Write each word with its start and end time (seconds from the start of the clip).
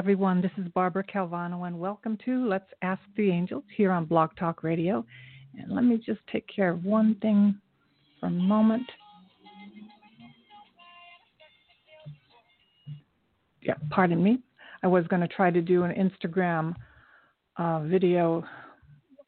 Everyone. 0.00 0.40
This 0.40 0.50
is 0.56 0.66
Barbara 0.72 1.04
Calvano, 1.04 1.66
and 1.66 1.78
welcome 1.78 2.16
to 2.24 2.48
Let's 2.48 2.70
Ask 2.80 3.02
the 3.18 3.30
Angels 3.30 3.64
here 3.76 3.92
on 3.92 4.06
Blog 4.06 4.30
Talk 4.34 4.62
Radio. 4.62 5.04
And 5.58 5.70
let 5.70 5.84
me 5.84 5.98
just 5.98 6.20
take 6.32 6.46
care 6.48 6.70
of 6.70 6.86
one 6.86 7.16
thing 7.20 7.54
for 8.18 8.28
a 8.28 8.30
moment. 8.30 8.90
Yeah, 13.60 13.74
pardon 13.90 14.22
me. 14.22 14.38
I 14.82 14.86
was 14.86 15.06
going 15.08 15.20
to 15.20 15.28
try 15.28 15.50
to 15.50 15.60
do 15.60 15.82
an 15.82 15.92
Instagram 15.92 16.74
uh, 17.58 17.80
video 17.80 18.42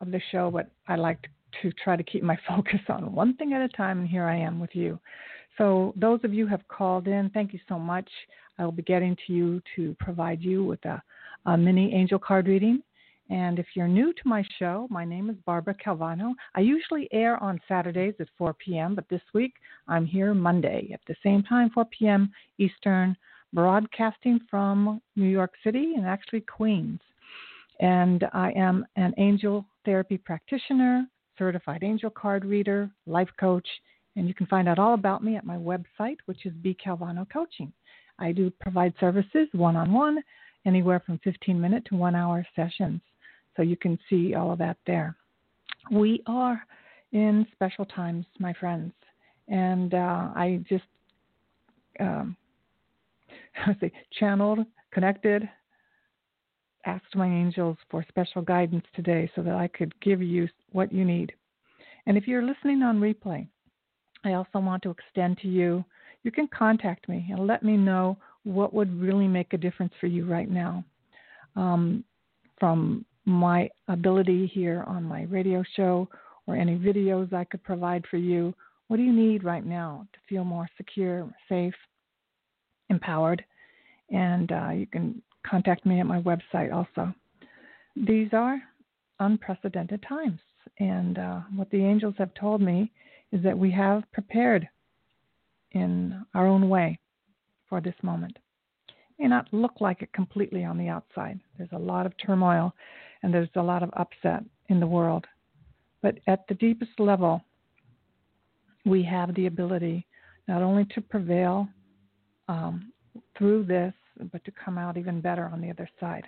of 0.00 0.10
the 0.10 0.22
show, 0.30 0.50
but 0.50 0.70
I 0.88 0.96
like 0.96 1.28
to 1.60 1.70
try 1.84 1.96
to 1.96 2.02
keep 2.02 2.22
my 2.22 2.38
focus 2.48 2.80
on 2.88 3.14
one 3.14 3.36
thing 3.36 3.52
at 3.52 3.60
a 3.60 3.68
time, 3.68 3.98
and 3.98 4.08
here 4.08 4.24
I 4.24 4.38
am 4.38 4.58
with 4.58 4.70
you. 4.72 4.98
So, 5.58 5.92
those 5.96 6.20
of 6.24 6.32
you 6.32 6.46
have 6.46 6.66
called 6.68 7.08
in, 7.08 7.28
thank 7.34 7.52
you 7.52 7.60
so 7.68 7.78
much. 7.78 8.08
I 8.58 8.64
will 8.64 8.72
be 8.72 8.82
getting 8.82 9.16
to 9.26 9.32
you 9.32 9.62
to 9.76 9.96
provide 9.98 10.42
you 10.42 10.64
with 10.64 10.84
a, 10.84 11.02
a 11.46 11.56
mini 11.56 11.94
angel 11.94 12.18
card 12.18 12.46
reading. 12.46 12.82
And 13.30 13.58
if 13.58 13.66
you're 13.74 13.88
new 13.88 14.12
to 14.12 14.28
my 14.28 14.44
show, 14.58 14.86
my 14.90 15.04
name 15.04 15.30
is 15.30 15.36
Barbara 15.46 15.74
Calvano. 15.74 16.34
I 16.54 16.60
usually 16.60 17.08
air 17.12 17.42
on 17.42 17.60
Saturdays 17.66 18.14
at 18.20 18.28
4 18.36 18.54
p.m., 18.54 18.94
but 18.94 19.08
this 19.08 19.22
week 19.32 19.54
I'm 19.88 20.04
here 20.04 20.34
Monday 20.34 20.90
at 20.92 21.00
the 21.06 21.14
same 21.22 21.42
time, 21.42 21.70
4 21.70 21.86
p.m. 21.98 22.30
Eastern, 22.58 23.16
broadcasting 23.52 24.40
from 24.50 25.00
New 25.16 25.28
York 25.28 25.52
City 25.64 25.94
and 25.96 26.06
actually 26.06 26.40
Queens. 26.40 27.00
And 27.80 28.24
I 28.32 28.52
am 28.52 28.84
an 28.96 29.14
angel 29.18 29.64
therapy 29.84 30.18
practitioner, 30.18 31.06
certified 31.38 31.82
angel 31.82 32.10
card 32.10 32.44
reader, 32.44 32.90
life 33.06 33.30
coach, 33.40 33.66
and 34.16 34.28
you 34.28 34.34
can 34.34 34.46
find 34.46 34.68
out 34.68 34.78
all 34.78 34.94
about 34.94 35.24
me 35.24 35.36
at 35.36 35.46
my 35.46 35.56
website, 35.56 36.18
which 36.26 36.44
is 36.44 36.52
B 36.60 36.76
Calvano 36.84 37.26
Coaching. 37.30 37.72
I 38.22 38.32
do 38.32 38.50
provide 38.60 38.94
services 39.00 39.48
one 39.52 39.76
on 39.76 39.92
one, 39.92 40.22
anywhere 40.64 41.02
from 41.04 41.18
15 41.24 41.60
minute 41.60 41.84
to 41.86 41.96
one 41.96 42.14
hour 42.14 42.46
sessions. 42.54 43.00
So 43.56 43.62
you 43.62 43.76
can 43.76 43.98
see 44.08 44.34
all 44.34 44.52
of 44.52 44.58
that 44.58 44.78
there. 44.86 45.16
We 45.90 46.22
are 46.26 46.62
in 47.12 47.46
special 47.52 47.84
times, 47.84 48.24
my 48.38 48.52
friends. 48.54 48.92
And 49.48 49.92
uh, 49.92 50.30
I 50.34 50.64
just 50.68 50.84
um, 52.00 52.36
I 53.66 53.76
say 53.80 53.92
channeled, 54.18 54.60
connected, 54.92 55.48
asked 56.86 57.14
my 57.14 57.26
angels 57.26 57.76
for 57.90 58.04
special 58.08 58.42
guidance 58.42 58.84
today 58.94 59.30
so 59.34 59.42
that 59.42 59.54
I 59.54 59.68
could 59.68 59.98
give 60.00 60.22
you 60.22 60.48
what 60.70 60.92
you 60.92 61.04
need. 61.04 61.32
And 62.06 62.16
if 62.16 62.26
you're 62.26 62.42
listening 62.42 62.82
on 62.82 63.00
replay, 63.00 63.46
I 64.24 64.32
also 64.34 64.58
want 64.58 64.82
to 64.84 64.90
extend 64.90 65.38
to 65.38 65.48
you 65.48 65.84
you 66.22 66.30
can 66.30 66.48
contact 66.48 67.08
me 67.08 67.26
and 67.30 67.46
let 67.46 67.62
me 67.62 67.76
know 67.76 68.16
what 68.44 68.74
would 68.74 69.00
really 69.00 69.28
make 69.28 69.52
a 69.52 69.58
difference 69.58 69.92
for 70.00 70.06
you 70.06 70.24
right 70.26 70.50
now. 70.50 70.84
Um, 71.56 72.04
from 72.58 73.04
my 73.24 73.68
ability 73.88 74.50
here 74.52 74.84
on 74.86 75.04
my 75.04 75.22
radio 75.24 75.62
show 75.76 76.08
or 76.46 76.56
any 76.56 76.76
videos 76.76 77.32
I 77.32 77.44
could 77.44 77.62
provide 77.62 78.04
for 78.10 78.16
you, 78.16 78.54
what 78.88 78.96
do 78.96 79.02
you 79.02 79.12
need 79.12 79.44
right 79.44 79.64
now 79.64 80.06
to 80.12 80.18
feel 80.28 80.44
more 80.44 80.68
secure, 80.76 81.28
safe, 81.48 81.74
empowered? 82.90 83.44
And 84.10 84.52
uh, 84.52 84.70
you 84.70 84.86
can 84.86 85.22
contact 85.46 85.86
me 85.86 86.00
at 86.00 86.06
my 86.06 86.20
website 86.20 86.72
also. 86.72 87.14
These 87.96 88.28
are 88.32 88.60
unprecedented 89.20 90.04
times. 90.08 90.40
And 90.78 91.18
uh, 91.18 91.40
what 91.54 91.70
the 91.70 91.84
angels 91.84 92.14
have 92.18 92.34
told 92.34 92.60
me 92.60 92.90
is 93.32 93.42
that 93.42 93.56
we 93.56 93.70
have 93.72 94.02
prepared 94.12 94.68
in 95.74 96.24
our 96.34 96.46
own 96.46 96.68
way 96.68 96.98
for 97.68 97.80
this 97.80 97.94
moment. 98.02 98.36
It 98.88 99.22
may 99.22 99.28
not 99.28 99.52
look 99.52 99.80
like 99.80 100.02
it 100.02 100.12
completely 100.12 100.64
on 100.64 100.78
the 100.78 100.88
outside. 100.88 101.40
There's 101.56 101.72
a 101.72 101.78
lot 101.78 102.06
of 102.06 102.12
turmoil 102.18 102.74
and 103.22 103.32
there's 103.32 103.48
a 103.56 103.62
lot 103.62 103.82
of 103.82 103.90
upset 103.94 104.42
in 104.68 104.80
the 104.80 104.86
world. 104.86 105.26
But 106.02 106.18
at 106.26 106.44
the 106.48 106.54
deepest 106.54 106.98
level, 106.98 107.42
we 108.84 109.02
have 109.04 109.34
the 109.34 109.46
ability 109.46 110.06
not 110.48 110.62
only 110.62 110.84
to 110.86 111.00
prevail 111.00 111.68
um, 112.48 112.92
through 113.38 113.64
this, 113.64 113.94
but 114.32 114.44
to 114.44 114.52
come 114.52 114.76
out 114.76 114.96
even 114.96 115.20
better 115.20 115.48
on 115.52 115.60
the 115.60 115.70
other 115.70 115.88
side. 116.00 116.26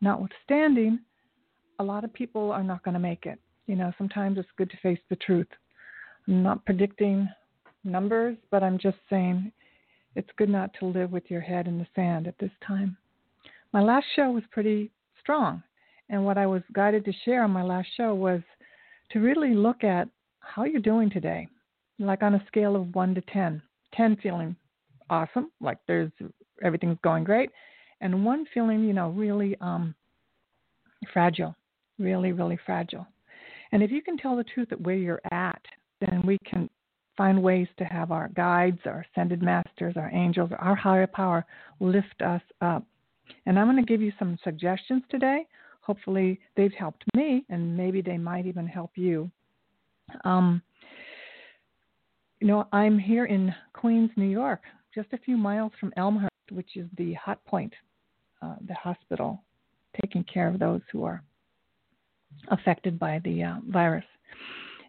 Notwithstanding, 0.00 1.00
a 1.78 1.84
lot 1.84 2.04
of 2.04 2.12
people 2.12 2.52
are 2.52 2.62
not 2.62 2.82
going 2.84 2.94
to 2.94 3.00
make 3.00 3.26
it. 3.26 3.38
You 3.66 3.76
know, 3.76 3.92
sometimes 3.98 4.38
it's 4.38 4.48
good 4.56 4.70
to 4.70 4.76
face 4.78 5.00
the 5.08 5.16
truth. 5.16 5.46
I'm 6.26 6.42
not 6.42 6.64
predicting 6.64 7.28
numbers, 7.84 8.36
but 8.50 8.62
I'm 8.62 8.78
just 8.78 8.98
saying 9.08 9.52
it's 10.14 10.28
good 10.36 10.48
not 10.48 10.70
to 10.80 10.86
live 10.86 11.12
with 11.12 11.30
your 11.30 11.40
head 11.40 11.66
in 11.66 11.78
the 11.78 11.86
sand 11.94 12.26
at 12.26 12.38
this 12.38 12.50
time. 12.66 12.96
My 13.72 13.80
last 13.80 14.06
show 14.16 14.30
was 14.30 14.42
pretty 14.50 14.90
strong, 15.20 15.62
and 16.08 16.24
what 16.24 16.38
I 16.38 16.46
was 16.46 16.62
guided 16.72 17.04
to 17.04 17.12
share 17.24 17.44
on 17.44 17.50
my 17.50 17.62
last 17.62 17.88
show 17.96 18.14
was 18.14 18.40
to 19.12 19.20
really 19.20 19.54
look 19.54 19.84
at 19.84 20.08
how 20.40 20.64
you're 20.64 20.80
doing 20.80 21.10
today, 21.10 21.48
like 21.98 22.22
on 22.22 22.34
a 22.34 22.44
scale 22.46 22.74
of 22.76 22.94
1 22.94 23.14
to 23.14 23.20
10. 23.32 23.62
10 23.94 24.16
feeling 24.22 24.56
awesome, 25.08 25.50
like 25.60 25.78
there's 25.86 26.10
everything's 26.62 26.98
going 27.02 27.24
great, 27.24 27.50
and 28.00 28.24
1 28.24 28.46
feeling, 28.52 28.84
you 28.84 28.92
know, 28.92 29.10
really 29.10 29.56
um 29.60 29.94
fragile, 31.12 31.54
really 31.98 32.32
really 32.32 32.58
fragile. 32.66 33.06
And 33.72 33.82
if 33.82 33.90
you 33.90 34.02
can 34.02 34.16
tell 34.16 34.36
the 34.36 34.44
truth 34.44 34.72
at 34.72 34.80
where 34.80 34.96
you're 34.96 35.22
at, 35.30 35.62
then 36.00 36.22
we 36.26 36.38
can 36.44 36.68
find 37.20 37.42
ways 37.42 37.68
to 37.76 37.84
have 37.84 38.12
our 38.12 38.28
guides, 38.28 38.78
our 38.86 39.04
ascended 39.12 39.42
masters, 39.42 39.92
our 39.94 40.10
angels, 40.14 40.50
our 40.58 40.74
higher 40.74 41.06
power 41.06 41.44
lift 41.78 42.22
us 42.24 42.40
up. 42.62 42.82
And 43.44 43.58
I'm 43.58 43.66
going 43.66 43.76
to 43.76 43.82
give 43.82 44.00
you 44.00 44.10
some 44.18 44.38
suggestions 44.42 45.02
today. 45.10 45.46
Hopefully, 45.82 46.40
they've 46.56 46.72
helped 46.72 47.04
me, 47.14 47.44
and 47.50 47.76
maybe 47.76 48.00
they 48.00 48.16
might 48.16 48.46
even 48.46 48.66
help 48.66 48.92
you. 48.94 49.30
Um, 50.24 50.62
you 52.40 52.46
know, 52.46 52.66
I'm 52.72 52.98
here 52.98 53.26
in 53.26 53.54
Queens, 53.74 54.10
New 54.16 54.30
York, 54.30 54.62
just 54.94 55.12
a 55.12 55.18
few 55.18 55.36
miles 55.36 55.72
from 55.78 55.92
Elmhurst, 55.98 56.32
which 56.52 56.74
is 56.74 56.86
the 56.96 57.12
hot 57.12 57.44
point, 57.44 57.74
uh, 58.40 58.54
the 58.66 58.74
hospital 58.74 59.42
taking 60.00 60.24
care 60.24 60.48
of 60.48 60.58
those 60.58 60.80
who 60.90 61.04
are 61.04 61.22
affected 62.48 62.98
by 62.98 63.20
the 63.24 63.42
uh, 63.42 63.56
virus. 63.68 64.06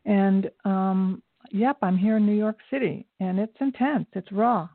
And 0.05 0.49
um, 0.63 1.21
yep, 1.51 1.77
I'm 1.81 1.97
here 1.97 2.17
in 2.17 2.25
New 2.25 2.35
York 2.35 2.57
City, 2.69 3.05
and 3.19 3.39
it's 3.39 3.55
intense, 3.59 4.07
it's 4.13 4.31
raw, 4.31 4.67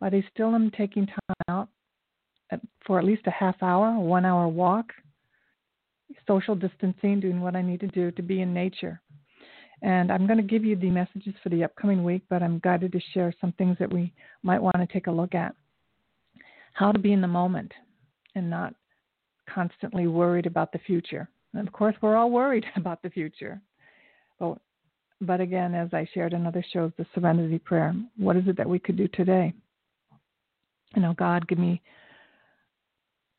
but 0.00 0.14
I 0.14 0.24
still 0.32 0.54
am 0.54 0.70
taking 0.70 1.06
time 1.06 1.36
out 1.48 1.68
for 2.86 2.98
at 2.98 3.04
least 3.04 3.26
a 3.26 3.30
half 3.30 3.56
hour, 3.62 3.88
a 3.88 4.00
one 4.00 4.24
hour 4.24 4.48
walk, 4.48 4.92
social 6.26 6.54
distancing, 6.54 7.20
doing 7.20 7.40
what 7.40 7.56
I 7.56 7.62
need 7.62 7.80
to 7.80 7.88
do 7.88 8.10
to 8.12 8.22
be 8.22 8.40
in 8.40 8.52
nature. 8.52 9.00
And 9.82 10.12
I'm 10.12 10.26
going 10.26 10.36
to 10.36 10.44
give 10.44 10.64
you 10.64 10.76
the 10.76 10.90
messages 10.90 11.34
for 11.42 11.48
the 11.48 11.64
upcoming 11.64 12.04
week, 12.04 12.22
but 12.30 12.42
I'm 12.42 12.60
guided 12.60 12.92
to 12.92 13.00
share 13.12 13.34
some 13.40 13.52
things 13.52 13.76
that 13.80 13.92
we 13.92 14.12
might 14.42 14.62
want 14.62 14.76
to 14.76 14.86
take 14.86 15.08
a 15.08 15.12
look 15.12 15.34
at. 15.34 15.54
How 16.74 16.92
to 16.92 16.98
be 16.98 17.12
in 17.12 17.20
the 17.20 17.26
moment 17.26 17.72
and 18.34 18.48
not 18.48 18.74
constantly 19.52 20.06
worried 20.06 20.46
about 20.46 20.72
the 20.72 20.78
future. 20.78 21.28
And 21.52 21.66
of 21.66 21.72
course, 21.72 21.96
we're 22.00 22.16
all 22.16 22.30
worried 22.30 22.64
about 22.76 23.02
the 23.02 23.10
future. 23.10 23.60
But 24.38 24.58
but 25.22 25.40
again, 25.40 25.74
as 25.74 25.88
I 25.92 26.06
shared 26.12 26.32
in 26.32 26.46
other 26.46 26.64
shows, 26.72 26.90
the 26.98 27.06
serenity 27.14 27.58
prayer. 27.58 27.94
What 28.16 28.36
is 28.36 28.42
it 28.48 28.56
that 28.56 28.68
we 28.68 28.78
could 28.78 28.96
do 28.96 29.08
today? 29.08 29.54
You 30.96 31.02
know, 31.02 31.14
God, 31.14 31.46
give 31.46 31.58
me, 31.58 31.80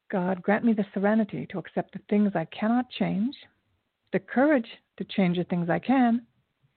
God, 0.10 0.42
grant 0.42 0.64
me 0.64 0.74
the 0.74 0.86
serenity 0.94 1.46
to 1.52 1.60
accept 1.60 1.94
the 1.94 2.00
things 2.10 2.32
I 2.36 2.46
cannot 2.46 2.90
change, 2.90 3.36
the 4.14 4.20
courage 4.20 4.68
to 4.98 5.04
change 5.04 5.38
the 5.38 5.44
things 5.44 5.70
I 5.70 5.80
can, 5.80 6.22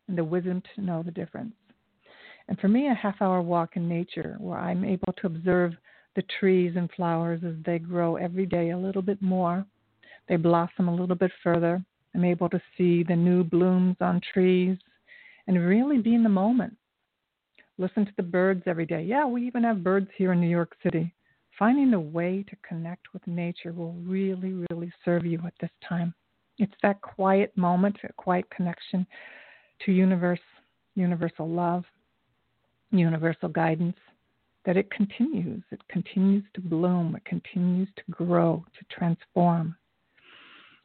and 0.09 0.19
the 0.19 0.25
wisdom 0.25 0.63
to 0.75 0.83
know 0.83 1.03
the 1.03 1.13
difference. 1.13 1.55
And 2.49 2.59
for 2.59 2.69
me, 2.69 2.89
a 2.89 2.95
half 2.95 3.23
hour 3.23 3.41
walk 3.41 3.77
in 3.77 3.89
nature 3.89 4.37
where 4.39 4.59
I'm 4.59 4.85
able 4.85 5.13
to 5.21 5.27
observe 5.27 5.73
the 6.17 6.25
trees 6.41 6.75
and 6.77 6.91
flowers 6.93 7.43
as 7.47 7.55
they 7.65 7.79
grow 7.79 8.17
every 8.17 8.47
day 8.47 8.71
a 8.71 8.79
little 8.79 9.03
bit 9.03 9.23
more, 9.23 9.65
they 10.29 10.37
blossom 10.37 10.89
a 10.89 10.95
little 10.95 11.17
bit 11.17 11.33
further. 11.45 11.85
I'm 12.15 12.25
able 12.25 12.49
to 12.49 12.61
see 12.77 13.03
the 13.03 13.15
new 13.15 13.45
blooms 13.45 13.97
on 14.01 14.21
trees 14.33 14.79
and 15.47 15.67
really 15.67 15.99
be 15.99 16.15
in 16.15 16.23
the 16.23 16.29
moment 16.29 16.77
listen 17.79 18.07
to 18.07 18.13
the 18.17 18.23
birds 18.23 18.63
every 18.67 18.87
day. 18.87 19.03
Yeah, 19.03 19.27
we 19.27 19.47
even 19.47 19.65
have 19.65 19.85
birds 19.85 20.09
here 20.17 20.33
in 20.33 20.41
New 20.41 20.49
York 20.49 20.75
City. 20.83 21.13
Finding 21.59 21.95
a 21.95 22.01
way 22.01 22.45
to 22.49 22.57
connect 22.69 23.13
with 23.13 23.27
nature 23.27 23.73
will 23.73 23.95
really, 24.05 24.65
really 24.71 24.93
serve 25.05 25.25
you 25.25 25.41
at 25.47 25.55
this 25.61 25.71
time. 25.87 26.15
It's 26.59 26.75
that 26.83 27.01
quiet 27.01 27.57
moment, 27.57 27.97
a 28.05 28.13
quiet 28.15 28.49
connection 28.51 29.07
to 29.85 29.93
universe, 29.93 30.41
universal 30.95 31.49
love, 31.49 31.85
universal 32.91 33.49
guidance, 33.49 33.97
that 34.65 34.77
it 34.77 34.91
continues. 34.91 35.63
It 35.71 35.81
continues 35.89 36.45
to 36.55 36.61
bloom. 36.61 37.15
It 37.17 37.25
continues 37.25 37.89
to 37.97 38.03
grow, 38.11 38.65
to 38.79 38.95
transform. 38.95 39.77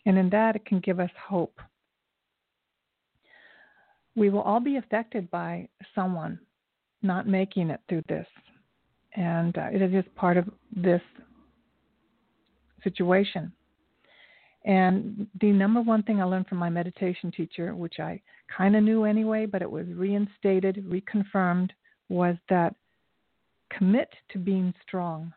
And 0.05 0.17
in 0.17 0.29
that, 0.29 0.55
it 0.55 0.65
can 0.65 0.79
give 0.79 0.99
us 0.99 1.09
hope. 1.27 1.59
We 4.15 4.29
will 4.29 4.41
all 4.41 4.59
be 4.59 4.77
affected 4.77 5.29
by 5.31 5.67
someone 5.95 6.39
not 7.01 7.27
making 7.27 7.69
it 7.69 7.81
through 7.87 8.03
this. 8.07 8.27
And 9.15 9.57
uh, 9.57 9.67
it 9.73 9.81
is 9.81 9.91
just 9.91 10.13
part 10.15 10.37
of 10.37 10.49
this 10.75 11.01
situation. 12.83 13.51
And 14.63 15.27
the 15.39 15.51
number 15.51 15.81
one 15.81 16.03
thing 16.03 16.21
I 16.21 16.25
learned 16.25 16.47
from 16.47 16.59
my 16.59 16.69
meditation 16.69 17.31
teacher, 17.31 17.73
which 17.75 17.99
I 17.99 18.21
kind 18.55 18.75
of 18.75 18.83
knew 18.83 19.05
anyway, 19.05 19.45
but 19.45 19.61
it 19.61 19.71
was 19.71 19.87
reinstated, 19.87 20.85
reconfirmed, 20.87 21.71
was 22.09 22.35
that 22.49 22.75
commit 23.75 24.09
to 24.31 24.37
being 24.37 24.73
strong. 24.85 25.33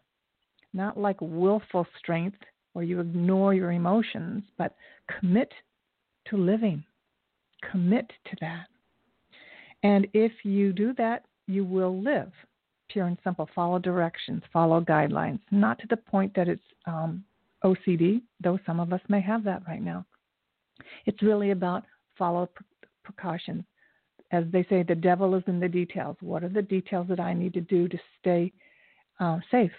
Not 0.72 0.98
like 0.98 1.16
willful 1.20 1.86
strength 1.98 2.38
where 2.74 2.84
you 2.84 3.00
ignore 3.00 3.54
your 3.54 3.72
emotions, 3.72 4.42
but 4.58 4.74
commit 5.18 5.52
to 6.28 6.36
living. 6.36 6.84
Commit 7.70 8.10
to 8.26 8.36
that. 8.40 8.66
And 9.82 10.06
if 10.14 10.32
you 10.44 10.72
do 10.72 10.94
that, 10.94 11.24
you 11.46 11.64
will 11.64 12.00
live. 12.02 12.32
Pure 12.88 13.06
and 13.06 13.18
simple. 13.24 13.48
Follow 13.54 13.78
directions, 13.78 14.42
follow 14.52 14.80
guidelines. 14.80 15.40
Not 15.50 15.78
to 15.80 15.86
the 15.88 15.96
point 15.96 16.34
that 16.34 16.48
it's 16.48 16.62
um, 16.86 17.24
OCD, 17.64 18.22
though 18.42 18.58
some 18.66 18.80
of 18.80 18.92
us 18.92 19.00
may 19.08 19.20
have 19.20 19.44
that 19.44 19.62
right 19.66 19.82
now. 19.82 20.04
It's 21.06 21.22
really 21.22 21.50
about 21.50 21.84
follow 22.16 22.48
precautions. 23.02 23.64
As 24.32 24.44
they 24.52 24.64
say, 24.68 24.82
the 24.82 24.94
devil 24.94 25.34
is 25.34 25.44
in 25.46 25.60
the 25.60 25.68
details. 25.68 26.16
What 26.20 26.42
are 26.42 26.48
the 26.48 26.62
details 26.62 27.06
that 27.08 27.20
I 27.20 27.34
need 27.34 27.52
to 27.54 27.60
do 27.60 27.88
to 27.88 27.98
stay 28.20 28.52
uh, 29.20 29.38
safe? 29.50 29.70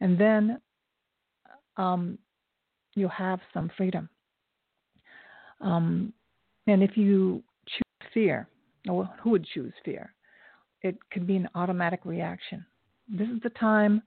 And 0.00 0.18
then 0.18 0.60
um, 1.76 2.18
you'll 2.94 3.08
have 3.08 3.40
some 3.52 3.70
freedom. 3.76 4.08
Um, 5.60 6.12
and 6.70 6.82
if 6.82 6.96
you 6.96 7.42
choose 7.66 8.10
fear, 8.14 8.48
or 8.88 9.08
who 9.22 9.30
would 9.30 9.46
choose 9.46 9.72
fear? 9.84 10.12
it 10.82 10.96
could 11.10 11.26
be 11.26 11.36
an 11.36 11.48
automatic 11.54 12.00
reaction. 12.04 12.64
This 13.08 13.28
is 13.28 13.40
the 13.42 13.50
time 13.50 14.02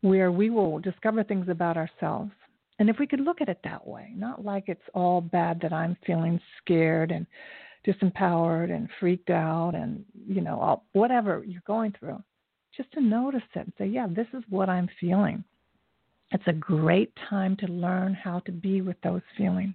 where 0.00 0.32
we 0.32 0.50
will 0.50 0.78
discover 0.78 1.22
things 1.22 1.48
about 1.48 1.76
ourselves. 1.76 2.30
And 2.78 2.90
if 2.90 2.98
we 2.98 3.06
could 3.06 3.20
look 3.20 3.40
at 3.40 3.48
it 3.48 3.60
that 3.64 3.86
way, 3.86 4.12
not 4.14 4.44
like 4.44 4.64
it's 4.66 4.80
all 4.94 5.20
bad 5.20 5.60
that 5.62 5.72
I'm 5.72 5.96
feeling 6.06 6.40
scared 6.58 7.10
and 7.10 7.26
disempowered 7.86 8.70
and 8.70 8.88
freaked 9.00 9.30
out 9.30 9.74
and, 9.74 10.04
you 10.26 10.40
know, 10.40 10.60
all, 10.60 10.84
whatever 10.92 11.42
you're 11.46 11.62
going 11.66 11.94
through, 11.98 12.22
just 12.76 12.92
to 12.92 13.00
notice 13.00 13.42
it 13.54 13.60
and 13.60 13.72
say, 13.78 13.86
yeah, 13.86 14.06
this 14.08 14.26
is 14.34 14.42
what 14.50 14.68
I'm 14.68 14.88
feeling. 15.00 15.42
It's 16.32 16.46
a 16.46 16.52
great 16.52 17.12
time 17.30 17.56
to 17.58 17.66
learn 17.68 18.12
how 18.12 18.40
to 18.40 18.52
be 18.52 18.82
with 18.82 19.00
those 19.02 19.22
feelings. 19.38 19.74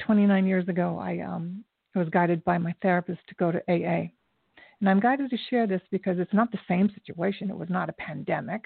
29 0.00 0.46
years 0.46 0.68
ago, 0.68 0.98
I 0.98 1.20
um, 1.20 1.64
was 1.94 2.08
guided 2.10 2.44
by 2.44 2.58
my 2.58 2.74
therapist 2.82 3.20
to 3.28 3.34
go 3.36 3.50
to 3.50 3.62
AA. 3.68 4.10
And 4.80 4.90
I'm 4.90 5.00
guided 5.00 5.30
to 5.30 5.38
share 5.48 5.66
this 5.66 5.80
because 5.90 6.18
it's 6.18 6.34
not 6.34 6.52
the 6.52 6.58
same 6.68 6.90
situation. 6.94 7.50
It 7.50 7.56
was 7.56 7.70
not 7.70 7.88
a 7.88 7.94
pandemic. 7.94 8.64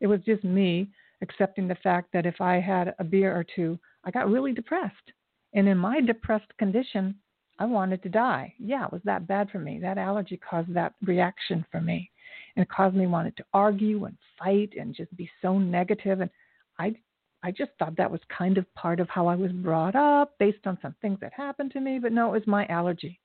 It 0.00 0.06
was 0.06 0.20
just 0.26 0.42
me 0.42 0.90
accepting 1.22 1.68
the 1.68 1.76
fact 1.76 2.12
that 2.12 2.26
if 2.26 2.40
I 2.40 2.58
had 2.58 2.94
a 2.98 3.04
beer 3.04 3.34
or 3.34 3.44
two, 3.54 3.78
I 4.04 4.10
got 4.10 4.28
really 4.28 4.52
depressed. 4.52 5.12
And 5.54 5.68
in 5.68 5.78
my 5.78 6.00
depressed 6.00 6.56
condition, 6.58 7.14
I 7.58 7.66
wanted 7.66 8.02
to 8.02 8.08
die. 8.08 8.54
Yeah, 8.58 8.86
it 8.86 8.92
was 8.92 9.02
that 9.04 9.28
bad 9.28 9.50
for 9.50 9.58
me. 9.58 9.78
That 9.80 9.98
allergy 9.98 10.36
caused 10.38 10.74
that 10.74 10.94
reaction 11.02 11.64
for 11.70 11.80
me. 11.80 12.10
And 12.56 12.62
it 12.64 12.70
caused 12.70 12.96
me 12.96 13.06
wanted 13.06 13.36
to 13.36 13.44
argue 13.54 14.04
and 14.04 14.16
fight 14.38 14.70
and 14.78 14.94
just 14.94 15.14
be 15.16 15.30
so 15.40 15.58
negative. 15.58 16.20
And 16.20 16.30
I 16.78 16.94
I 17.42 17.50
just 17.50 17.72
thought 17.78 17.96
that 17.96 18.10
was 18.10 18.20
kind 18.36 18.56
of 18.56 18.72
part 18.74 19.00
of 19.00 19.08
how 19.08 19.26
I 19.26 19.34
was 19.34 19.50
brought 19.52 19.96
up 19.96 20.38
based 20.38 20.66
on 20.66 20.78
some 20.80 20.94
things 21.02 21.18
that 21.20 21.32
happened 21.32 21.72
to 21.72 21.80
me, 21.80 21.98
but 21.98 22.12
no, 22.12 22.28
it 22.28 22.38
was 22.38 22.46
my 22.46 22.66
allergy. 22.66 23.18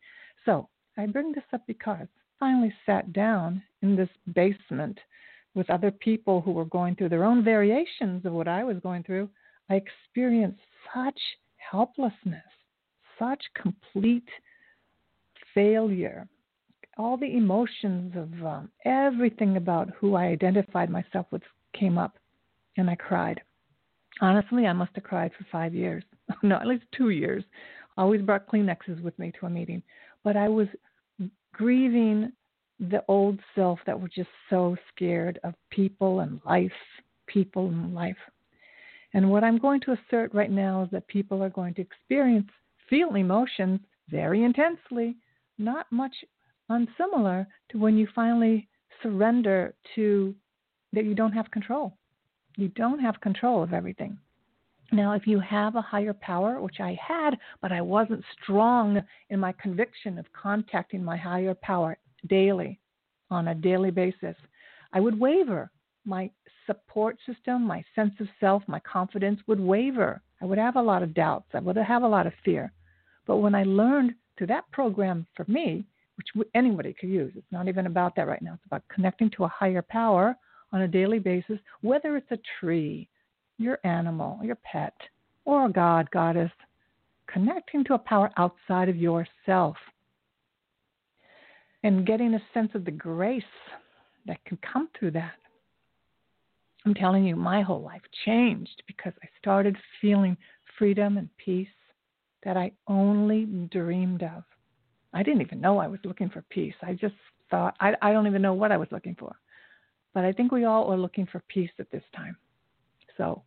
So 0.45 0.69
I 0.97 1.05
bring 1.05 1.31
this 1.31 1.43
up 1.53 1.61
because 1.67 2.07
finally 2.39 2.73
sat 2.85 3.13
down 3.13 3.61
in 3.81 3.95
this 3.95 4.09
basement 4.33 4.99
with 5.53 5.69
other 5.69 5.91
people 5.91 6.41
who 6.41 6.51
were 6.51 6.65
going 6.65 6.95
through 6.95 7.09
their 7.09 7.23
own 7.23 7.43
variations 7.43 8.25
of 8.25 8.33
what 8.33 8.47
I 8.47 8.63
was 8.63 8.77
going 8.81 9.03
through, 9.03 9.29
I 9.69 9.75
experienced 9.75 10.61
such 10.93 11.19
helplessness, 11.57 12.43
such 13.19 13.41
complete 13.55 14.27
failure. 15.53 16.27
All 16.97 17.17
the 17.17 17.35
emotions 17.35 18.13
of 18.15 18.45
um, 18.45 18.69
everything 18.85 19.57
about 19.57 19.89
who 19.99 20.15
I 20.15 20.25
identified 20.25 20.89
myself 20.89 21.27
with 21.31 21.43
came 21.73 21.97
up, 21.97 22.17
and 22.77 22.89
I 22.89 22.95
cried. 22.95 23.41
Honestly, 24.21 24.65
I 24.65 24.73
must 24.73 24.91
have 24.95 25.03
cried 25.03 25.31
for 25.37 25.45
five 25.51 25.73
years. 25.73 26.03
no, 26.43 26.55
at 26.55 26.67
least 26.67 26.85
two 26.95 27.09
years. 27.09 27.43
Always 27.97 28.21
brought 28.21 28.47
Kleenexes 28.47 29.01
with 29.01 29.17
me 29.19 29.31
to 29.39 29.45
a 29.45 29.49
meeting. 29.49 29.81
But 30.23 30.37
I 30.37 30.49
was 30.49 30.67
grieving 31.53 32.31
the 32.79 33.03
old 33.07 33.39
self 33.55 33.79
that 33.85 33.99
was 33.99 34.11
just 34.15 34.29
so 34.49 34.75
scared 34.93 35.39
of 35.43 35.53
people 35.71 36.19
and 36.19 36.39
life, 36.45 36.71
people 37.25 37.67
and 37.69 37.93
life. 37.93 38.17
And 39.13 39.29
what 39.31 39.43
I'm 39.43 39.57
going 39.57 39.81
to 39.81 39.93
assert 39.93 40.33
right 40.33 40.51
now 40.51 40.83
is 40.83 40.89
that 40.91 41.07
people 41.07 41.41
are 41.43 41.49
going 41.49 41.73
to 41.75 41.81
experience, 41.81 42.49
feel 42.89 43.15
emotions 43.15 43.79
very 44.09 44.43
intensely, 44.43 45.15
not 45.57 45.87
much 45.91 46.13
unsimilar 46.69 47.47
to 47.69 47.79
when 47.79 47.97
you 47.97 48.07
finally 48.13 48.67
surrender 49.01 49.73
to 49.95 50.35
that 50.93 51.05
you 51.05 51.15
don't 51.15 51.31
have 51.31 51.49
control. 51.51 51.97
You 52.57 52.68
don't 52.69 53.00
have 53.00 53.21
control 53.21 53.63
of 53.63 53.71
everything. 53.71 54.18
Now, 54.92 55.13
if 55.13 55.27
you 55.27 55.39
have 55.39 55.75
a 55.75 55.81
higher 55.81 56.13
power, 56.13 56.62
which 56.62 56.80
I 56.80 56.98
had, 57.01 57.38
but 57.62 57.71
I 57.71 57.81
wasn't 57.81 58.24
strong 58.42 59.01
in 59.30 59.39
my 59.39 59.54
conviction 59.54 60.18
of 60.18 60.25
contacting 60.33 61.04
my 61.04 61.18
higher 61.18 61.54
power 61.54 61.98
daily, 62.27 62.80
on 63.30 63.50
a 63.50 63.56
daily 63.56 63.92
basis, 63.92 64.36
I 64.94 64.99
would 64.99 65.19
waver. 65.19 65.69
My 66.06 66.31
support 66.66 67.18
system, 67.26 67.64
my 67.64 67.83
sense 67.94 68.14
of 68.19 68.28
self, 68.40 68.64
my 68.68 68.80
confidence 68.80 69.42
would 69.47 69.59
waver. 69.59 70.21
I 70.42 70.45
would 70.45 70.57
have 70.57 70.78
a 70.78 70.81
lot 70.81 71.04
of 71.04 71.14
doubts. 71.14 71.49
I 71.54 71.59
would 71.59 71.76
have 71.76 72.04
a 72.04 72.07
lot 72.07 72.28
of 72.28 72.33
fear. 72.45 72.71
But 73.26 73.37
when 73.37 73.56
I 73.56 73.64
learned 73.64 74.14
through 74.37 74.47
that 74.47 74.71
program 74.71 75.28
for 75.35 75.45
me, 75.49 75.85
which 76.16 76.47
anybody 76.56 76.94
could 76.94 77.09
use, 77.09 77.33
it's 77.35 77.52
not 77.52 77.68
even 77.68 77.85
about 77.85 78.16
that 78.16 78.28
right 78.28 78.42
now. 78.42 78.54
It's 78.54 78.66
about 78.66 78.87
connecting 78.87 79.30
to 79.31 79.44
a 79.44 79.49
higher 79.49 79.81
power 79.81 80.35
on 80.71 80.81
a 80.81 80.88
daily 80.88 81.19
basis, 81.19 81.59
whether 81.81 82.18
it's 82.18 82.31
a 82.31 82.40
tree, 82.59 83.09
your 83.57 83.80
animal, 83.83 84.40
your 84.44 84.57
pet, 84.64 84.94
or 85.45 85.66
a 85.66 85.71
god, 85.71 86.09
goddess, 86.12 86.52
connecting 87.31 87.83
to 87.86 87.94
a 87.94 88.00
power 88.00 88.31
outside 88.38 88.90
of 88.90 88.97
yourself 88.97 89.76
and 91.83 92.06
getting 92.06 92.33
a 92.33 92.42
sense 92.54 92.71
of 92.74 92.86
the 92.86 92.92
grace 92.92 93.44
that 94.26 94.44
can 94.45 94.57
come 94.57 94.90
through 94.97 95.12
that. 95.12 95.36
I'm 96.86 96.94
telling 96.94 97.26
you, 97.26 97.36
my 97.36 97.62
whole 97.62 97.81
life 97.81 98.02
changed 98.26 98.83
because 98.88 99.14
I 99.24 99.28
started 99.40 99.76
feeling 100.02 100.38
freedom 100.78 101.18
and 101.18 101.30
peace 101.38 101.68
that 102.44 102.56
I 102.56 102.71
only 102.88 103.45
dreamed 103.71 104.24
of. 104.24 104.44
I 105.14 105.24
didn't 105.24 105.42
even 105.42 105.59
know 105.59 105.80
I 105.80 105.88
was 105.88 106.00
looking 106.04 106.30
for 106.30 106.44
peace. 106.50 106.76
I 106.81 106.94
just 106.94 107.16
thought, 107.50 107.76
I, 107.80 107.94
I 108.02 108.12
don't 108.12 108.28
even 108.28 108.42
know 108.42 108.54
what 108.54 108.71
I 108.71 108.78
was 108.78 108.88
looking 108.92 109.16
for. 109.19 109.36
But 110.18 110.26
I 110.26 110.31
think 110.31 110.52
we 110.52 110.66
all 110.66 110.92
are 110.92 110.97
looking 110.97 111.28
for 111.28 111.44
peace 111.47 111.69
at 111.78 111.92
this 111.92 112.02
time. 112.16 112.36
So, 113.18 113.44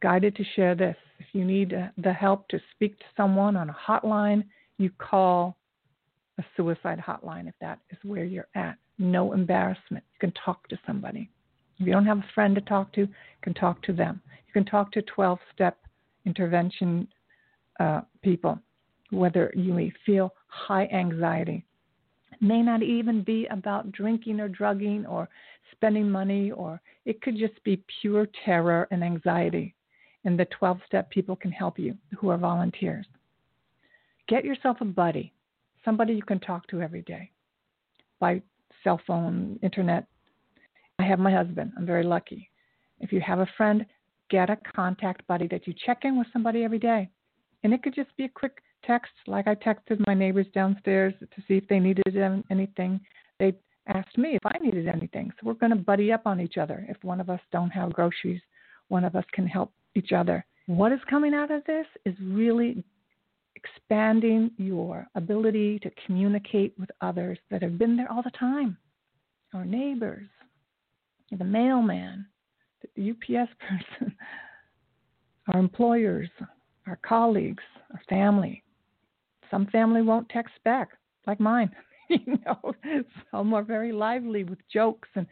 guided 0.00 0.36
to 0.36 0.44
share 0.54 0.76
this. 0.76 0.94
If 1.18 1.26
you 1.32 1.44
need 1.44 1.74
the 1.98 2.12
help 2.12 2.46
to 2.50 2.60
speak 2.70 2.96
to 3.00 3.04
someone 3.16 3.56
on 3.56 3.68
a 3.68 3.74
hotline, 3.74 4.44
you 4.78 4.90
call 4.96 5.56
a 6.38 6.44
suicide 6.56 7.02
hotline 7.04 7.48
if 7.48 7.54
that 7.60 7.80
is 7.90 7.98
where 8.04 8.22
you're 8.22 8.46
at. 8.54 8.76
No 8.96 9.32
embarrassment. 9.32 10.04
You 10.12 10.20
can 10.20 10.32
talk 10.44 10.68
to 10.68 10.78
somebody. 10.86 11.28
If 11.80 11.86
you 11.88 11.92
don't 11.92 12.06
have 12.06 12.18
a 12.18 12.30
friend 12.32 12.54
to 12.54 12.60
talk 12.60 12.92
to, 12.92 13.00
you 13.00 13.08
can 13.42 13.54
talk 13.54 13.82
to 13.82 13.92
them. 13.92 14.22
You 14.46 14.52
can 14.52 14.66
talk 14.66 14.92
to 14.92 15.02
12 15.02 15.40
step 15.52 15.78
intervention 16.26 17.08
uh, 17.80 18.02
people, 18.22 18.60
whether 19.10 19.52
you 19.56 19.74
may 19.74 19.92
feel 20.06 20.32
high 20.46 20.86
anxiety. 20.92 21.66
May 22.44 22.60
not 22.60 22.82
even 22.82 23.22
be 23.22 23.46
about 23.46 23.90
drinking 23.90 24.38
or 24.38 24.48
drugging 24.48 25.06
or 25.06 25.30
spending 25.72 26.10
money, 26.10 26.50
or 26.50 26.78
it 27.06 27.22
could 27.22 27.38
just 27.38 27.62
be 27.64 27.82
pure 28.02 28.28
terror 28.44 28.86
and 28.90 29.02
anxiety. 29.02 29.74
And 30.26 30.38
the 30.38 30.44
12 30.58 30.78
step 30.86 31.08
people 31.08 31.36
can 31.36 31.50
help 31.50 31.78
you 31.78 31.96
who 32.18 32.28
are 32.28 32.36
volunteers. 32.36 33.06
Get 34.28 34.44
yourself 34.44 34.76
a 34.82 34.84
buddy, 34.84 35.32
somebody 35.86 36.12
you 36.12 36.22
can 36.22 36.38
talk 36.38 36.66
to 36.68 36.82
every 36.82 37.00
day. 37.02 37.30
by 38.20 38.42
cell 38.82 39.00
phone, 39.06 39.58
internet. 39.62 40.04
I 40.98 41.04
have 41.04 41.18
my 41.18 41.32
husband. 41.32 41.72
I'm 41.78 41.86
very 41.86 42.04
lucky. 42.04 42.50
If 43.00 43.10
you 43.10 43.20
have 43.22 43.38
a 43.38 43.48
friend, 43.56 43.86
get 44.28 44.50
a 44.50 44.58
contact 44.76 45.26
buddy 45.26 45.48
that 45.48 45.66
you 45.66 45.72
check 45.86 46.04
in 46.04 46.18
with 46.18 46.26
somebody 46.30 46.62
every 46.62 46.78
day. 46.78 47.08
And 47.62 47.72
it 47.72 47.82
could 47.82 47.94
just 47.94 48.14
be 48.18 48.24
a 48.24 48.28
quick 48.28 48.58
text, 48.86 49.12
like 49.26 49.46
I 49.46 49.54
texted 49.54 50.04
my 50.06 50.14
neighbors 50.14 50.46
downstairs 50.54 51.14
to 51.20 51.42
see 51.46 51.54
if 51.54 51.66
they 51.68 51.78
needed 51.78 52.16
anything. 52.50 53.00
They 53.38 53.54
asked 53.86 54.16
me 54.16 54.36
if 54.36 54.44
I 54.44 54.58
needed 54.60 54.88
anything. 54.88 55.30
So 55.32 55.46
we're 55.46 55.54
going 55.54 55.70
to 55.70 55.76
buddy 55.76 56.12
up 56.12 56.26
on 56.26 56.40
each 56.40 56.56
other. 56.56 56.86
If 56.88 57.02
one 57.02 57.20
of 57.20 57.30
us 57.30 57.40
don't 57.52 57.70
have 57.70 57.92
groceries, 57.92 58.40
one 58.88 59.04
of 59.04 59.16
us 59.16 59.24
can 59.32 59.46
help 59.46 59.72
each 59.94 60.12
other. 60.12 60.44
What 60.66 60.92
is 60.92 61.00
coming 61.08 61.34
out 61.34 61.50
of 61.50 61.64
this 61.64 61.86
is 62.04 62.14
really 62.22 62.82
expanding 63.54 64.50
your 64.56 65.06
ability 65.14 65.78
to 65.80 65.90
communicate 66.06 66.74
with 66.78 66.90
others 67.00 67.38
that 67.50 67.62
have 67.62 67.78
been 67.78 67.96
there 67.96 68.10
all 68.10 68.22
the 68.22 68.30
time 68.30 68.76
our 69.54 69.64
neighbors, 69.64 70.26
the 71.30 71.44
mailman, 71.44 72.26
the 72.96 73.10
UPS 73.10 73.52
person, 73.60 74.12
our 75.52 75.60
employers, 75.60 76.28
our 76.88 76.98
colleagues, 77.06 77.62
our 77.92 78.02
family. 78.08 78.63
Some 79.50 79.66
family 79.66 80.02
won't 80.02 80.28
text 80.28 80.54
back, 80.64 80.90
like 81.26 81.40
mine. 81.40 81.70
you 82.08 82.38
know, 82.44 82.74
some 83.30 83.54
are 83.54 83.62
very 83.62 83.92
lively 83.92 84.44
with 84.44 84.58
jokes 84.72 85.08
and 85.14 85.26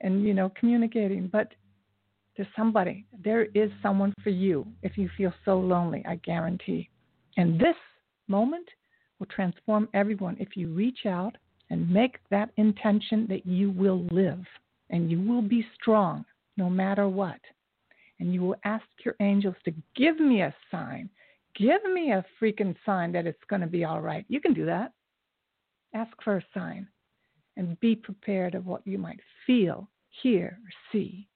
and 0.00 0.24
you 0.24 0.34
know 0.34 0.50
communicating. 0.58 1.28
But 1.28 1.52
there's 2.36 2.48
somebody, 2.56 3.06
there 3.22 3.46
is 3.54 3.70
someone 3.82 4.14
for 4.22 4.30
you 4.30 4.66
if 4.82 4.96
you 4.96 5.08
feel 5.16 5.32
so 5.44 5.58
lonely. 5.58 6.02
I 6.06 6.16
guarantee. 6.16 6.88
And 7.36 7.58
this 7.58 7.76
moment 8.28 8.68
will 9.18 9.26
transform 9.26 9.88
everyone 9.94 10.36
if 10.40 10.56
you 10.56 10.68
reach 10.68 11.06
out 11.06 11.36
and 11.70 11.88
make 11.88 12.18
that 12.30 12.50
intention 12.56 13.26
that 13.28 13.46
you 13.46 13.70
will 13.70 14.06
live 14.10 14.44
and 14.90 15.10
you 15.10 15.20
will 15.20 15.42
be 15.42 15.64
strong 15.80 16.24
no 16.56 16.68
matter 16.68 17.08
what. 17.08 17.40
And 18.18 18.34
you 18.34 18.42
will 18.42 18.56
ask 18.64 18.84
your 19.04 19.14
angels 19.20 19.54
to 19.64 19.72
give 19.94 20.20
me 20.20 20.42
a 20.42 20.54
sign. 20.70 21.08
Give 21.60 21.84
me 21.92 22.12
a 22.12 22.24
freaking 22.40 22.74
sign 22.86 23.12
that 23.12 23.26
it's 23.26 23.44
going 23.50 23.60
to 23.60 23.66
be 23.66 23.84
all 23.84 24.00
right. 24.00 24.24
You 24.28 24.40
can 24.40 24.54
do 24.54 24.64
that. 24.64 24.92
Ask 25.94 26.10
for 26.24 26.38
a 26.38 26.44
sign 26.54 26.88
and 27.58 27.78
be 27.80 27.94
prepared 27.94 28.54
of 28.54 28.64
what 28.64 28.86
you 28.86 28.96
might 28.96 29.20
feel, 29.46 29.86
hear, 30.22 30.58
or 30.64 30.70
see. 30.90 31.28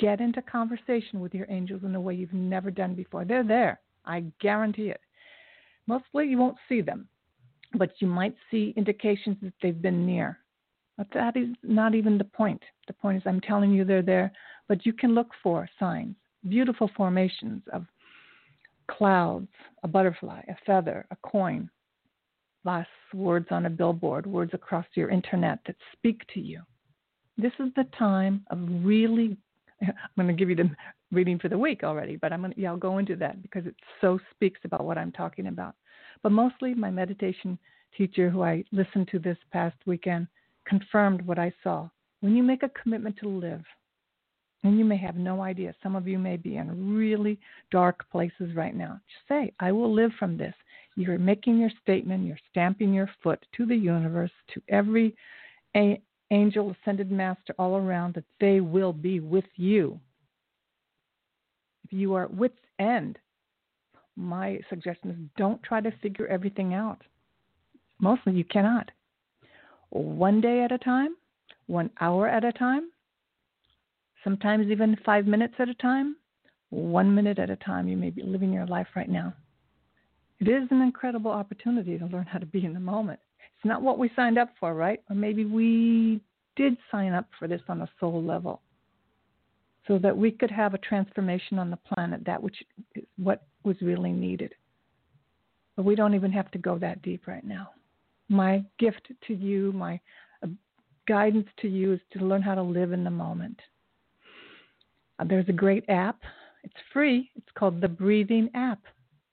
Get 0.00 0.20
into 0.20 0.42
conversation 0.42 1.20
with 1.20 1.32
your 1.32 1.46
angels 1.48 1.82
in 1.84 1.94
a 1.94 2.00
way 2.00 2.14
you've 2.14 2.32
never 2.32 2.72
done 2.72 2.94
before. 2.94 3.24
They're 3.24 3.44
there. 3.44 3.80
I 4.04 4.24
guarantee 4.40 4.88
it. 4.88 5.00
Mostly 5.86 6.26
you 6.26 6.38
won't 6.38 6.56
see 6.68 6.80
them, 6.80 7.06
but 7.74 7.92
you 8.00 8.08
might 8.08 8.34
see 8.50 8.74
indications 8.76 9.36
that 9.42 9.52
they've 9.62 9.80
been 9.80 10.04
near. 10.04 10.40
But 10.96 11.06
that 11.14 11.36
is 11.36 11.48
not 11.62 11.94
even 11.94 12.18
the 12.18 12.24
point. 12.24 12.62
The 12.88 12.94
point 12.94 13.18
is, 13.18 13.22
I'm 13.26 13.40
telling 13.40 13.70
you 13.72 13.84
they're 13.84 14.02
there, 14.02 14.32
but 14.66 14.84
you 14.84 14.92
can 14.92 15.14
look 15.14 15.28
for 15.40 15.68
signs, 15.78 16.16
beautiful 16.48 16.90
formations 16.96 17.62
of 17.72 17.86
clouds, 18.90 19.48
a 19.82 19.88
butterfly, 19.88 20.40
a 20.48 20.56
feather, 20.66 21.06
a 21.10 21.16
coin, 21.22 21.70
last 22.64 22.88
words 23.14 23.46
on 23.50 23.66
a 23.66 23.70
billboard, 23.70 24.26
words 24.26 24.52
across 24.54 24.86
your 24.94 25.10
internet 25.10 25.60
that 25.66 25.76
speak 25.92 26.22
to 26.34 26.40
you. 26.40 26.60
This 27.36 27.52
is 27.58 27.68
the 27.76 27.84
time 27.98 28.44
of 28.50 28.58
really. 28.84 29.36
I'm 29.80 29.92
going 30.16 30.28
to 30.28 30.34
give 30.34 30.50
you 30.50 30.56
the 30.56 30.70
reading 31.12 31.38
for 31.38 31.48
the 31.48 31.58
week 31.58 31.84
already, 31.84 32.16
but 32.16 32.32
I'm 32.32 32.40
going 32.40 32.52
to, 32.52 32.60
yeah, 32.60 32.70
I'll 32.70 32.76
go 32.76 32.98
into 32.98 33.16
that 33.16 33.40
because 33.42 33.64
it 33.64 33.76
so 34.00 34.18
speaks 34.32 34.60
about 34.64 34.84
what 34.84 34.98
I'm 34.98 35.12
talking 35.12 35.46
about. 35.46 35.74
But 36.22 36.32
mostly, 36.32 36.74
my 36.74 36.90
meditation 36.90 37.58
teacher, 37.96 38.28
who 38.28 38.42
I 38.42 38.64
listened 38.72 39.08
to 39.12 39.18
this 39.18 39.38
past 39.52 39.76
weekend, 39.86 40.26
confirmed 40.66 41.22
what 41.22 41.38
I 41.38 41.52
saw. 41.62 41.88
When 42.20 42.34
you 42.34 42.42
make 42.42 42.64
a 42.64 42.70
commitment 42.70 43.16
to 43.20 43.28
live, 43.28 43.62
and 44.64 44.78
you 44.78 44.84
may 44.84 44.96
have 44.96 45.16
no 45.16 45.42
idea, 45.42 45.74
some 45.82 45.94
of 45.94 46.08
you 46.08 46.18
may 46.18 46.36
be 46.36 46.56
in 46.56 46.94
really 46.96 47.38
dark 47.70 48.04
places 48.10 48.54
right 48.54 48.74
now. 48.74 49.00
Just 49.06 49.28
say, 49.28 49.52
I 49.60 49.72
will 49.72 49.92
live 49.92 50.10
from 50.18 50.36
this. 50.36 50.54
You're 50.96 51.18
making 51.18 51.58
your 51.58 51.70
statement, 51.80 52.26
you're 52.26 52.38
stamping 52.50 52.92
your 52.92 53.08
foot 53.22 53.44
to 53.56 53.66
the 53.66 53.76
universe, 53.76 54.32
to 54.54 54.62
every 54.68 55.16
a- 55.76 56.02
angel, 56.32 56.74
ascended 56.82 57.12
master 57.12 57.54
all 57.58 57.76
around, 57.76 58.14
that 58.14 58.24
they 58.40 58.60
will 58.60 58.92
be 58.92 59.20
with 59.20 59.44
you. 59.54 60.00
If 61.84 61.92
you 61.92 62.14
are 62.14 62.24
at 62.24 62.34
wit's 62.34 62.58
end, 62.80 63.18
my 64.16 64.58
suggestion 64.68 65.10
is 65.10 65.16
don't 65.36 65.62
try 65.62 65.80
to 65.80 65.92
figure 66.02 66.26
everything 66.26 66.74
out. 66.74 67.00
Mostly 68.00 68.32
you 68.32 68.44
cannot. 68.44 68.90
One 69.90 70.40
day 70.40 70.62
at 70.62 70.72
a 70.72 70.78
time, 70.78 71.16
one 71.66 71.90
hour 72.00 72.28
at 72.28 72.44
a 72.44 72.52
time, 72.52 72.90
sometimes 74.24 74.68
even 74.68 74.96
five 75.04 75.26
minutes 75.26 75.54
at 75.58 75.68
a 75.68 75.74
time, 75.74 76.16
one 76.70 77.14
minute 77.14 77.38
at 77.38 77.50
a 77.50 77.56
time. 77.56 77.88
You 77.88 77.96
may 77.96 78.10
be 78.10 78.22
living 78.22 78.52
your 78.52 78.66
life 78.66 78.88
right 78.94 79.08
now. 79.08 79.34
It 80.40 80.48
is 80.48 80.68
an 80.70 80.82
incredible 80.82 81.30
opportunity 81.30 81.98
to 81.98 82.06
learn 82.06 82.26
how 82.26 82.38
to 82.38 82.46
be 82.46 82.64
in 82.64 82.74
the 82.74 82.80
moment. 82.80 83.18
It's 83.40 83.64
not 83.64 83.82
what 83.82 83.98
we 83.98 84.10
signed 84.14 84.38
up 84.38 84.50
for, 84.60 84.74
right? 84.74 85.02
Or 85.10 85.16
maybe 85.16 85.44
we 85.44 86.20
did 86.54 86.76
sign 86.90 87.12
up 87.12 87.26
for 87.38 87.48
this 87.48 87.62
on 87.68 87.82
a 87.82 87.90
soul 87.98 88.22
level 88.22 88.62
so 89.88 89.98
that 89.98 90.16
we 90.16 90.30
could 90.30 90.50
have 90.50 90.74
a 90.74 90.78
transformation 90.78 91.58
on 91.58 91.70
the 91.70 91.78
planet, 91.78 92.20
that 92.26 92.42
which 92.42 92.62
is 92.94 93.04
what 93.16 93.46
was 93.64 93.76
really 93.80 94.12
needed. 94.12 94.54
But 95.74 95.84
we 95.84 95.94
don't 95.94 96.14
even 96.14 96.30
have 96.32 96.50
to 96.52 96.58
go 96.58 96.78
that 96.78 97.02
deep 97.02 97.26
right 97.26 97.44
now. 97.44 97.70
My 98.28 98.62
gift 98.78 99.08
to 99.26 99.34
you, 99.34 99.72
my 99.72 99.98
uh, 100.42 100.48
guidance 101.08 101.48
to 101.62 101.68
you 101.68 101.94
is 101.94 102.00
to 102.12 102.24
learn 102.24 102.42
how 102.42 102.54
to 102.54 102.62
live 102.62 102.92
in 102.92 103.02
the 103.02 103.10
moment. 103.10 103.58
Uh, 105.18 105.24
there's 105.28 105.48
a 105.48 105.52
great 105.52 105.84
app. 105.88 106.20
It's 106.64 106.74
free. 106.92 107.30
It's 107.36 107.48
called 107.56 107.80
the 107.80 107.88
Breathing 107.88 108.50
App 108.54 108.80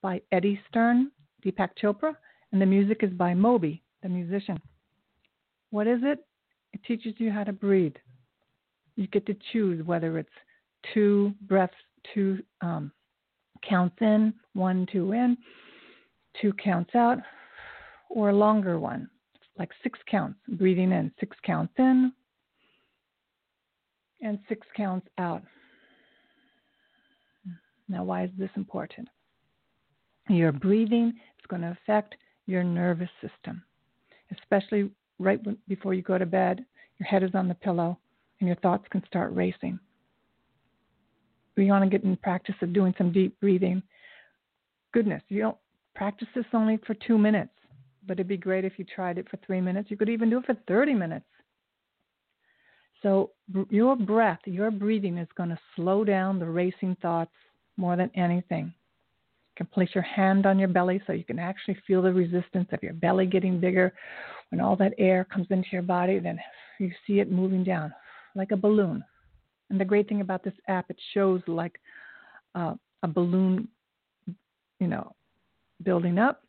by 0.02 0.20
Eddie 0.32 0.60
Stern, 0.68 1.10
Deepak 1.44 1.70
Chopra, 1.82 2.14
and 2.52 2.60
the 2.60 2.66
music 2.66 3.02
is 3.02 3.10
by 3.10 3.34
Moby, 3.34 3.82
the 4.02 4.08
musician. 4.08 4.60
What 5.70 5.86
is 5.86 6.00
it? 6.02 6.24
It 6.72 6.80
teaches 6.84 7.14
you 7.18 7.30
how 7.30 7.44
to 7.44 7.52
breathe. 7.52 7.96
You 8.96 9.06
get 9.08 9.26
to 9.26 9.36
choose 9.52 9.84
whether 9.84 10.18
it's 10.18 10.28
two 10.94 11.34
breaths, 11.42 11.74
two 12.14 12.42
um, 12.60 12.92
counts 13.68 13.96
in, 14.00 14.32
one, 14.54 14.86
two 14.90 15.12
in, 15.12 15.36
two 16.40 16.52
counts 16.52 16.94
out, 16.94 17.18
or 18.08 18.30
a 18.30 18.36
longer 18.36 18.78
one, 18.78 19.08
like 19.58 19.70
six 19.82 19.98
counts, 20.10 20.38
breathing 20.48 20.92
in, 20.92 21.12
six 21.18 21.36
counts 21.44 21.72
in, 21.78 22.12
and 24.22 24.38
six 24.48 24.66
counts 24.76 25.06
out. 25.18 25.42
Now, 27.88 28.04
why 28.04 28.24
is 28.24 28.30
this 28.36 28.50
important? 28.56 29.08
Your 30.28 30.52
breathing 30.52 31.08
is 31.38 31.46
going 31.48 31.62
to 31.62 31.76
affect 31.82 32.16
your 32.46 32.64
nervous 32.64 33.10
system, 33.20 33.62
especially 34.32 34.90
right 35.18 35.40
before 35.68 35.94
you 35.94 36.02
go 36.02 36.18
to 36.18 36.26
bed. 36.26 36.64
Your 36.98 37.06
head 37.06 37.22
is 37.22 37.34
on 37.34 37.48
the 37.48 37.54
pillow 37.54 37.98
and 38.40 38.46
your 38.46 38.56
thoughts 38.56 38.86
can 38.90 39.04
start 39.06 39.32
racing. 39.34 39.78
We 41.56 41.66
want 41.66 41.84
to 41.84 41.90
get 41.90 42.04
in 42.04 42.16
practice 42.16 42.54
of 42.60 42.72
doing 42.72 42.94
some 42.98 43.12
deep 43.12 43.38
breathing. 43.40 43.82
Goodness, 44.92 45.22
you 45.28 45.40
don't 45.40 45.56
practice 45.94 46.28
this 46.34 46.44
only 46.52 46.78
for 46.86 46.94
two 46.94 47.16
minutes, 47.16 47.52
but 48.06 48.14
it'd 48.14 48.28
be 48.28 48.36
great 48.36 48.64
if 48.64 48.78
you 48.78 48.84
tried 48.84 49.18
it 49.18 49.28
for 49.30 49.38
three 49.38 49.60
minutes. 49.60 49.90
You 49.90 49.96
could 49.96 50.08
even 50.08 50.28
do 50.28 50.38
it 50.38 50.46
for 50.46 50.56
30 50.68 50.94
minutes. 50.94 51.24
So, 53.02 53.30
your 53.70 53.94
breath, 53.94 54.40
your 54.44 54.70
breathing 54.70 55.16
is 55.18 55.28
going 55.36 55.50
to 55.50 55.58
slow 55.76 56.02
down 56.02 56.38
the 56.38 56.46
racing 56.46 56.96
thoughts 57.00 57.30
more 57.76 57.96
than 57.96 58.10
anything. 58.14 58.66
You 58.66 59.64
can 59.64 59.66
place 59.66 59.90
your 59.94 60.04
hand 60.04 60.46
on 60.46 60.58
your 60.58 60.68
belly 60.68 61.00
so 61.06 61.12
you 61.12 61.24
can 61.24 61.38
actually 61.38 61.76
feel 61.86 62.02
the 62.02 62.12
resistance 62.12 62.68
of 62.72 62.82
your 62.82 62.92
belly 62.94 63.26
getting 63.26 63.60
bigger. 63.60 63.94
When 64.50 64.60
all 64.60 64.76
that 64.76 64.94
air 64.98 65.24
comes 65.24 65.46
into 65.50 65.68
your 65.72 65.82
body, 65.82 66.18
then 66.18 66.38
you 66.78 66.90
see 67.06 67.20
it 67.20 67.30
moving 67.30 67.64
down 67.64 67.92
like 68.34 68.50
a 68.52 68.56
balloon. 68.56 69.02
And 69.70 69.80
the 69.80 69.84
great 69.84 70.08
thing 70.08 70.20
about 70.20 70.44
this 70.44 70.54
app, 70.68 70.90
it 70.90 70.98
shows 71.14 71.40
like 71.46 71.80
uh, 72.54 72.74
a 73.02 73.08
balloon, 73.08 73.68
you 74.78 74.86
know, 74.86 75.12
building 75.82 76.18
up, 76.18 76.42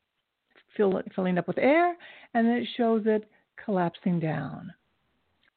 fill, 0.75 1.01
filling 1.15 1.37
up 1.37 1.47
with 1.47 1.57
air, 1.57 1.95
and 2.33 2.47
then 2.47 2.57
it 2.57 2.67
shows 2.77 3.03
it 3.05 3.29
collapsing 3.63 4.19
down. 4.19 4.71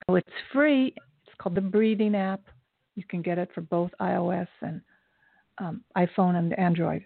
So 0.06 0.16
it's 0.16 0.28
free. 0.52 0.94
It's 1.26 1.34
called 1.38 1.54
the 1.54 1.60
Breathing 1.60 2.14
app. 2.14 2.40
You 2.96 3.04
can 3.04 3.22
get 3.22 3.38
it 3.38 3.50
for 3.54 3.60
both 3.60 3.90
iOS 4.00 4.48
and 4.62 4.80
um, 5.59 5.83
iPhone 5.97 6.37
and 6.37 6.59
Android. 6.59 7.04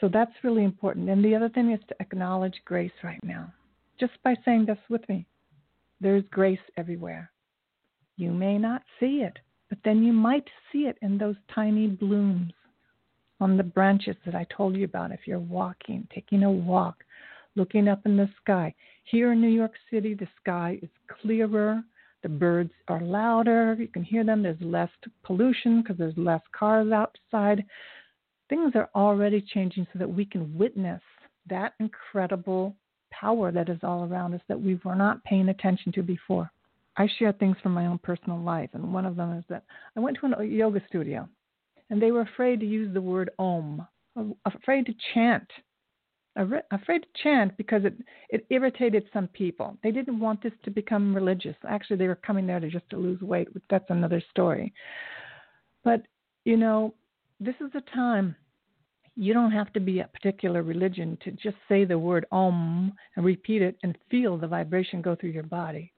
So 0.00 0.08
that's 0.12 0.32
really 0.42 0.64
important. 0.64 1.08
And 1.08 1.24
the 1.24 1.34
other 1.34 1.48
thing 1.48 1.72
is 1.72 1.80
to 1.88 1.96
acknowledge 2.00 2.60
grace 2.64 2.92
right 3.02 3.22
now, 3.22 3.52
just 3.98 4.12
by 4.22 4.36
saying 4.44 4.66
this 4.66 4.78
with 4.88 5.06
me. 5.08 5.26
There's 6.00 6.24
grace 6.30 6.60
everywhere. 6.76 7.30
You 8.16 8.30
may 8.30 8.58
not 8.58 8.82
see 9.00 9.22
it, 9.22 9.38
but 9.68 9.78
then 9.84 10.02
you 10.02 10.12
might 10.12 10.48
see 10.70 10.80
it 10.80 10.98
in 11.02 11.18
those 11.18 11.36
tiny 11.54 11.86
blooms 11.86 12.52
on 13.40 13.56
the 13.56 13.62
branches 13.62 14.16
that 14.24 14.34
I 14.34 14.46
told 14.54 14.76
you 14.76 14.84
about. 14.84 15.12
If 15.12 15.20
you're 15.26 15.38
walking, 15.38 16.06
taking 16.14 16.42
a 16.42 16.50
walk, 16.50 17.04
looking 17.54 17.88
up 17.88 18.02
in 18.04 18.16
the 18.16 18.28
sky. 18.42 18.74
Here 19.04 19.32
in 19.32 19.40
New 19.40 19.48
York 19.48 19.72
City, 19.90 20.14
the 20.14 20.28
sky 20.40 20.78
is 20.82 20.90
clearer. 21.20 21.82
The 22.22 22.28
birds 22.28 22.72
are 22.88 23.00
louder. 23.00 23.76
You 23.78 23.88
can 23.88 24.02
hear 24.02 24.24
them. 24.24 24.42
There's 24.42 24.60
less 24.60 24.90
pollution 25.22 25.82
because 25.82 25.96
there's 25.96 26.16
less 26.16 26.42
cars 26.52 26.90
outside. 26.92 27.64
Things 28.48 28.72
are 28.74 28.90
already 28.94 29.40
changing 29.54 29.86
so 29.92 29.98
that 29.98 30.10
we 30.12 30.24
can 30.24 30.56
witness 30.56 31.02
that 31.48 31.74
incredible 31.78 32.74
power 33.10 33.52
that 33.52 33.68
is 33.68 33.78
all 33.82 34.04
around 34.04 34.34
us 34.34 34.40
that 34.48 34.60
we 34.60 34.80
were 34.84 34.94
not 34.94 35.22
paying 35.24 35.48
attention 35.48 35.92
to 35.92 36.02
before. 36.02 36.50
I 36.96 37.08
share 37.18 37.32
things 37.32 37.56
from 37.62 37.72
my 37.72 37.86
own 37.86 37.98
personal 37.98 38.38
life, 38.38 38.70
and 38.72 38.92
one 38.92 39.06
of 39.06 39.16
them 39.16 39.32
is 39.32 39.44
that 39.48 39.64
I 39.96 40.00
went 40.00 40.16
to 40.20 40.38
a 40.38 40.44
yoga 40.44 40.82
studio, 40.88 41.28
and 41.90 42.00
they 42.00 42.10
were 42.10 42.22
afraid 42.22 42.60
to 42.60 42.66
use 42.66 42.92
the 42.92 43.00
word 43.00 43.30
Om, 43.38 43.86
afraid 44.44 44.86
to 44.86 44.94
chant, 45.12 45.46
afraid 46.36 47.02
to 47.02 47.08
chant 47.22 47.56
because 47.56 47.84
it 47.84 47.94
it 48.30 48.46
irritated 48.50 49.04
some 49.12 49.28
people. 49.28 49.76
They 49.82 49.90
didn't 49.90 50.20
want 50.20 50.42
this 50.42 50.52
to 50.64 50.70
become 50.70 51.14
religious. 51.14 51.56
Actually, 51.68 51.96
they 51.96 52.08
were 52.08 52.16
coming 52.16 52.46
there 52.46 52.60
to 52.60 52.68
just 52.68 52.88
to 52.90 52.96
lose 52.96 53.20
weight. 53.20 53.48
That's 53.70 53.90
another 53.90 54.22
story. 54.30 54.72
But 55.84 56.02
you 56.44 56.56
know, 56.56 56.94
this 57.40 57.56
is 57.60 57.70
a 57.74 57.94
time 57.94 58.36
you 59.16 59.32
don't 59.32 59.52
have 59.52 59.72
to 59.72 59.80
be 59.80 60.00
a 60.00 60.08
particular 60.08 60.62
religion 60.62 61.16
to 61.24 61.30
just 61.30 61.56
say 61.68 61.84
the 61.84 61.98
word 61.98 62.26
Om 62.32 62.92
and 63.16 63.24
repeat 63.24 63.62
it 63.62 63.76
and 63.82 63.96
feel 64.10 64.36
the 64.36 64.46
vibration 64.46 65.00
go 65.00 65.16
through 65.16 65.30
your 65.30 65.42
body 65.42 65.92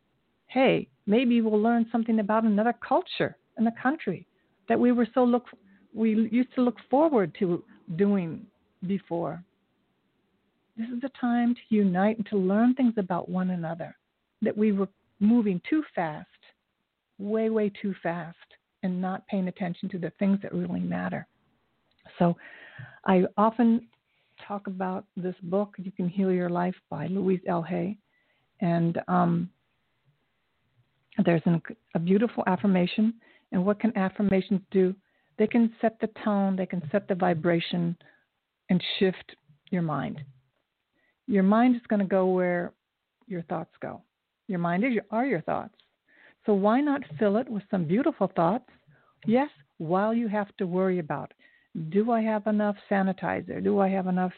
hey, 0.49 0.89
maybe 1.07 1.41
we'll 1.41 1.61
learn 1.61 1.87
something 1.93 2.19
about 2.19 2.45
another 2.45 2.75
culture 2.87 3.37
in 3.59 3.65
the 3.65 3.73
country 3.81 4.27
that 4.69 4.81
we 4.81 4.93
were 4.93 5.07
so 5.15 5.23
look 5.25 5.45
we 5.95 6.29
used 6.31 6.55
to 6.55 6.63
look 6.63 6.77
forward 6.91 7.35
to 7.39 7.63
doing 7.97 8.45
before. 8.87 9.43
This 10.79 10.89
is 10.91 11.03
a 11.03 11.21
time 11.21 11.57
to 11.57 11.75
unite 11.75 12.19
and 12.19 12.27
to 12.27 12.37
learn 12.37 12.75
things 12.75 12.95
about 12.99 13.29
one 13.29 13.51
another 13.51 13.97
that 14.43 14.57
we 14.57 14.71
were 14.71 14.89
moving 15.19 15.61
too 15.69 15.83
fast, 15.93 16.29
way, 17.19 17.51
way 17.51 17.73
too 17.83 17.97
fast, 18.01 18.37
and 18.85 19.01
not 19.01 19.27
paying 19.27 19.49
attention 19.49 19.89
to 19.89 19.99
the 19.99 20.13
things 20.21 20.39
that 20.41 20.55
really 20.55 20.79
matter. 20.79 21.27
So 22.21 22.37
I 23.05 23.25
often 23.37 23.89
talk 24.47 24.69
about 24.69 25.05
this 25.17 25.35
book, 25.43 25.75
You 25.79 25.91
Can 25.91 26.09
Heal 26.09 26.31
Your 26.31 26.49
Life 26.49 26.77
by 26.89 27.09
Louise 27.09 27.41
L. 27.49 27.63
Hay. 27.63 27.99
And 28.61 29.01
um, 29.09 29.51
there's 31.25 31.43
an, 31.45 31.61
a 31.97 31.99
beautiful 31.99 32.45
affirmation. 32.47 33.15
And 33.51 33.65
what 33.65 33.81
can 33.81 33.97
affirmations 33.97 34.61
do? 34.71 34.95
They 35.39 35.49
can 35.49 35.73
set 35.81 35.99
the 36.01 36.11
tone, 36.25 36.55
they 36.55 36.67
can 36.67 36.83
set 36.93 37.09
the 37.09 37.17
vibration, 37.17 37.97
and 38.71 38.81
shift 38.99 39.35
your 39.71 39.83
mind. 39.83 40.23
Your 41.29 41.45
mind 41.45 41.77
is 41.77 41.83
going 41.89 42.01
to 42.01 42.07
go 42.07 42.27
where 42.27 42.73
your 43.27 43.43
thoughts 43.43 43.71
go. 43.81 44.03
Your 44.49 44.59
mind 44.59 44.83
is, 44.85 44.93
are 45.11 45.27
your 45.27 45.43
thoughts. 45.43 45.75
So 46.47 46.55
why 46.55 46.81
not 46.81 47.03
fill 47.19 47.37
it 47.37 47.49
with 47.49 47.63
some 47.71 47.85
beautiful 47.85 48.33
thoughts? 48.35 48.69
Yes, 49.27 49.51
while 49.77 50.15
you 50.15 50.27
have 50.29 50.49
to 50.57 50.67
worry 50.67 50.99
about 50.99 51.33
do 51.91 52.11
I 52.11 52.23
have 52.23 52.47
enough 52.49 52.75
sanitizer? 52.91 53.63
Do 53.63 53.79
I 53.79 53.89
have 53.89 54.09
enough, 54.09 54.33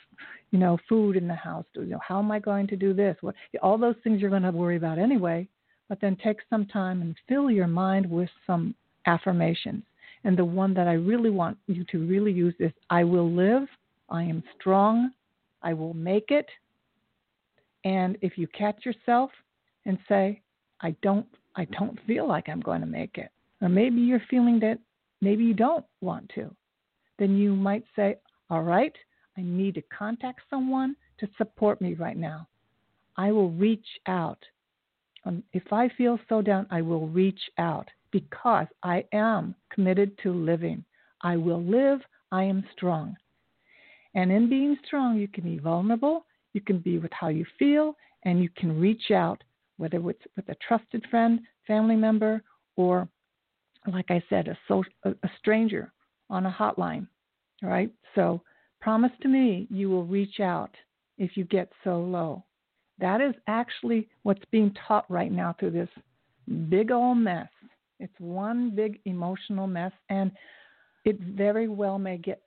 you 0.50 0.58
know, 0.58 0.76
food 0.88 1.16
in 1.16 1.26
the 1.26 1.34
house? 1.34 1.64
Do, 1.72 1.82
you 1.82 1.90
know, 1.90 2.00
how 2.06 2.18
am 2.18 2.30
I 2.30 2.38
going 2.38 2.66
to 2.66 2.76
do 2.76 2.92
this? 2.92 3.16
What, 3.22 3.34
all 3.62 3.78
those 3.78 3.94
things 4.02 4.20
you're 4.20 4.28
going 4.28 4.42
to 4.42 4.50
worry 4.50 4.76
about 4.76 4.98
anyway 4.98 5.48
but 5.90 6.00
then 6.00 6.16
take 6.22 6.38
some 6.48 6.64
time 6.66 7.02
and 7.02 7.16
fill 7.28 7.50
your 7.50 7.66
mind 7.66 8.08
with 8.08 8.30
some 8.46 8.74
affirmations. 9.06 9.82
And 10.22 10.38
the 10.38 10.44
one 10.44 10.72
that 10.74 10.86
I 10.86 10.92
really 10.92 11.30
want 11.30 11.58
you 11.66 11.84
to 11.90 12.06
really 12.06 12.32
use 12.32 12.54
is 12.60 12.70
I 12.88 13.02
will 13.02 13.30
live, 13.30 13.64
I 14.08 14.22
am 14.22 14.42
strong, 14.58 15.10
I 15.62 15.74
will 15.74 15.92
make 15.92 16.30
it. 16.30 16.46
And 17.84 18.16
if 18.20 18.36
you 18.36 18.46
catch 18.48 18.84
yourself 18.84 19.30
and 19.86 19.98
say, 20.08 20.42
I 20.80 20.94
don't 21.02 21.26
I 21.56 21.64
don't 21.66 21.98
feel 22.06 22.28
like 22.28 22.48
I'm 22.48 22.60
going 22.60 22.80
to 22.80 22.86
make 22.86 23.18
it. 23.18 23.30
Or 23.60 23.68
maybe 23.68 24.00
you're 24.00 24.22
feeling 24.30 24.60
that 24.60 24.78
maybe 25.20 25.44
you 25.44 25.54
don't 25.54 25.84
want 26.00 26.30
to. 26.36 26.54
Then 27.18 27.36
you 27.36 27.56
might 27.56 27.84
say, 27.96 28.16
All 28.48 28.62
right, 28.62 28.94
I 29.36 29.42
need 29.42 29.74
to 29.74 29.82
contact 29.96 30.40
someone 30.48 30.94
to 31.18 31.28
support 31.36 31.80
me 31.80 31.94
right 31.94 32.16
now. 32.16 32.46
I 33.16 33.32
will 33.32 33.50
reach 33.50 33.86
out 34.06 34.38
um, 35.24 35.42
if 35.52 35.72
I 35.72 35.88
feel 35.96 36.18
so 36.28 36.42
down, 36.42 36.66
I 36.70 36.82
will 36.82 37.06
reach 37.08 37.40
out 37.58 37.88
because 38.10 38.66
I 38.82 39.04
am 39.12 39.54
committed 39.70 40.18
to 40.22 40.32
living. 40.32 40.84
I 41.22 41.36
will 41.36 41.62
live. 41.62 42.00
I 42.32 42.44
am 42.44 42.64
strong. 42.72 43.16
And 44.14 44.32
in 44.32 44.48
being 44.48 44.76
strong, 44.86 45.18
you 45.18 45.28
can 45.28 45.44
be 45.44 45.58
vulnerable, 45.58 46.24
you 46.52 46.60
can 46.60 46.78
be 46.78 46.98
with 46.98 47.12
how 47.12 47.28
you 47.28 47.44
feel, 47.58 47.96
and 48.24 48.42
you 48.42 48.48
can 48.56 48.78
reach 48.80 49.10
out, 49.10 49.42
whether 49.76 49.98
it's 50.10 50.22
with 50.36 50.48
a 50.48 50.56
trusted 50.66 51.04
friend, 51.10 51.40
family 51.66 51.96
member, 51.96 52.42
or, 52.76 53.08
like 53.92 54.10
I 54.10 54.22
said, 54.28 54.48
a, 54.48 54.58
social, 54.68 54.92
a 55.04 55.30
stranger 55.38 55.92
on 56.28 56.46
a 56.46 56.50
hotline. 56.50 57.06
Right? 57.62 57.92
So, 58.14 58.42
promise 58.80 59.12
to 59.22 59.28
me 59.28 59.66
you 59.70 59.90
will 59.90 60.06
reach 60.06 60.40
out 60.40 60.74
if 61.18 61.36
you 61.36 61.44
get 61.44 61.70
so 61.84 62.00
low. 62.00 62.44
That 62.98 63.20
is 63.20 63.34
actually 63.46 64.08
what's 64.22 64.44
being 64.50 64.74
taught 64.86 65.10
right 65.10 65.32
now 65.32 65.54
through 65.58 65.72
this 65.72 65.88
big 66.68 66.90
old 66.90 67.18
mess. 67.18 67.48
It's 67.98 68.12
one 68.18 68.74
big 68.74 69.00
emotional 69.04 69.66
mess, 69.66 69.92
and 70.08 70.32
it 71.04 71.20
very 71.20 71.68
well 71.68 71.98
may 71.98 72.16
get 72.16 72.42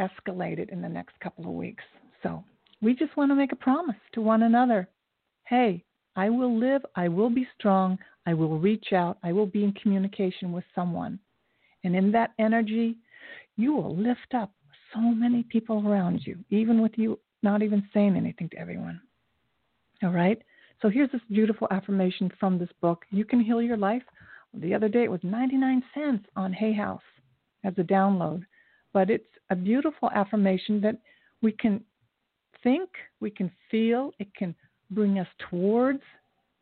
escalated 0.00 0.70
in 0.70 0.80
the 0.80 0.88
next 0.88 1.18
couple 1.20 1.44
of 1.44 1.52
weeks. 1.52 1.84
So 2.22 2.44
we 2.80 2.94
just 2.94 3.16
want 3.16 3.30
to 3.30 3.34
make 3.34 3.52
a 3.52 3.56
promise 3.56 3.96
to 4.12 4.20
one 4.20 4.42
another 4.42 4.88
hey, 5.50 5.84
I 6.14 6.30
will 6.30 6.56
live, 6.56 6.82
I 6.94 7.08
will 7.08 7.28
be 7.28 7.46
strong, 7.58 7.98
I 8.24 8.34
will 8.34 8.58
reach 8.58 8.92
out, 8.92 9.18
I 9.24 9.32
will 9.32 9.46
be 9.46 9.64
in 9.64 9.72
communication 9.72 10.52
with 10.52 10.62
someone. 10.76 11.18
And 11.82 11.96
in 11.96 12.12
that 12.12 12.30
energy, 12.38 12.96
you 13.56 13.74
will 13.74 13.96
lift 13.96 14.32
up 14.32 14.52
so 14.94 15.00
many 15.00 15.42
people 15.42 15.86
around 15.86 16.20
you, 16.24 16.38
even 16.50 16.80
with 16.80 16.92
you 16.96 17.18
not 17.42 17.62
even 17.62 17.88
saying 17.92 18.16
anything 18.16 18.48
to 18.50 18.58
everyone. 18.58 19.00
All 20.02 20.10
right? 20.10 20.40
So 20.82 20.88
here's 20.88 21.10
this 21.10 21.20
beautiful 21.30 21.68
affirmation 21.70 22.30
from 22.38 22.58
this 22.58 22.70
book. 22.80 23.04
You 23.10 23.24
can 23.24 23.40
heal 23.40 23.60
your 23.60 23.76
life. 23.76 24.02
The 24.54 24.74
other 24.74 24.88
day 24.88 25.04
it 25.04 25.10
was 25.10 25.20
99 25.22 25.82
cents 25.94 26.26
on 26.36 26.52
Hay 26.52 26.72
House 26.72 27.02
as 27.64 27.74
a 27.76 27.82
download. 27.82 28.44
But 28.92 29.10
it's 29.10 29.24
a 29.50 29.56
beautiful 29.56 30.10
affirmation 30.14 30.80
that 30.82 30.96
we 31.42 31.52
can 31.52 31.82
think, 32.62 32.90
we 33.20 33.30
can 33.30 33.50
feel, 33.70 34.12
it 34.18 34.34
can 34.34 34.54
bring 34.90 35.18
us 35.18 35.28
towards 35.50 36.02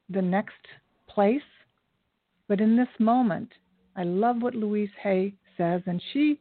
the 0.09 0.23
next 0.23 0.67
place. 1.09 1.41
But 2.49 2.61
in 2.61 2.77
this 2.77 2.89
moment, 2.99 3.51
I 3.97 4.05
love 4.05 4.43
what 4.43 4.55
Louise 4.55 4.91
Hay 5.03 5.35
says, 5.57 5.83
and 5.87 6.03
she 6.13 6.41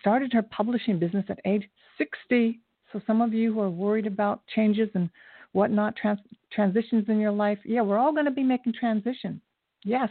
started 0.00 0.32
her 0.32 0.42
publishing 0.42 0.98
business 0.98 1.24
at 1.28 1.40
age 1.44 1.68
60 1.98 2.60
so 2.92 3.00
some 3.06 3.20
of 3.20 3.34
you 3.34 3.52
who 3.52 3.60
are 3.60 3.70
worried 3.70 4.06
about 4.06 4.46
changes 4.54 4.88
and 4.94 5.10
whatnot, 5.52 5.96
trans- 5.96 6.20
transitions 6.52 7.04
in 7.08 7.18
your 7.18 7.32
life, 7.32 7.58
yeah, 7.64 7.82
we're 7.82 7.98
all 7.98 8.12
going 8.12 8.26
to 8.26 8.30
be 8.30 8.42
making 8.42 8.72
transition. 8.72 9.40
Yes. 9.84 10.10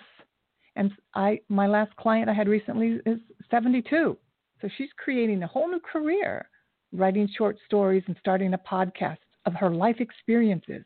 And 0.75 0.91
I, 1.13 1.39
my 1.49 1.67
last 1.67 1.95
client 1.95 2.29
I 2.29 2.33
had 2.33 2.47
recently 2.47 2.99
is 3.05 3.19
72, 3.49 4.17
so 4.61 4.69
she's 4.77 4.89
creating 4.97 5.43
a 5.43 5.47
whole 5.47 5.69
new 5.69 5.79
career, 5.79 6.49
writing 6.95 7.29
short 7.38 7.58
stories 7.65 8.03
and 8.08 8.15
starting 8.19 8.53
a 8.53 8.58
podcast 8.58 9.17
of 9.45 9.53
her 9.53 9.69
life 9.69 9.97
experiences. 9.99 10.84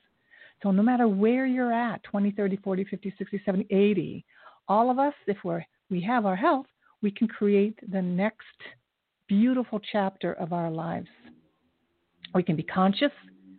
So 0.62 0.72
no 0.72 0.84
matter 0.84 1.08
where 1.08 1.46
you're 1.46 1.74
at, 1.74 2.04
20, 2.04 2.32
30, 2.32 2.58
40, 2.58 2.84
50, 2.84 3.14
60, 3.18 3.42
70, 3.46 3.68
80, 3.70 4.26
all 4.68 4.92
of 4.92 5.00
us, 5.00 5.14
if 5.28 5.38
we're 5.44 5.64
we 5.90 6.02
have 6.02 6.26
our 6.26 6.36
health, 6.36 6.68
we 7.02 7.10
can 7.12 7.28
create 7.28 7.80
the 7.92 8.02
next 8.02 8.46
beautiful 9.28 9.80
chapter 9.92 10.34
of 10.34 10.54
our 10.54 10.70
lives. 10.70 11.08
We 12.36 12.44
can 12.44 12.56
be 12.56 12.64
conscious, 12.64 13.12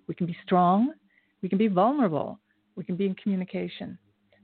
we 0.07 0.15
can 0.15 0.27
be 0.27 0.37
strong, 0.45 0.93
we 1.43 1.49
can 1.49 1.59
be 1.59 1.69
vulnerable, 1.69 2.39
we 2.77 2.85
can 2.85 2.97
be 2.97 3.07
in 3.07 3.15
communication. 3.15 3.99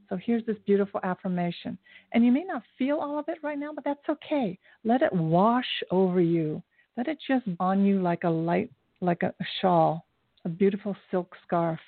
So 0.08 0.16
here's 0.16 0.44
this 0.46 0.56
beautiful 0.66 1.00
affirmation. 1.02 1.78
And 2.12 2.24
you 2.24 2.32
may 2.32 2.44
not 2.44 2.62
feel 2.78 2.98
all 2.98 3.18
of 3.18 3.28
it 3.28 3.38
right 3.42 3.58
now, 3.58 3.70
but 3.74 3.84
that's 3.84 4.08
okay. 4.08 4.58
Let 4.84 5.02
it 5.02 5.12
wash 5.12 5.66
over 5.90 6.20
you. 6.20 6.62
Let 6.96 7.08
it 7.08 7.18
just 7.26 7.46
on 7.60 7.84
you 7.84 8.00
like 8.00 8.24
a 8.24 8.30
light, 8.30 8.70
like 9.00 9.22
a, 9.22 9.34
shawl, 9.60 10.06
a 10.44 10.48
beautiful 10.48 10.96
silk 11.10 11.36
scarf. 11.46 11.80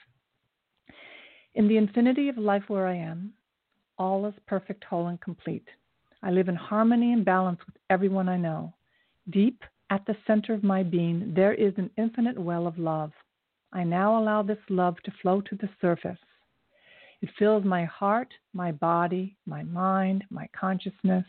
In 1.54 1.66
the 1.66 1.78
infinity 1.78 2.28
of 2.28 2.36
life 2.36 2.64
where 2.68 2.86
I 2.86 2.96
am, 2.96 3.32
all 3.98 4.26
is 4.26 4.34
perfect, 4.46 4.84
whole, 4.84 5.06
and 5.06 5.20
complete. 5.20 5.66
I 6.22 6.30
live 6.30 6.48
in 6.48 6.56
harmony 6.56 7.12
and 7.12 7.24
balance 7.24 7.60
with 7.66 7.76
everyone 7.90 8.28
I 8.28 8.36
know. 8.36 8.74
Deep 9.30 9.62
at 9.90 10.04
the 10.06 10.16
center 10.26 10.52
of 10.52 10.62
my 10.62 10.82
being, 10.82 11.32
there 11.34 11.54
is 11.54 11.72
an 11.78 11.90
infinite 11.96 12.38
well 12.38 12.66
of 12.66 12.78
love. 12.78 13.12
I 13.72 13.84
now 13.84 14.20
allow 14.20 14.42
this 14.42 14.58
love 14.68 14.96
to 15.04 15.12
flow 15.22 15.40
to 15.40 15.56
the 15.56 15.68
surface. 15.80 16.18
It 17.22 17.30
fills 17.38 17.64
my 17.64 17.84
heart, 17.84 18.32
my 18.52 18.72
body, 18.72 19.36
my 19.46 19.62
mind, 19.62 20.24
my 20.30 20.48
consciousness, 20.58 21.24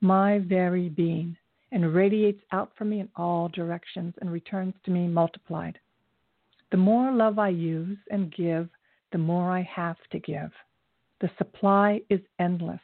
my 0.00 0.38
very 0.38 0.88
being, 0.88 1.36
and 1.72 1.94
radiates 1.94 2.42
out 2.52 2.72
from 2.76 2.90
me 2.90 3.00
in 3.00 3.08
all 3.16 3.48
directions 3.48 4.14
and 4.20 4.32
returns 4.32 4.74
to 4.84 4.90
me 4.90 5.06
multiplied. 5.06 5.78
The 6.70 6.76
more 6.76 7.12
love 7.12 7.38
I 7.38 7.48
use 7.48 7.98
and 8.10 8.34
give, 8.34 8.68
the 9.12 9.18
more 9.18 9.50
I 9.50 9.62
have 9.62 9.96
to 10.12 10.18
give. 10.18 10.50
The 11.20 11.30
supply 11.38 12.00
is 12.10 12.20
endless. 12.38 12.80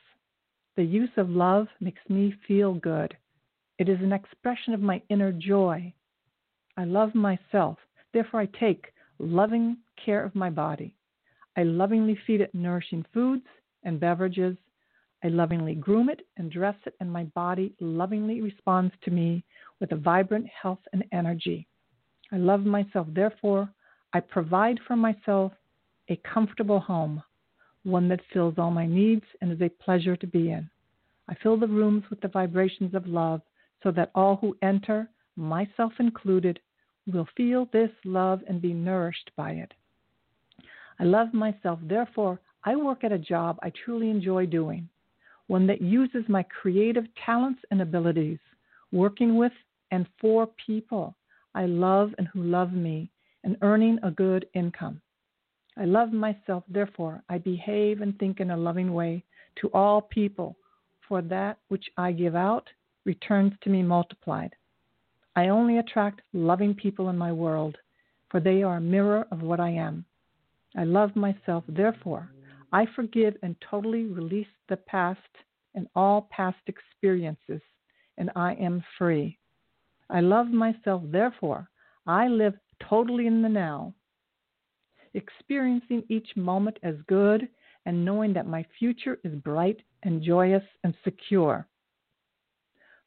The 0.77 0.85
use 0.85 1.11
of 1.17 1.31
love 1.31 1.69
makes 1.81 2.01
me 2.09 2.35
feel 2.49 2.75
good. 2.75 3.17
It 3.79 3.89
is 3.89 4.01
an 4.01 4.13
expression 4.13 4.75
of 4.75 4.81
my 4.81 5.03
inner 5.09 5.33
joy. 5.33 5.93
I 6.77 6.85
love 6.85 7.15
myself, 7.15 7.79
therefore, 8.13 8.41
I 8.41 8.47
take 8.59 8.87
loving 9.19 9.77
care 10.05 10.25
of 10.25 10.35
my 10.35 10.51
body. 10.51 10.95
I 11.57 11.63
lovingly 11.63 12.19
feed 12.27 12.41
it 12.41 12.55
nourishing 12.55 13.05
foods 13.15 13.47
and 13.85 14.01
beverages. 14.01 14.57
I 15.25 15.29
lovingly 15.29 15.75
groom 15.75 16.11
it 16.11 16.21
and 16.37 16.53
dress 16.53 16.75
it, 16.85 16.95
and 17.01 17.11
my 17.11 17.25
body 17.25 17.75
lovingly 17.81 18.43
responds 18.43 18.93
to 19.05 19.11
me 19.11 19.43
with 19.81 19.93
a 19.93 19.97
vibrant 19.97 20.47
health 20.49 20.81
and 20.93 21.03
energy. 21.13 21.67
I 22.31 22.37
love 22.37 22.67
myself, 22.67 23.07
therefore, 23.11 23.71
I 24.13 24.21
provide 24.21 24.79
for 24.87 24.97
myself 24.97 25.53
a 26.11 26.21
comfortable 26.31 26.79
home, 26.79 27.23
one 27.85 28.07
that 28.09 28.21
fills 28.35 28.55
all 28.59 28.71
my 28.71 28.87
needs 28.87 29.25
and 29.41 29.51
is 29.51 29.63
a 29.63 29.71
pleasure 29.83 30.15
to 30.15 30.27
be 30.27 30.51
in. 30.51 30.69
I 31.27 31.35
fill 31.43 31.57
the 31.57 31.69
rooms 31.69 32.05
with 32.11 32.21
the 32.21 32.29
vibrations 32.29 32.95
of 32.95 33.07
love 33.07 33.41
so 33.83 33.91
that 33.93 34.11
all 34.15 34.37
who 34.37 34.55
enter, 34.61 35.09
myself 35.37 35.93
included, 36.01 36.61
will 37.07 37.29
feel 37.35 37.67
this 37.73 37.91
love 38.05 38.43
and 38.47 38.61
be 38.61 38.75
nourished 38.75 39.31
by 39.37 39.53
it. 39.53 39.73
I 41.01 41.05
love 41.05 41.33
myself, 41.33 41.79
therefore, 41.83 42.41
I 42.65 42.77
work 42.77 43.05
at 43.05 43.13
a 43.13 43.19
job 43.19 43.59
I 43.63 43.73
truly 43.85 44.11
enjoy 44.11 44.47
doing, 44.47 44.89
one 45.47 45.67
that 45.67 45.83
uses 45.83 46.25
my 46.29 46.43
creative 46.45 47.05
talents 47.25 47.61
and 47.71 47.83
abilities, 47.83 48.39
working 48.93 49.37
with 49.37 49.53
and 49.91 50.07
for 50.21 50.49
people 50.67 51.15
I 51.55 51.67
love 51.67 52.15
and 52.19 52.27
who 52.29 52.43
love 52.43 52.73
me, 52.73 53.11
and 53.45 53.57
earning 53.63 53.99
a 54.03 54.11
good 54.11 54.47
income. 54.55 55.01
I 55.77 55.85
love 55.85 56.13
myself, 56.13 56.65
therefore, 56.69 57.23
I 57.29 57.39
behave 57.39 58.01
and 58.01 58.19
think 58.19 58.41
in 58.41 58.51
a 58.51 58.57
loving 58.57 58.93
way 58.93 59.23
to 59.61 59.69
all 59.73 60.01
people, 60.01 60.57
for 61.09 61.23
that 61.23 61.59
which 61.69 61.85
I 61.97 62.13
give 62.13 62.35
out 62.35 62.69
returns 63.05 63.53
to 63.63 63.71
me 63.71 63.83
multiplied. 63.83 64.55
I 65.37 65.49
only 65.49 65.79
attract 65.79 66.23
loving 66.33 66.75
people 66.75 67.09
in 67.09 67.19
my 67.19 67.33
world, 67.33 67.77
for 68.31 68.41
they 68.41 68.63
are 68.63 68.77
a 68.77 68.81
mirror 68.81 69.27
of 69.31 69.43
what 69.43 69.61
I 69.61 69.71
am. 69.71 70.05
I 70.77 70.85
love 70.85 71.15
myself, 71.15 71.65
therefore, 71.69 72.29
I 72.75 72.87
forgive 72.97 73.37
and 73.45 73.55
totally 73.71 74.07
release 74.07 74.49
the 74.69 74.77
past 74.77 75.21
and 75.77 75.87
all 75.95 76.29
past 76.33 76.59
experiences, 76.67 77.61
and 78.19 78.33
I 78.35 78.55
am 78.55 78.83
free. 78.99 79.39
I 80.11 80.21
love 80.21 80.49
myself, 80.49 81.05
therefore, 81.07 81.69
I 82.05 82.27
live 82.27 82.55
totally 82.91 83.29
in 83.29 83.43
the 83.43 83.49
now, 83.49 83.95
experiencing 85.15 86.03
each 86.09 86.27
moment 86.35 86.81
as 86.83 86.97
good 87.07 87.49
and 87.87 88.05
knowing 88.05 88.33
that 88.33 88.49
my 88.49 88.67
future 88.77 89.21
is 89.23 89.37
bright 89.37 89.81
and 90.03 90.21
joyous 90.21 90.65
and 90.83 90.95
secure. 91.05 91.69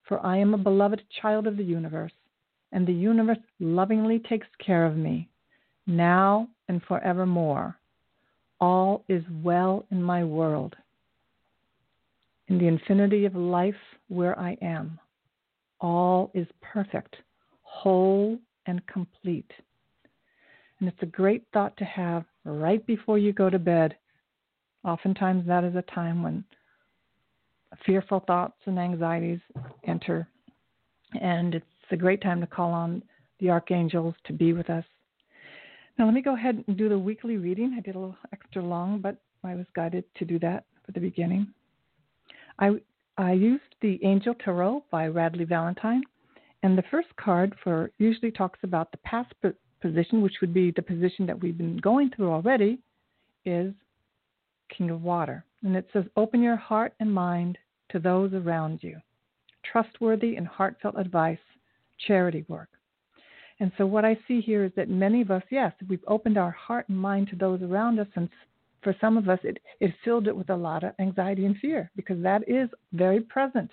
For 0.03 0.25
I 0.25 0.37
am 0.37 0.53
a 0.53 0.57
beloved 0.69 1.03
child 1.21 1.45
of 1.45 1.57
the 1.57 1.63
universe, 1.65 2.13
and 2.71 2.87
the 2.87 2.93
universe 2.93 3.43
lovingly 3.59 4.19
takes 4.29 4.47
care 4.65 4.85
of 4.85 4.95
me, 4.95 5.27
now 5.85 6.47
and 6.69 6.81
forevermore. 6.83 7.77
All 8.59 9.03
is 9.07 9.23
well 9.43 9.85
in 9.91 10.01
my 10.01 10.23
world, 10.23 10.75
in 12.47 12.57
the 12.57 12.67
infinity 12.67 13.25
of 13.25 13.35
life 13.35 13.75
where 14.07 14.37
I 14.39 14.57
am. 14.61 14.99
All 15.79 16.31
is 16.33 16.47
perfect, 16.61 17.17
whole, 17.61 18.39
and 18.65 18.85
complete. 18.87 19.51
And 20.79 20.89
it's 20.89 21.01
a 21.01 21.07
great 21.07 21.43
thought 21.53 21.75
to 21.77 21.85
have 21.85 22.25
right 22.45 22.85
before 22.85 23.17
you 23.17 23.33
go 23.33 23.49
to 23.49 23.59
bed. 23.59 23.95
Oftentimes, 24.83 25.45
that 25.47 25.63
is 25.63 25.75
a 25.75 25.81
time 25.93 26.23
when 26.23 26.43
fearful 27.85 28.21
thoughts 28.25 28.57
and 28.65 28.79
anxieties 28.79 29.39
enter. 29.85 30.27
And 31.21 31.55
it's 31.55 31.65
a 31.91 31.97
great 31.97 32.21
time 32.21 32.41
to 32.41 32.47
call 32.47 32.71
on 32.71 33.03
the 33.39 33.49
archangels 33.49 34.15
to 34.25 34.33
be 34.33 34.53
with 34.53 34.69
us. 34.69 34.85
Now, 35.97 36.05
let 36.05 36.13
me 36.13 36.21
go 36.21 36.35
ahead 36.35 36.63
and 36.67 36.77
do 36.77 36.89
the 36.89 36.99
weekly 36.99 37.37
reading. 37.37 37.75
I 37.75 37.81
did 37.81 37.95
a 37.95 37.99
little 37.99 38.17
extra 38.31 38.63
long, 38.63 38.99
but 38.99 39.17
I 39.43 39.55
was 39.55 39.65
guided 39.75 40.03
to 40.15 40.25
do 40.25 40.37
that 40.39 40.65
for 40.85 40.91
the 40.91 40.99
beginning. 40.99 41.47
I, 42.59 42.75
I 43.17 43.33
used 43.33 43.63
the 43.81 43.99
Angel 44.03 44.35
Tarot 44.35 44.83
by 44.91 45.07
Radleigh 45.07 45.47
Valentine. 45.47 46.03
And 46.63 46.77
the 46.77 46.83
first 46.91 47.07
card 47.17 47.55
for 47.63 47.91
usually 47.97 48.31
talks 48.31 48.59
about 48.63 48.91
the 48.91 48.97
past 48.97 49.33
position, 49.81 50.21
which 50.21 50.35
would 50.41 50.53
be 50.53 50.71
the 50.71 50.81
position 50.81 51.25
that 51.27 51.39
we've 51.39 51.57
been 51.57 51.77
going 51.77 52.11
through 52.15 52.31
already, 52.31 52.79
is 53.45 53.73
King 54.75 54.89
of 54.89 55.01
Water. 55.03 55.45
And 55.63 55.75
it 55.75 55.87
says, 55.93 56.05
Open 56.15 56.41
your 56.41 56.55
heart 56.55 56.93
and 56.99 57.11
mind 57.11 57.57
to 57.89 57.99
those 57.99 58.33
around 58.33 58.79
you. 58.83 58.99
Trustworthy 59.71 60.35
and 60.35 60.47
heartfelt 60.47 60.95
advice, 60.97 61.39
charity 62.07 62.45
work. 62.47 62.69
And 63.59 63.71
so, 63.77 63.85
what 63.85 64.05
I 64.05 64.17
see 64.27 64.39
here 64.39 64.63
is 64.63 64.71
that 64.75 64.89
many 64.89 65.21
of 65.21 65.31
us, 65.31 65.43
yes, 65.49 65.73
we've 65.87 66.03
opened 66.07 66.37
our 66.37 66.51
heart 66.51 66.87
and 66.89 66.97
mind 66.97 67.29
to 67.29 67.35
those 67.35 67.61
around 67.61 67.99
us, 67.99 68.07
and 68.15 68.29
for 68.83 68.95
some 69.01 69.17
of 69.17 69.29
us, 69.29 69.39
it, 69.43 69.57
it 69.79 69.93
filled 70.03 70.27
it 70.27 70.35
with 70.35 70.49
a 70.49 70.55
lot 70.55 70.83
of 70.83 70.93
anxiety 70.99 71.45
and 71.45 71.57
fear 71.57 71.89
because 71.95 72.21
that 72.21 72.47
is 72.47 72.69
very 72.93 73.19
present, 73.19 73.71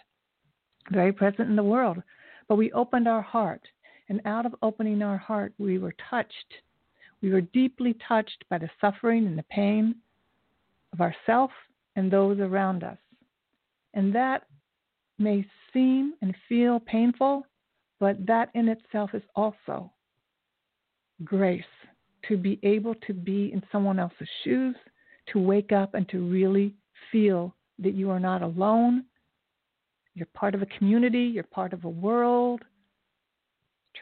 very 0.90 1.12
present 1.12 1.50
in 1.50 1.56
the 1.56 1.62
world. 1.62 2.02
But 2.48 2.56
we 2.56 2.72
opened 2.72 3.06
our 3.06 3.22
heart, 3.22 3.62
and 4.08 4.20
out 4.24 4.46
of 4.46 4.54
opening 4.62 5.02
our 5.02 5.18
heart, 5.18 5.52
we 5.58 5.78
were 5.78 5.94
touched. 6.10 6.54
We 7.22 7.30
were 7.30 7.42
deeply 7.42 7.96
touched 8.06 8.44
by 8.48 8.58
the 8.58 8.70
suffering 8.80 9.26
and 9.26 9.38
the 9.38 9.44
pain 9.44 9.96
of 10.92 11.00
ourself 11.00 11.50
and 11.96 12.10
those 12.10 12.38
around 12.38 12.84
us. 12.84 12.98
And 13.94 14.14
that 14.14 14.44
may 15.18 15.46
seem 15.72 16.14
and 16.22 16.34
feel 16.48 16.80
painful, 16.80 17.46
but 18.00 18.26
that 18.26 18.50
in 18.54 18.68
itself 18.68 19.10
is 19.14 19.22
also 19.34 19.90
grace 21.24 21.62
to 22.28 22.36
be 22.36 22.58
able 22.62 22.94
to 23.06 23.12
be 23.12 23.52
in 23.52 23.62
someone 23.70 23.98
else's 23.98 24.28
shoes, 24.42 24.74
to 25.32 25.38
wake 25.38 25.72
up 25.72 25.94
and 25.94 26.08
to 26.08 26.28
really 26.28 26.74
feel 27.12 27.54
that 27.78 27.94
you 27.94 28.10
are 28.10 28.20
not 28.20 28.42
alone. 28.42 29.04
You're 30.14 30.28
part 30.34 30.54
of 30.54 30.62
a 30.62 30.66
community, 30.78 31.24
you're 31.24 31.44
part 31.44 31.72
of 31.72 31.84
a 31.84 31.88
world. 31.88 32.62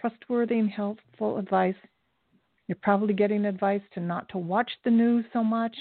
Trustworthy 0.01 0.59
and 0.59 0.71
helpful 0.71 1.39
advice. 1.39 1.75
You're 2.67 2.79
probably 2.83 3.15
getting 3.15 3.45
advice 3.45 3.83
to 3.95 4.01
not 4.01 4.29
to 4.31 4.39
watch 4.39 4.71
the 4.85 4.91
news 4.91 5.25
so 5.33 5.45
much, 5.45 5.77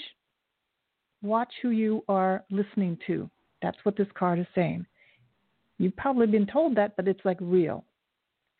watch 1.22 1.52
who 1.62 1.70
you 1.70 2.04
are 2.08 2.44
listening 2.50 2.98
to. 3.06 3.30
That's 3.62 3.78
what 3.84 3.96
this 3.96 4.08
card 4.14 4.38
is 4.38 4.46
saying. 4.54 4.86
You've 5.78 5.96
probably 5.96 6.26
been 6.26 6.46
told 6.46 6.76
that, 6.76 6.96
but 6.96 7.08
it's 7.08 7.24
like 7.24 7.38
real. 7.40 7.84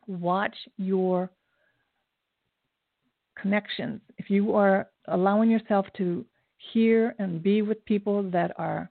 Watch 0.07 0.55
your 0.77 1.31
connections. 3.41 4.01
If 4.19 4.31
you 4.31 4.55
are 4.55 4.89
allowing 5.09 5.51
yourself 5.51 5.87
to 5.99 6.25
hear 6.73 7.15
and 7.19 7.43
be 7.43 7.63
with 7.63 7.85
people 7.85 8.23
that 8.31 8.53
are 8.59 8.91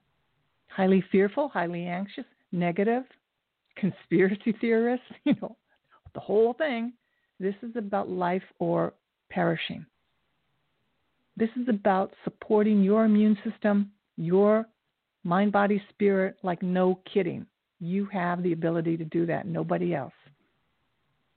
highly 0.68 1.04
fearful, 1.10 1.48
highly 1.48 1.86
anxious, 1.86 2.24
negative, 2.50 3.04
conspiracy 3.76 4.54
theorists, 4.60 5.06
you 5.24 5.34
know, 5.40 5.56
the 6.14 6.20
whole 6.20 6.52
thing, 6.54 6.92
this 7.40 7.54
is 7.62 7.74
about 7.76 8.08
life 8.08 8.42
or 8.58 8.94
perishing. 9.30 9.84
This 11.36 11.48
is 11.60 11.68
about 11.68 12.12
supporting 12.24 12.82
your 12.82 13.04
immune 13.04 13.38
system, 13.48 13.90
your 14.16 14.66
mind, 15.24 15.50
body, 15.52 15.82
spirit, 15.88 16.36
like 16.42 16.62
no 16.62 17.00
kidding. 17.12 17.46
You 17.80 18.06
have 18.12 18.42
the 18.42 18.52
ability 18.52 18.96
to 18.98 19.04
do 19.04 19.24
that, 19.26 19.46
nobody 19.46 19.94
else. 19.94 20.12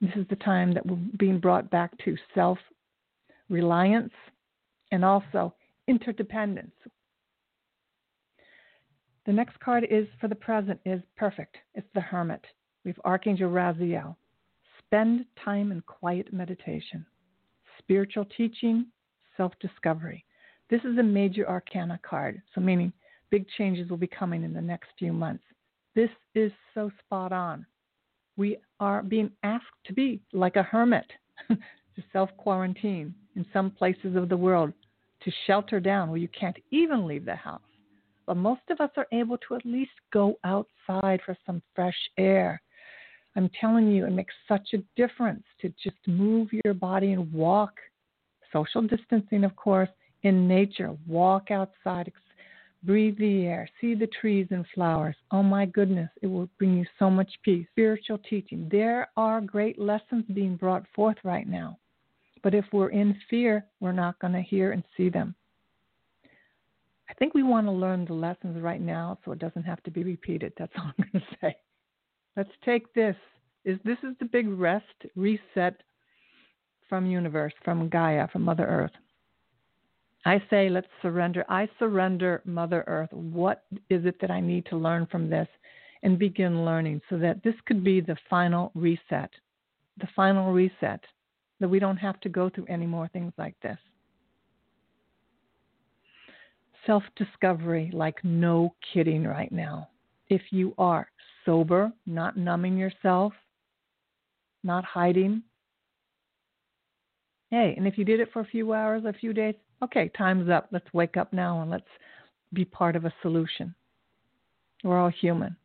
This 0.01 0.11
is 0.15 0.27
the 0.29 0.35
time 0.35 0.73
that 0.73 0.85
we're 0.85 0.97
being 1.17 1.39
brought 1.39 1.69
back 1.69 1.91
to 2.03 2.17
self 2.33 2.57
reliance 3.49 4.13
and 4.91 5.05
also 5.05 5.53
interdependence. 5.87 6.73
The 9.25 9.33
next 9.33 9.59
card 9.59 9.87
is 9.89 10.07
for 10.19 10.27
the 10.27 10.35
present 10.35 10.79
is 10.85 11.01
perfect. 11.15 11.57
It's 11.73 11.87
the 11.95 12.01
Hermit. 12.01 12.45
We 12.83 12.91
have 12.91 12.99
Archangel 13.03 13.49
Raziel. 13.49 14.15
Spend 14.85 15.25
time 15.43 15.71
in 15.71 15.81
quiet 15.81 16.31
meditation, 16.31 17.05
spiritual 17.79 18.25
teaching, 18.37 18.85
self 19.35 19.53
discovery. 19.59 20.23
This 20.69 20.81
is 20.81 20.97
a 20.97 21.03
major 21.03 21.47
arcana 21.49 21.99
card, 22.07 22.41
so 22.53 22.61
meaning 22.61 22.93
big 23.31 23.47
changes 23.57 23.89
will 23.89 23.97
be 23.97 24.07
coming 24.07 24.43
in 24.43 24.53
the 24.53 24.61
next 24.61 24.89
few 24.97 25.11
months. 25.11 25.43
This 25.95 26.09
is 26.35 26.51
so 26.73 26.91
spot 26.99 27.31
on. 27.31 27.65
We 28.37 28.57
are 28.79 29.01
being 29.03 29.31
asked 29.43 29.65
to 29.85 29.93
be 29.93 30.21
like 30.33 30.55
a 30.55 30.63
hermit, 30.63 31.11
to 31.47 32.03
self 32.11 32.29
quarantine 32.37 33.13
in 33.35 33.45
some 33.53 33.71
places 33.71 34.15
of 34.15 34.29
the 34.29 34.37
world, 34.37 34.73
to 35.23 35.31
shelter 35.47 35.79
down 35.79 36.09
where 36.09 36.19
you 36.19 36.29
can't 36.29 36.57
even 36.71 37.07
leave 37.07 37.25
the 37.25 37.35
house. 37.35 37.61
But 38.25 38.37
most 38.37 38.61
of 38.69 38.81
us 38.81 38.89
are 38.97 39.07
able 39.11 39.37
to 39.47 39.55
at 39.55 39.65
least 39.65 39.91
go 40.11 40.37
outside 40.43 41.21
for 41.25 41.37
some 41.45 41.61
fresh 41.75 41.97
air. 42.17 42.61
I'm 43.35 43.49
telling 43.59 43.87
you, 43.91 44.05
it 44.05 44.11
makes 44.11 44.33
such 44.47 44.69
a 44.73 44.83
difference 44.95 45.43
to 45.61 45.69
just 45.83 45.97
move 46.07 46.49
your 46.63 46.73
body 46.73 47.11
and 47.11 47.31
walk 47.31 47.73
social 48.51 48.81
distancing, 48.81 49.43
of 49.43 49.55
course, 49.55 49.89
in 50.23 50.47
nature. 50.47 50.95
Walk 51.07 51.51
outside, 51.51 52.11
breathe 52.85 53.17
the 53.17 53.45
air, 53.45 53.69
see 53.81 53.95
the 53.95 54.07
trees 54.07 54.47
and 54.51 54.65
flowers. 54.73 55.15
Oh 55.31 55.43
my 55.43 55.65
goodness, 55.65 56.09
it 56.21 56.27
will 56.27 56.49
bring 56.57 56.77
you 56.77 56.85
so 56.99 57.09
much 57.09 57.31
peace. 57.43 57.65
Spiritual 57.71 58.19
teaching. 58.29 58.67
There 58.71 59.09
are 59.17 59.41
great 59.41 59.79
lessons 59.79 60.25
being 60.33 60.55
brought 60.55 60.85
forth 60.95 61.17
right 61.23 61.47
now. 61.47 61.77
But 62.43 62.53
if 62.53 62.65
we're 62.71 62.89
in 62.89 63.17
fear, 63.29 63.65
we're 63.79 63.91
not 63.91 64.19
going 64.19 64.33
to 64.33 64.41
hear 64.41 64.71
and 64.71 64.83
see 64.95 65.09
them. 65.09 65.33
I 67.09 67.13
think 67.15 67.33
we 67.33 67.43
want 67.43 67.67
to 67.67 67.71
learn 67.71 68.05
the 68.05 68.13
lessons 68.13 68.61
right 68.61 68.81
now 68.81 69.17
so 69.23 69.31
it 69.31 69.39
doesn't 69.39 69.63
have 69.63 69.81
to 69.83 69.91
be 69.91 70.03
repeated. 70.03 70.53
That's 70.57 70.71
all 70.77 70.91
I'm 70.97 71.09
going 71.11 71.23
to 71.23 71.37
say. 71.41 71.55
Let's 72.37 72.51
take 72.63 72.93
this. 72.93 73.15
Is 73.63 73.79
this 73.83 73.97
is 74.03 74.15
the 74.19 74.25
big 74.25 74.47
rest 74.47 74.85
reset 75.15 75.81
from 76.87 77.05
universe, 77.07 77.53
from 77.63 77.89
Gaia, 77.89 78.27
from 78.27 78.43
Mother 78.43 78.65
Earth. 78.65 78.91
I 80.25 80.41
say 80.49 80.69
let's 80.69 80.87
surrender. 81.01 81.45
I 81.49 81.69
surrender 81.77 82.41
Mother 82.45 82.83
Earth. 82.87 83.13
What 83.13 83.63
is 83.89 84.05
it 84.05 84.19
that 84.21 84.31
I 84.31 84.41
need 84.41 84.65
to 84.67 84.77
learn 84.77 85.05
from 85.05 85.29
this 85.29 85.47
and 86.03 86.19
begin 86.19 86.65
learning 86.65 87.01
so 87.09 87.17
that 87.19 87.43
this 87.43 87.55
could 87.65 87.83
be 87.83 88.01
the 88.01 88.17
final 88.29 88.71
reset. 88.75 89.29
The 89.97 90.07
final 90.15 90.51
reset 90.51 91.03
that 91.59 91.69
we 91.69 91.79
don't 91.79 91.97
have 91.97 92.19
to 92.21 92.29
go 92.29 92.49
through 92.49 92.65
any 92.65 92.85
more 92.85 93.07
things 93.07 93.33
like 93.37 93.55
this 93.61 93.77
self 96.85 97.03
discovery 97.15 97.89
like 97.93 98.23
no 98.23 98.73
kidding 98.93 99.25
right 99.25 99.51
now. 99.51 99.89
If 100.29 100.41
you 100.51 100.73
are 100.77 101.07
sober, 101.45 101.91
not 102.05 102.37
numbing 102.37 102.77
yourself, 102.77 103.33
not 104.63 104.83
hiding. 104.83 105.43
Hey, 107.51 107.73
and 107.77 107.87
if 107.87 107.97
you 107.97 108.05
did 108.05 108.19
it 108.19 108.29
for 108.33 108.41
a 108.41 108.45
few 108.45 108.73
hours, 108.73 109.03
a 109.05 109.13
few 109.13 109.33
days, 109.33 109.55
okay, 109.83 110.11
time's 110.17 110.49
up. 110.49 110.67
Let's 110.71 110.91
wake 110.93 111.17
up 111.17 111.33
now 111.33 111.61
and 111.61 111.71
let's 111.71 111.83
be 112.53 112.65
part 112.65 112.95
of 112.95 113.05
a 113.05 113.13
solution. 113.21 113.73
We're 114.83 114.99
all 114.99 115.09
human. 115.09 115.55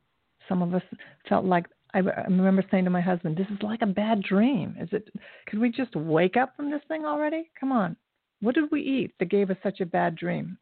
Some 0.48 0.62
of 0.62 0.74
us 0.74 0.82
felt 1.28 1.44
like 1.44 1.66
I 1.92 1.98
remember 1.98 2.64
saying 2.70 2.84
to 2.84 2.90
my 2.90 3.00
husband, 3.00 3.36
"This 3.36 3.48
is 3.50 3.62
like 3.62 3.82
a 3.82 3.86
bad 3.86 4.22
dream. 4.22 4.76
Is 4.80 4.88
it? 4.92 5.08
Could 5.46 5.58
we 5.58 5.70
just 5.70 5.94
wake 5.96 6.36
up 6.36 6.56
from 6.56 6.70
this 6.70 6.82
thing 6.88 7.04
already? 7.04 7.50
Come 7.58 7.72
on. 7.72 7.96
What 8.40 8.54
did 8.54 8.70
we 8.70 8.80
eat 8.80 9.12
that 9.18 9.28
gave 9.28 9.50
us 9.50 9.56
such 9.62 9.80
a 9.80 9.86
bad 9.86 10.14
dream? 10.16 10.56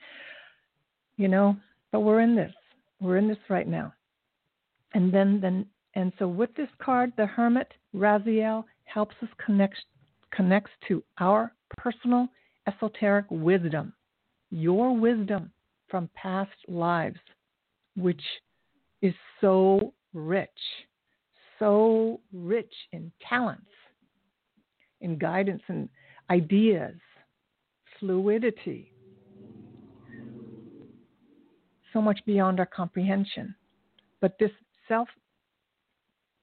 you 1.18 1.28
know, 1.28 1.54
but 1.92 2.00
we're 2.00 2.20
in 2.20 2.34
this. 2.34 2.52
We're 3.00 3.18
in 3.18 3.28
this 3.28 3.36
right 3.50 3.68
now. 3.68 3.92
And 4.94 5.12
then, 5.12 5.40
then, 5.42 5.66
and 5.94 6.12
so 6.18 6.26
with 6.26 6.54
this 6.54 6.68
card, 6.80 7.12
the 7.16 7.26
Hermit 7.26 7.68
Raziel 7.94 8.64
helps 8.84 9.16
us 9.22 9.28
connect 9.44 9.76
connects 10.30 10.70
to 10.86 11.02
our 11.18 11.52
personal 11.76 12.28
esoteric 12.68 13.26
wisdom, 13.30 13.92
your 14.50 14.96
wisdom 14.96 15.50
from 15.88 16.10
past 16.14 16.50
lives, 16.68 17.18
which 17.96 18.22
is 19.02 19.14
so 19.40 19.92
rich, 20.12 20.48
so 21.58 22.20
rich 22.32 22.72
in 22.92 23.10
talents, 23.26 23.70
in 25.00 25.18
guidance 25.18 25.62
and 25.68 25.88
ideas, 26.30 26.96
fluidity, 27.98 28.92
so 31.92 32.02
much 32.02 32.20
beyond 32.26 32.60
our 32.60 32.66
comprehension. 32.66 33.54
But 34.20 34.36
this 34.38 34.50
self, 34.88 35.08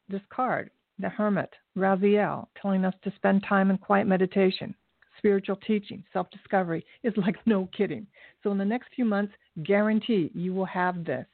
this 0.09 0.21
card, 0.29 0.71
the 0.97 1.09
Hermit, 1.09 1.49
Raziel, 1.77 2.47
telling 2.59 2.85
us 2.85 2.95
to 3.03 3.13
spend 3.15 3.43
time 3.47 3.69
in 3.69 3.77
quiet 3.77 4.07
meditation, 4.07 4.73
spiritual 5.17 5.57
teaching, 5.57 6.03
self 6.13 6.29
discovery, 6.31 6.85
is 7.03 7.13
like 7.17 7.35
no 7.45 7.69
kidding. 7.75 8.07
So, 8.43 8.51
in 8.51 8.57
the 8.57 8.65
next 8.65 8.89
few 8.95 9.05
months, 9.05 9.33
guarantee 9.63 10.31
you 10.33 10.53
will 10.53 10.65
have 10.65 11.03
this 11.05 11.25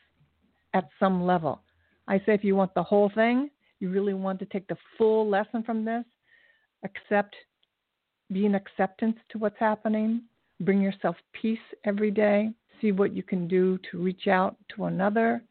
at 0.74 0.90
some 1.00 1.26
level. 1.26 1.62
I 2.08 2.18
say 2.20 2.34
if 2.34 2.44
you 2.44 2.56
want 2.56 2.74
the 2.74 2.84
whole 2.84 3.12
thing, 3.14 3.50
you 3.80 3.90
really 3.90 4.14
want 4.14 4.40
to 4.40 4.46
take 4.46 4.68
the 4.68 4.78
full 4.98 5.30
lesson 5.30 5.64
from 5.64 5.84
this, 5.86 6.04
accept, 6.84 7.36
be 8.32 8.46
in 8.46 8.56
acceptance 8.56 9.18
to 9.30 9.38
what's 9.38 9.60
happening, 9.60 10.22
bring 10.62 10.82
yourself 10.82 11.16
peace 11.34 11.60
every 11.86 12.12
day, 12.12 12.52
see 12.80 12.92
what 12.92 13.14
you 13.14 13.24
can 13.24 13.48
do 13.48 13.80
to 13.90 14.02
reach 14.02 14.28
out 14.28 14.56
to 14.76 14.86
another. 14.86 15.44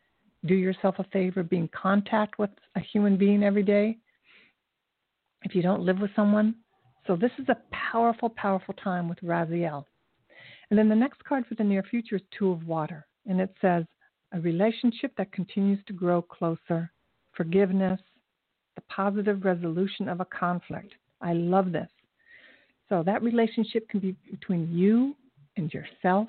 Do 0.46 0.54
yourself 0.54 0.94
a 0.98 1.04
favor, 1.04 1.42
be 1.42 1.58
in 1.58 1.68
contact 1.68 2.38
with 2.38 2.50
a 2.74 2.80
human 2.80 3.18
being 3.18 3.42
every 3.42 3.62
day 3.62 3.98
if 5.42 5.54
you 5.54 5.62
don't 5.62 5.82
live 5.82 5.98
with 5.98 6.10
someone. 6.16 6.54
So, 7.10 7.16
this 7.16 7.32
is 7.40 7.48
a 7.48 7.56
powerful, 7.72 8.28
powerful 8.28 8.72
time 8.74 9.08
with 9.08 9.18
Raziel. 9.18 9.84
And 10.70 10.78
then 10.78 10.88
the 10.88 10.94
next 10.94 11.24
card 11.24 11.44
for 11.44 11.56
the 11.56 11.64
near 11.64 11.82
future 11.82 12.14
is 12.14 12.22
Two 12.38 12.52
of 12.52 12.68
Water. 12.68 13.04
And 13.26 13.40
it 13.40 13.52
says, 13.60 13.84
a 14.30 14.40
relationship 14.40 15.10
that 15.18 15.32
continues 15.32 15.80
to 15.88 15.92
grow 15.92 16.22
closer, 16.22 16.88
forgiveness, 17.32 18.00
the 18.76 18.82
positive 18.82 19.44
resolution 19.44 20.08
of 20.08 20.20
a 20.20 20.24
conflict. 20.24 20.94
I 21.20 21.32
love 21.32 21.72
this. 21.72 21.88
So 22.88 23.02
that 23.04 23.24
relationship 23.24 23.88
can 23.88 23.98
be 23.98 24.14
between 24.30 24.72
you 24.72 25.16
and 25.56 25.74
yourself, 25.74 26.28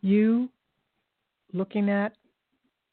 you 0.00 0.48
looking 1.52 1.90
at 1.90 2.14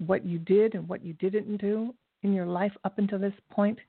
what 0.06 0.26
you 0.26 0.40
did 0.40 0.76
and 0.76 0.86
what 0.90 1.02
you 1.02 1.14
didn't 1.14 1.62
do 1.62 1.96
in 2.24 2.34
your 2.34 2.46
life 2.46 2.74
up 2.84 2.98
until 2.98 3.20
this 3.20 3.32
point 3.50 3.80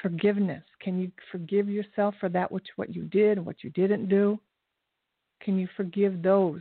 forgiveness. 0.00 0.62
Can 0.80 0.98
you 0.98 1.10
forgive 1.30 1.68
yourself 1.68 2.14
for 2.20 2.28
that 2.30 2.50
which 2.50 2.66
what 2.76 2.94
you 2.94 3.04
did 3.04 3.38
and 3.38 3.46
what 3.46 3.62
you 3.62 3.70
didn't 3.70 4.08
do? 4.08 4.38
Can 5.40 5.58
you 5.58 5.68
forgive 5.76 6.22
those 6.22 6.60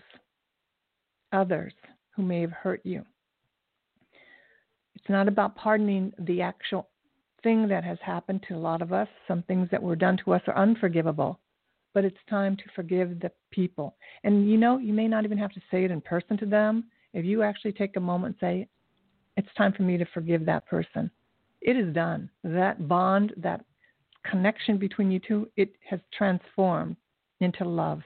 others 1.32 1.74
who 2.16 2.24
may 2.24 2.42
have 2.42 2.52
hurt 2.52 2.82
you? 2.84 3.06
It's 4.96 5.10
not 5.10 5.28
about 5.28 5.56
pardoning 5.56 6.12
the 6.20 6.42
actual 6.42 6.90
thing 7.44 7.68
that 7.68 7.84
has 7.84 7.98
happened 8.04 8.44
to 8.48 8.56
a 8.56 8.58
lot 8.58 8.82
of 8.82 8.94
us. 8.94 9.08
Some 9.28 9.44
things 9.44 9.68
that 9.72 9.82
were 9.82 9.96
done 9.96 10.18
to 10.26 10.34
us 10.34 10.42
are 10.48 10.58
unforgivable 10.58 11.40
but 11.94 12.06
it's 12.06 12.18
time 12.30 12.56
to 12.56 12.64
forgive 12.76 13.20
the 13.20 13.32
people. 13.52 13.96
And 14.24 14.50
you 14.50 14.58
know, 14.58 14.78
you 14.78 14.94
may 14.94 15.08
not 15.08 15.26
even 15.26 15.38
have 15.38 15.52
to 15.54 15.62
say 15.70 15.84
it 15.84 15.92
in 15.92 16.02
person 16.02 16.38
to 16.38 16.46
them. 16.46 16.86
If 17.14 17.26
you 17.26 17.44
actually 17.44 17.74
take 17.74 17.98
a 17.98 18.02
moment 18.02 18.38
and 18.42 18.48
say, 18.48 18.68
It's 19.38 19.54
time 19.58 19.74
for 19.74 19.84
me 19.84 19.98
to 19.98 20.06
forgive 20.14 20.46
that 20.46 20.66
person, 20.68 21.12
it 21.62 21.78
is 21.78 21.94
done. 21.94 22.30
That 22.44 22.88
bond, 22.88 23.34
that 23.38 23.64
connection 24.30 24.78
between 24.78 25.12
you 25.12 25.20
two, 25.20 25.50
it 25.58 25.74
has 25.90 26.00
transformed 26.16 26.96
into 27.40 27.66
love. 27.66 28.02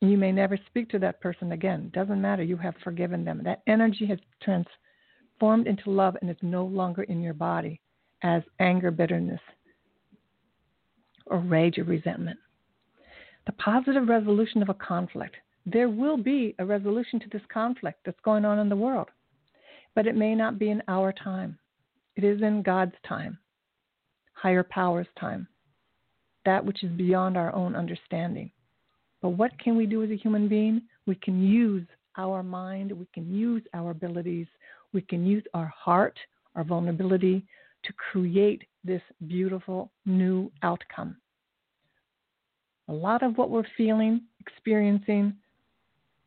You 0.00 0.16
may 0.18 0.30
never 0.30 0.58
speak 0.66 0.88
to 0.90 0.98
that 1.00 1.20
person 1.20 1.52
again. 1.52 1.90
Doesn't 1.94 2.20
matter. 2.20 2.42
You 2.42 2.56
have 2.58 2.74
forgiven 2.84 3.24
them. 3.24 3.40
That 3.44 3.62
energy 3.66 4.06
has 4.06 4.18
transformed 4.42 5.66
into 5.66 5.90
love 5.90 6.16
and 6.20 6.30
is 6.30 6.36
no 6.42 6.64
longer 6.64 7.04
in 7.04 7.22
your 7.22 7.34
body 7.34 7.80
as 8.22 8.42
anger, 8.60 8.90
bitterness, 8.90 9.40
or 11.26 11.38
rage 11.38 11.78
or 11.78 11.84
resentment 11.84 12.38
the 13.46 13.52
positive 13.52 14.08
resolution 14.08 14.60
of 14.60 14.68
a 14.68 14.74
conflict. 14.74 15.36
There 15.64 15.88
will 15.88 16.16
be 16.16 16.54
a 16.58 16.66
resolution 16.66 17.18
to 17.20 17.28
this 17.30 17.42
conflict 17.52 18.00
that's 18.04 18.20
going 18.24 18.44
on 18.44 18.58
in 18.58 18.68
the 18.68 18.76
world, 18.76 19.08
but 19.94 20.06
it 20.06 20.16
may 20.16 20.34
not 20.34 20.58
be 20.58 20.70
in 20.70 20.82
our 20.88 21.12
time. 21.12 21.58
It 22.16 22.24
is 22.24 22.40
in 22.42 22.62
God's 22.62 22.94
time, 23.06 23.38
higher 24.32 24.62
power's 24.62 25.06
time, 25.20 25.46
that 26.46 26.64
which 26.64 26.82
is 26.82 26.90
beyond 26.92 27.36
our 27.36 27.54
own 27.54 27.76
understanding. 27.76 28.50
But 29.20 29.30
what 29.30 29.58
can 29.58 29.76
we 29.76 29.86
do 29.86 30.02
as 30.02 30.10
a 30.10 30.16
human 30.16 30.48
being? 30.48 30.82
We 31.06 31.14
can 31.16 31.42
use 31.42 31.86
our 32.16 32.42
mind, 32.42 32.92
we 32.92 33.06
can 33.12 33.30
use 33.30 33.62
our 33.74 33.90
abilities, 33.90 34.46
we 34.94 35.02
can 35.02 35.26
use 35.26 35.44
our 35.52 35.66
heart, 35.66 36.18
our 36.54 36.64
vulnerability 36.64 37.44
to 37.84 37.92
create 37.92 38.62
this 38.82 39.02
beautiful 39.26 39.90
new 40.06 40.50
outcome. 40.62 41.16
A 42.88 42.92
lot 42.92 43.22
of 43.22 43.36
what 43.36 43.50
we're 43.50 43.66
feeling, 43.76 44.22
experiencing, 44.40 45.34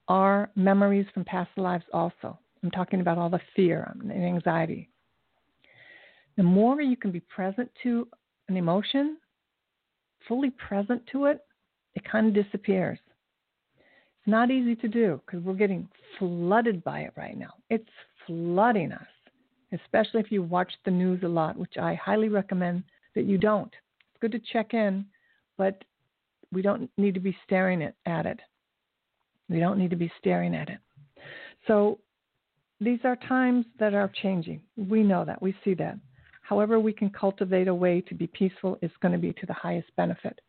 are 0.07 0.51
memories 0.55 1.05
from 1.13 1.23
past 1.25 1.49
lives, 1.57 1.85
also. 1.93 2.37
I'm 2.63 2.71
talking 2.71 3.01
about 3.01 3.17
all 3.17 3.29
the 3.29 3.39
fear 3.55 3.91
and 4.01 4.11
anxiety. 4.11 4.88
The 6.39 6.45
more 6.45 6.79
you 6.79 6.95
can 6.95 7.11
be 7.11 7.19
present 7.19 7.69
to 7.83 8.07
an 8.47 8.55
emotion, 8.55 9.17
fully 10.25 10.51
present 10.51 11.05
to 11.11 11.25
it, 11.25 11.41
it 11.95 12.09
kind 12.09 12.27
of 12.27 12.45
disappears. 12.45 12.97
It's 13.75 14.27
not 14.27 14.49
easy 14.49 14.73
to 14.77 14.87
do 14.87 15.19
because 15.25 15.43
we're 15.43 15.53
getting 15.55 15.89
flooded 16.17 16.81
by 16.81 17.01
it 17.01 17.11
right 17.17 17.37
now. 17.37 17.55
It's 17.69 17.89
flooding 18.25 18.93
us, 18.93 19.07
especially 19.73 20.21
if 20.21 20.31
you 20.31 20.41
watch 20.41 20.71
the 20.85 20.91
news 20.91 21.23
a 21.23 21.27
lot, 21.27 21.57
which 21.57 21.75
I 21.77 21.95
highly 21.95 22.29
recommend 22.29 22.83
that 23.15 23.25
you 23.25 23.37
don't. 23.37 23.73
It's 24.09 24.21
good 24.21 24.31
to 24.31 24.39
check 24.39 24.73
in, 24.73 25.05
but 25.57 25.83
we 26.53 26.61
don't 26.61 26.89
need 26.97 27.15
to 27.15 27.19
be 27.19 27.35
staring 27.43 27.81
at 28.05 28.25
it. 28.25 28.39
We 29.49 29.59
don't 29.59 29.77
need 29.77 29.89
to 29.89 29.97
be 29.97 30.09
staring 30.19 30.55
at 30.55 30.69
it. 30.69 30.79
So 31.67 31.99
these 32.79 32.99
are 33.03 33.17
times 33.17 33.65
that 33.77 33.93
are 33.93 34.09
changing. 34.21 34.61
We 34.77 35.03
know 35.03 35.25
that. 35.25 35.41
We 35.41 35.53
see 35.65 35.73
that. 35.73 35.97
However, 36.49 36.79
we 36.79 36.93
can 36.93 37.11
cultivate 37.11 37.67
a 37.67 37.75
way 37.75 38.01
to 38.01 38.15
be 38.15 38.25
peaceful 38.25 38.79
is 38.81 38.89
going 39.03 39.11
to 39.11 39.19
be 39.19 39.33
to 39.33 39.45
the 39.45 39.53
highest 39.53 39.95
benefit. 39.95 40.41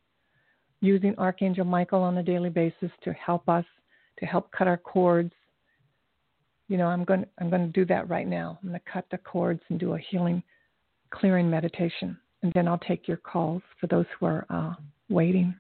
using 0.81 1.15
Archangel 1.19 1.67
Michael 1.67 2.01
on 2.01 2.17
a 2.17 2.23
daily 2.23 2.49
basis 2.49 2.91
to 3.05 3.13
help 3.13 3.47
us, 3.51 3.67
to 4.19 4.25
help 4.25 4.51
cut 4.51 4.67
our 4.67 4.79
cords. 4.79 5.35
You 6.69 6.79
know, 6.79 6.87
I'm 6.87 7.05
going, 7.05 7.27
I'm 7.39 7.51
going 7.51 7.67
to 7.67 7.73
do 7.73 7.85
that 7.85 8.09
right 8.09 8.27
now. 8.27 8.59
I'm 8.63 8.71
going 8.71 8.81
to 8.81 8.91
cut 8.91 9.05
the 9.11 9.19
cords 9.19 9.61
and 9.69 9.79
do 9.79 9.93
a 9.93 9.99
healing, 9.99 10.43
clearing 11.11 11.51
meditation. 11.51 12.17
And 12.43 12.51
then 12.55 12.67
I'll 12.67 12.79
take 12.79 13.07
your 13.07 13.19
calls 13.19 13.61
for 13.79 13.87
those 13.87 14.07
who 14.19 14.25
are 14.25 14.47
uh, 14.49 14.73
waiting. 15.11 15.55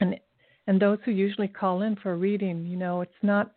And 0.00 0.18
and 0.66 0.82
those 0.82 0.98
who 1.04 1.12
usually 1.12 1.46
call 1.46 1.82
in 1.82 1.94
for 1.94 2.10
a 2.10 2.16
reading, 2.16 2.66
you 2.66 2.76
know, 2.76 3.00
it's 3.00 3.22
not. 3.22 3.52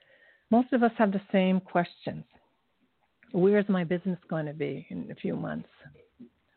Most 0.50 0.72
of 0.74 0.84
us 0.84 0.92
have 0.98 1.12
the 1.12 1.22
same 1.32 1.60
questions. 1.60 2.24
Where's 3.32 3.68
my 3.68 3.84
business 3.84 4.20
going 4.30 4.46
to 4.46 4.54
be 4.54 4.88
in 4.90 5.10
a 5.12 5.16
few 5.16 5.36
months? 5.36 5.70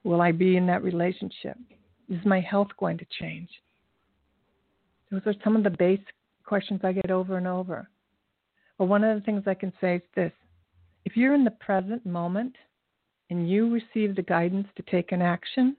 Will 0.04 0.22
I 0.22 0.32
be 0.32 0.56
in 0.56 0.66
that 0.66 0.82
relationship? 0.82 1.56
Is 2.08 2.24
my 2.24 2.40
health 2.40 2.68
going 2.78 2.98
to 2.98 3.06
change? 3.18 3.48
Those 5.10 5.22
are 5.26 5.34
some 5.42 5.56
of 5.56 5.64
the 5.64 5.70
basic 5.70 6.14
questions 6.44 6.80
I 6.84 6.92
get 6.92 7.10
over 7.10 7.36
and 7.36 7.46
over. 7.46 7.88
But 8.78 8.86
one 8.86 9.04
of 9.04 9.16
the 9.16 9.24
things 9.24 9.42
I 9.46 9.54
can 9.54 9.72
say 9.80 9.96
is 9.96 10.02
this 10.14 10.32
if 11.04 11.16
you're 11.16 11.34
in 11.34 11.44
the 11.44 11.50
present 11.50 12.06
moment 12.06 12.54
and 13.30 13.50
you 13.50 13.70
receive 13.72 14.14
the 14.14 14.22
guidance 14.22 14.68
to 14.76 14.82
take 14.90 15.12
an 15.12 15.22
action, 15.22 15.76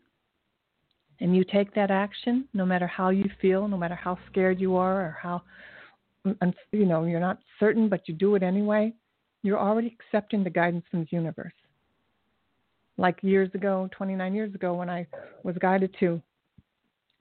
and 1.21 1.35
you 1.35 1.43
take 1.43 1.73
that 1.75 1.91
action, 1.91 2.47
no 2.53 2.65
matter 2.65 2.87
how 2.87 3.09
you 3.09 3.29
feel, 3.39 3.67
no 3.67 3.77
matter 3.77 3.95
how 3.95 4.17
scared 4.29 4.59
you 4.59 4.75
are, 4.75 5.01
or 5.01 5.17
how 5.21 5.43
you 6.25 6.85
know 6.85 7.05
you're 7.05 7.19
not 7.19 7.39
certain, 7.59 7.89
but 7.89 8.07
you 8.07 8.13
do 8.13 8.35
it 8.35 8.43
anyway, 8.43 8.93
you're 9.43 9.59
already 9.59 9.95
accepting 9.99 10.43
the 10.43 10.49
guidance 10.49 10.85
from 10.91 11.01
the 11.01 11.07
universe. 11.11 11.53
Like 12.97 13.17
years 13.23 13.49
ago, 13.53 13.89
29 13.95 14.33
years 14.33 14.53
ago, 14.53 14.73
when 14.73 14.89
I 14.89 15.07
was 15.43 15.55
guided 15.59 15.95
to 15.99 16.21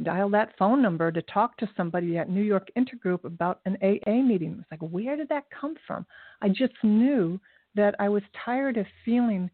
dial 0.03 0.31
that 0.31 0.57
phone 0.59 0.83
number 0.83 1.13
to 1.13 1.23
talk 1.23 1.57
to 1.59 1.69
somebody 1.77 2.17
at 2.19 2.29
New 2.29 2.43
York 2.43 2.69
Intergroup 2.77 3.25
about 3.25 3.61
an 3.67 3.77
AA 3.83 4.23
meeting. 4.23 4.57
it's 4.61 4.71
like, 4.71 4.81
where 4.81 5.17
did 5.17 5.29
that 5.29 5.45
come 5.51 5.75
from? 5.87 6.07
I 6.43 6.49
just 6.49 6.73
knew 6.83 7.41
that 7.75 7.95
I 7.99 8.09
was 8.09 8.23
tired 8.45 8.77
of 8.77 8.87
feeling 9.05 9.51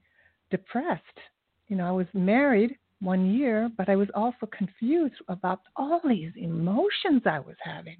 depressed. 0.51 1.03
You 1.69 1.77
know, 1.77 1.87
I 1.87 1.93
was 1.93 2.07
married 2.15 2.77
one 3.01 3.35
year, 3.35 3.71
but 3.77 3.89
I 3.89 3.97
was 3.97 4.09
also 4.15 4.47
confused 4.57 5.17
about 5.29 5.61
all 5.77 6.01
these 6.09 6.33
emotions 6.37 7.23
I 7.27 7.41
was 7.41 7.57
having. 7.63 7.99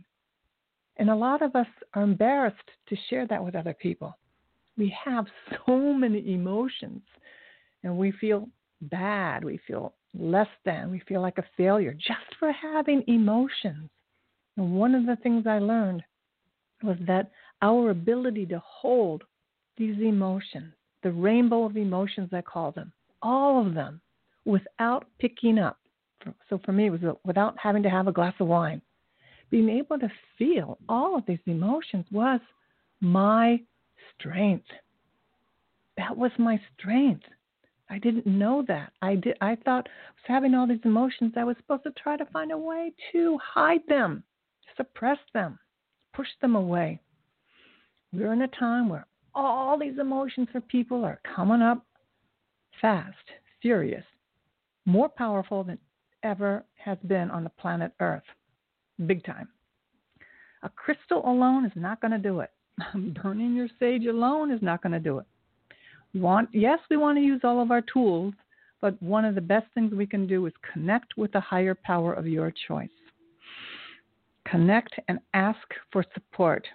And 0.99 1.11
a 1.11 1.15
lot 1.15 1.43
of 1.43 1.55
us 1.55 1.67
are 1.95 2.03
embarrassed 2.03 2.57
to 2.89 2.97
share 3.09 3.27
that 3.27 3.45
with 3.45 3.55
other 3.55 3.75
people. 3.75 4.17
We 4.79 4.95
have 5.05 5.27
so 5.67 5.93
many 5.93 6.35
emotions 6.35 7.03
and 7.83 7.97
we 7.97 8.13
feel 8.13 8.49
bad, 8.83 9.45
we 9.45 9.61
feel 9.67 9.95
less 10.19 10.49
than, 10.65 10.91
we 10.91 11.01
feel 11.01 11.21
like 11.21 11.39
a 11.39 11.45
failure 11.57 11.93
just 11.93 12.37
for 12.39 12.53
having 12.53 13.03
emotions. 13.07 13.91
And 14.57 14.73
one 14.73 14.95
of 14.95 15.07
the 15.07 15.17
things 15.17 15.47
I 15.47 15.59
learned 15.59 16.03
was 16.83 16.97
that 17.07 17.31
our 17.63 17.91
ability 17.91 18.47
to 18.47 18.63
hold 18.65 19.25
these 19.77 19.99
emotions, 20.01 20.73
the 21.03 21.13
rainbow 21.13 21.65
of 21.65 21.77
emotions, 21.77 22.31
I 22.33 22.43
call 22.43 22.73
them, 22.73 22.93
all 23.23 23.67
of 23.67 23.75
them, 23.75 24.01
without 24.45 25.07
picking 25.19 25.59
up. 25.59 25.79
So 26.49 26.61
for 26.65 26.73
me, 26.73 26.87
it 26.87 26.91
was 26.91 27.17
without 27.25 27.57
having 27.59 27.83
to 27.83 27.91
have 27.91 28.09
a 28.09 28.13
glass 28.13 28.35
of 28.41 28.49
wine. 28.49 28.81
Being 29.51 29.69
able 29.69 29.99
to 29.99 30.11
feel 30.39 30.79
all 30.89 31.17
of 31.17 31.25
these 31.27 31.39
emotions 31.47 32.07
was 32.11 32.41
my 33.01 33.61
strength. 34.15 34.67
That 35.97 36.17
was 36.17 36.33
my 36.39 36.61
strength. 36.77 37.25
I 37.89 37.99
didn't 37.99 38.27
know 38.27 38.65
that. 38.67 38.93
I 39.01 39.15
did. 39.15 39.37
I 39.41 39.57
thought 39.57 39.87
I 39.87 40.13
was 40.15 40.25
having 40.27 40.55
all 40.55 40.67
these 40.67 40.79
emotions. 40.85 41.35
I 41.37 41.45
was 41.45 41.57
supposed 41.59 41.85
to 41.85 41.93
try 41.93 42.17
to 42.17 42.27
find 42.27 42.51
a 42.51 42.59
way 42.59 42.93
to 43.13 43.39
hide 43.39 43.87
them, 43.89 44.25
suppress 44.77 45.19
them, 45.33 45.59
push 46.13 46.29
them 46.41 46.57
away. 46.57 47.01
We're 48.13 48.33
in 48.33 48.43
a 48.43 48.49
time 48.49 48.89
where 48.89 49.07
all 49.35 49.79
these 49.79 49.99
emotions 50.01 50.49
for 50.51 50.61
people 50.61 51.05
are 51.05 51.21
coming 51.35 51.63
up 51.63 51.85
fast, 52.81 53.17
furious, 53.63 54.05
more 54.85 55.09
powerful 55.09 55.63
than 55.63 55.79
ever 56.23 56.65
has 56.77 56.99
been 57.07 57.31
on 57.31 57.45
the 57.45 57.51
planet 57.51 57.93
Earth. 58.01 58.23
Big 59.05 59.25
time. 59.25 59.49
A 60.63 60.69
crystal 60.71 61.23
alone 61.29 61.67
is 61.67 61.73
not 61.75 62.01
going 62.01 62.13
to 62.13 62.19
do 62.19 62.41
it. 62.41 62.51
Burning 63.23 63.55
your 63.55 63.69
sage 63.79 64.07
alone 64.07 64.51
is 64.51 64.63
not 64.63 64.83
going 64.83 64.93
to 64.93 64.99
do 64.99 65.19
it. 65.19 65.27
Want, 66.15 66.49
yes, 66.53 66.79
we 66.89 66.97
want 66.97 67.19
to 67.19 67.23
use 67.23 67.43
all 67.45 67.61
of 67.61 67.71
our 67.71 67.83
tools, 67.83 68.33
but 68.81 69.01
one 69.03 69.25
of 69.25 69.35
the 69.35 69.41
best 69.41 69.67
things 69.75 69.93
we 69.93 70.07
can 70.07 70.27
do 70.27 70.47
is 70.47 70.53
connect 70.73 71.17
with 71.17 71.33
the 71.33 71.41
higher 71.41 71.75
power 71.75 72.15
of 72.15 72.27
your 72.27 72.53
choice. 72.67 72.89
Connect 74.47 74.95
and 75.09 75.19
ask 75.35 75.59
for 75.93 76.05
support. 76.15 76.67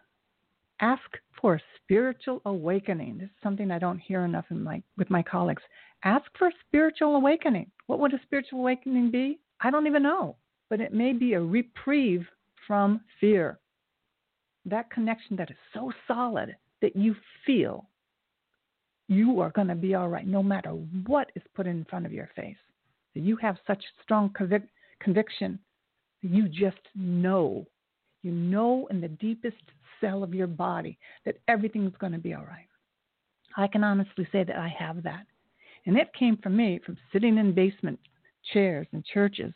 Ask 0.79 1.01
for 1.39 1.59
spiritual 1.77 2.41
awakening. 2.45 3.17
This 3.17 3.29
is 3.29 3.35
something 3.41 3.71
I 3.71 3.79
don't 3.79 3.99
hear 3.99 4.25
enough 4.25 4.45
in 4.51 4.63
my, 4.63 4.83
with 4.97 5.09
my 5.09 5.23
colleagues. 5.23 5.63
Ask 6.03 6.25
for 6.37 6.51
spiritual 6.67 7.15
awakening. 7.15 7.71
What 7.87 7.99
would 7.99 8.13
a 8.13 8.19
spiritual 8.23 8.59
awakening 8.59 9.11
be? 9.11 9.39
I 9.61 9.71
don't 9.71 9.87
even 9.87 10.03
know, 10.03 10.35
but 10.71 10.79
it 10.79 10.93
may 10.93 11.11
be 11.11 11.33
a 11.33 11.41
reprieve 11.41 12.25
from 12.65 13.01
fear. 13.19 13.59
That 14.63 14.89
connection 14.89 15.35
that 15.35 15.51
is 15.51 15.57
so 15.73 15.91
solid 16.07 16.55
that 16.81 16.95
you 16.95 17.13
feel 17.45 17.89
you 19.09 19.41
are 19.41 19.51
going 19.51 19.67
to 19.67 19.75
be 19.75 19.95
all 19.95 20.07
right 20.07 20.25
no 20.25 20.41
matter 20.41 20.69
what 20.69 21.29
is 21.35 21.43
put 21.53 21.67
in 21.67 21.85
front 21.89 22.05
of 22.05 22.13
your 22.13 22.29
face. 22.37 22.55
You 23.13 23.35
have 23.41 23.57
such 23.67 23.83
strong 24.01 24.29
convic- 24.29 24.69
conviction, 25.01 25.59
that 26.23 26.31
you 26.31 26.47
just 26.47 26.79
know. 26.95 27.67
You 28.23 28.31
know 28.31 28.87
in 28.91 29.01
the 29.01 29.09
deepest 29.09 29.57
cell 29.99 30.23
of 30.23 30.33
your 30.33 30.47
body 30.47 30.97
that 31.25 31.35
everything's 31.49 31.97
going 31.99 32.13
to 32.13 32.17
be 32.17 32.33
all 32.33 32.45
right. 32.45 32.67
I 33.57 33.67
can 33.67 33.83
honestly 33.83 34.25
say 34.31 34.45
that 34.45 34.55
I 34.55 34.73
have 34.79 35.03
that. 35.03 35.25
And 35.85 35.97
it 35.97 36.13
came 36.17 36.37
from 36.37 36.55
me 36.55 36.79
from 36.85 36.97
sitting 37.11 37.37
in 37.37 37.53
basement 37.53 37.99
chairs 38.53 38.87
in 38.93 39.03
churches, 39.13 39.53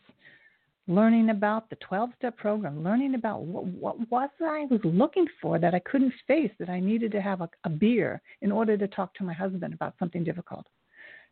learning 0.87 1.29
about 1.29 1.69
the 1.69 1.75
12 1.77 2.11
step 2.17 2.37
program, 2.37 2.83
learning 2.83 3.15
about 3.15 3.41
what, 3.41 3.65
what 3.67 4.11
was 4.11 4.29
I 4.41 4.67
was 4.69 4.81
looking 4.83 5.25
for 5.41 5.57
that 5.57 5.73
I 5.73 5.79
couldn't 5.79 6.13
face, 6.27 6.51
that 6.59 6.69
I 6.69 6.79
needed 6.79 7.11
to 7.13 7.21
have 7.21 7.41
a, 7.41 7.49
a 7.63 7.69
beer 7.69 8.21
in 8.41 8.51
order 8.51 8.77
to 8.77 8.87
talk 8.87 9.13
to 9.15 9.23
my 9.23 9.33
husband 9.33 9.73
about 9.73 9.95
something 9.97 10.23
difficult. 10.23 10.65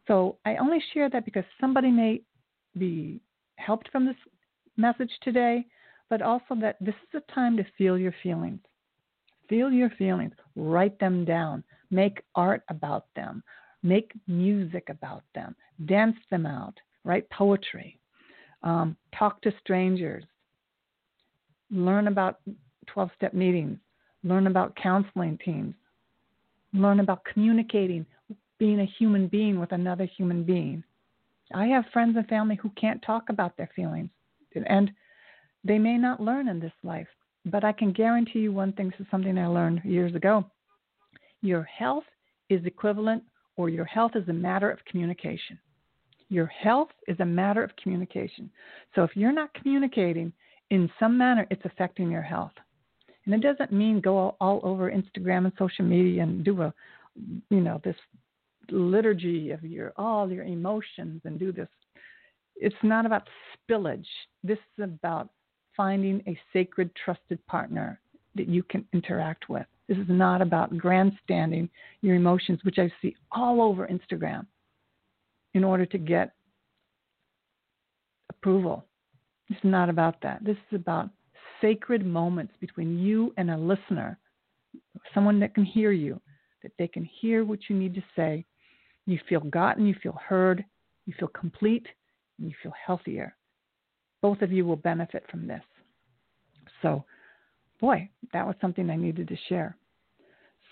So 0.07 0.37
I 0.45 0.55
only 0.55 0.79
share 0.93 1.09
that 1.09 1.25
because 1.25 1.45
somebody 1.61 1.91
may 1.91 2.21
be 2.77 3.21
helped 3.57 3.89
from 3.91 4.05
this 4.05 4.15
message 4.75 5.11
today, 5.21 5.65
but 6.09 6.21
also 6.21 6.55
that 6.59 6.77
this 6.81 6.95
is 6.95 7.21
a 7.21 7.31
time 7.33 7.55
to 7.57 7.65
feel 7.77 7.97
your 7.97 8.13
feelings. 8.23 8.59
Feel 9.49 9.71
your 9.71 9.89
feelings, 9.91 10.33
write 10.55 10.99
them 10.99 11.25
down, 11.25 11.63
make 11.91 12.23
art 12.33 12.63
about 12.69 13.05
them, 13.15 13.43
make 13.83 14.11
music 14.25 14.87
about 14.89 15.23
them, 15.35 15.55
dance 15.85 16.15
them 16.31 16.45
out, 16.45 16.73
write 17.03 17.29
poetry, 17.29 17.99
um, 18.63 18.95
talk 19.17 19.41
to 19.41 19.53
strangers, 19.61 20.23
learn 21.69 22.07
about 22.07 22.39
12 22.87 23.09
step 23.15 23.33
meetings, 23.33 23.77
learn 24.23 24.47
about 24.47 24.75
counseling 24.75 25.37
teams, 25.43 25.75
learn 26.73 26.99
about 26.99 27.23
communicating, 27.25 28.05
being 28.57 28.79
a 28.79 28.85
human 28.97 29.27
being 29.27 29.59
with 29.59 29.71
another 29.71 30.05
human 30.05 30.43
being. 30.43 30.83
I 31.53 31.65
have 31.67 31.85
friends 31.91 32.15
and 32.17 32.27
family 32.27 32.55
who 32.55 32.69
can't 32.71 33.01
talk 33.01 33.29
about 33.29 33.57
their 33.57 33.69
feelings, 33.75 34.09
and 34.65 34.91
they 35.63 35.77
may 35.77 35.97
not 35.97 36.19
learn 36.19 36.47
in 36.47 36.59
this 36.59 36.73
life. 36.83 37.07
But 37.45 37.63
I 37.63 37.73
can 37.73 37.91
guarantee 37.91 38.39
you 38.39 38.53
one 38.53 38.71
thing 38.73 38.89
this 38.89 39.01
is 39.01 39.07
something 39.11 39.37
I 39.37 39.47
learned 39.47 39.81
years 39.83 40.15
ago. 40.15 40.45
Your 41.41 41.63
health 41.63 42.05
is 42.49 42.65
equivalent 42.65 43.23
or 43.57 43.69
your 43.69 43.85
health 43.85 44.13
is 44.15 44.27
a 44.29 44.33
matter 44.33 44.71
of 44.71 44.83
communication. 44.85 45.59
Your 46.29 46.47
health 46.47 46.89
is 47.07 47.19
a 47.19 47.25
matter 47.25 47.63
of 47.63 47.75
communication. 47.75 48.49
So 48.95 49.03
if 49.03 49.11
you're 49.15 49.31
not 49.31 49.53
communicating 49.53 50.33
in 50.69 50.89
some 50.99 51.17
manner, 51.17 51.45
it's 51.49 51.65
affecting 51.65 52.09
your 52.09 52.21
health. 52.21 52.53
And 53.25 53.33
it 53.33 53.41
doesn't 53.41 53.71
mean 53.71 54.01
go 54.01 54.35
all, 54.39 54.59
over 54.63 54.91
Instagram 54.91 55.45
and 55.45 55.53
social 55.57 55.85
media 55.85 56.23
and 56.23 56.43
do 56.43 56.61
a, 56.61 56.73
you 57.49 57.61
know, 57.61 57.79
this 57.83 57.95
liturgy 58.69 59.51
of 59.51 59.63
your 59.63 59.93
all 59.97 60.31
your 60.31 60.43
emotions 60.43 61.21
and 61.25 61.39
do 61.39 61.51
this. 61.51 61.67
It's 62.55 62.75
not 62.83 63.05
about 63.05 63.27
spillage. 63.69 64.05
This 64.43 64.59
is 64.77 64.83
about 64.83 65.29
finding 65.75 66.21
a 66.27 66.37
sacred, 66.51 66.91
trusted 67.03 67.45
partner 67.47 67.99
that 68.35 68.47
you 68.47 68.63
can 68.63 68.85
interact 68.93 69.49
with. 69.49 69.65
This 69.87 69.97
is 69.97 70.07
not 70.07 70.41
about 70.41 70.77
grandstanding 70.77 71.69
your 72.01 72.15
emotions, 72.15 72.59
which 72.63 72.79
I 72.79 72.91
see 73.01 73.15
all 73.31 73.61
over 73.61 73.87
Instagram, 73.87 74.45
in 75.53 75.63
order 75.63 75.85
to 75.85 75.97
get 75.97 76.33
approval. 78.29 78.85
It's 79.49 79.63
not 79.63 79.89
about 79.89 80.21
that. 80.21 80.43
This 80.43 80.57
is 80.71 80.75
about 80.75 81.09
sacred 81.61 82.05
moments 82.05 82.53
between 82.59 82.99
you 82.99 83.33
and 83.37 83.51
a 83.51 83.57
listener, 83.57 84.17
someone 85.13 85.39
that 85.39 85.53
can 85.53 85.65
hear 85.65 85.91
you, 85.91 86.19
that 86.61 86.71
they 86.77 86.87
can 86.87 87.07
hear 87.21 87.45
what 87.45 87.59
you 87.69 87.75
need 87.75 87.93
to 87.95 88.03
say, 88.15 88.45
You 89.05 89.19
feel 89.27 89.41
gotten, 89.41 89.85
you 89.85 89.95
feel 90.01 90.17
heard, 90.27 90.63
you 91.05 91.13
feel 91.19 91.27
complete, 91.29 91.85
and 92.39 92.49
you 92.49 92.55
feel 92.61 92.73
healthier. 92.85 93.35
Both 94.21 94.41
of 94.41 94.51
you 94.51 94.65
will 94.65 94.77
benefit 94.77 95.25
from 95.29 95.47
this. 95.47 95.63
So, 96.81 97.03
boy, 97.79 98.09
that 98.31 98.45
was 98.45 98.55
something 98.61 98.89
I 98.89 98.95
needed 98.95 99.27
to 99.27 99.37
share. 99.49 99.77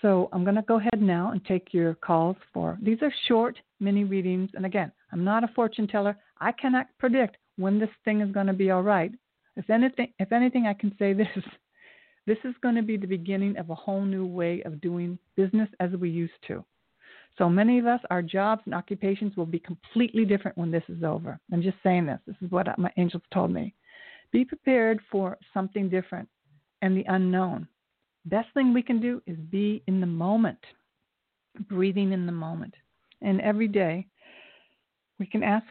So, 0.02 0.28
I'm 0.32 0.42
going 0.42 0.56
to 0.56 0.62
go 0.62 0.78
ahead 0.78 1.00
now 1.00 1.30
and 1.30 1.44
take 1.44 1.72
your 1.72 1.94
calls 1.94 2.36
for 2.52 2.76
these 2.82 2.98
are 3.02 3.12
short 3.28 3.56
mini 3.78 4.04
readings. 4.04 4.50
And 4.54 4.66
again, 4.66 4.90
I'm 5.12 5.24
not 5.24 5.44
a 5.44 5.48
fortune 5.48 5.86
teller. 5.86 6.16
I 6.40 6.52
cannot 6.52 6.86
predict 6.98 7.36
when 7.56 7.78
this 7.78 7.90
thing 8.04 8.20
is 8.20 8.32
going 8.32 8.48
to 8.48 8.52
be 8.52 8.70
all 8.72 8.82
right. 8.82 9.12
If 9.56 9.70
anything, 9.70 10.12
if 10.18 10.32
anything, 10.32 10.66
I 10.66 10.74
can 10.74 10.94
say 10.98 11.12
this: 11.12 11.28
this 12.26 12.38
is 12.44 12.54
going 12.62 12.74
to 12.74 12.82
be 12.82 12.96
the 12.96 13.06
beginning 13.06 13.56
of 13.58 13.70
a 13.70 13.74
whole 13.74 14.02
new 14.02 14.26
way 14.26 14.62
of 14.62 14.80
doing 14.80 15.18
business 15.36 15.68
as 15.80 15.92
we 15.92 16.10
used 16.10 16.32
to. 16.48 16.64
So 17.38 17.48
many 17.48 17.78
of 17.78 17.86
us, 17.86 18.00
our 18.10 18.22
jobs 18.22 18.62
and 18.66 18.74
occupations 18.74 19.36
will 19.36 19.46
be 19.46 19.58
completely 19.58 20.24
different 20.24 20.58
when 20.58 20.70
this 20.70 20.84
is 20.88 21.02
over. 21.02 21.38
I'm 21.52 21.62
just 21.62 21.78
saying 21.82 22.06
this. 22.06 22.20
This 22.26 22.36
is 22.42 22.50
what 22.50 22.66
my 22.78 22.92
angels 22.96 23.22
told 23.32 23.50
me. 23.50 23.74
Be 24.32 24.44
prepared 24.44 25.00
for 25.10 25.38
something 25.54 25.88
different 25.88 26.28
and 26.82 26.96
the 26.96 27.04
unknown. 27.08 27.66
Best 28.26 28.48
thing 28.54 28.72
we 28.72 28.82
can 28.82 29.00
do 29.00 29.20
is 29.26 29.36
be 29.50 29.82
in 29.86 30.00
the 30.00 30.06
moment, 30.06 30.58
breathing 31.68 32.12
in 32.12 32.26
the 32.26 32.32
moment. 32.32 32.74
And 33.20 33.40
every 33.40 33.68
day, 33.68 34.06
we 35.18 35.26
can 35.26 35.42
ask 35.42 35.66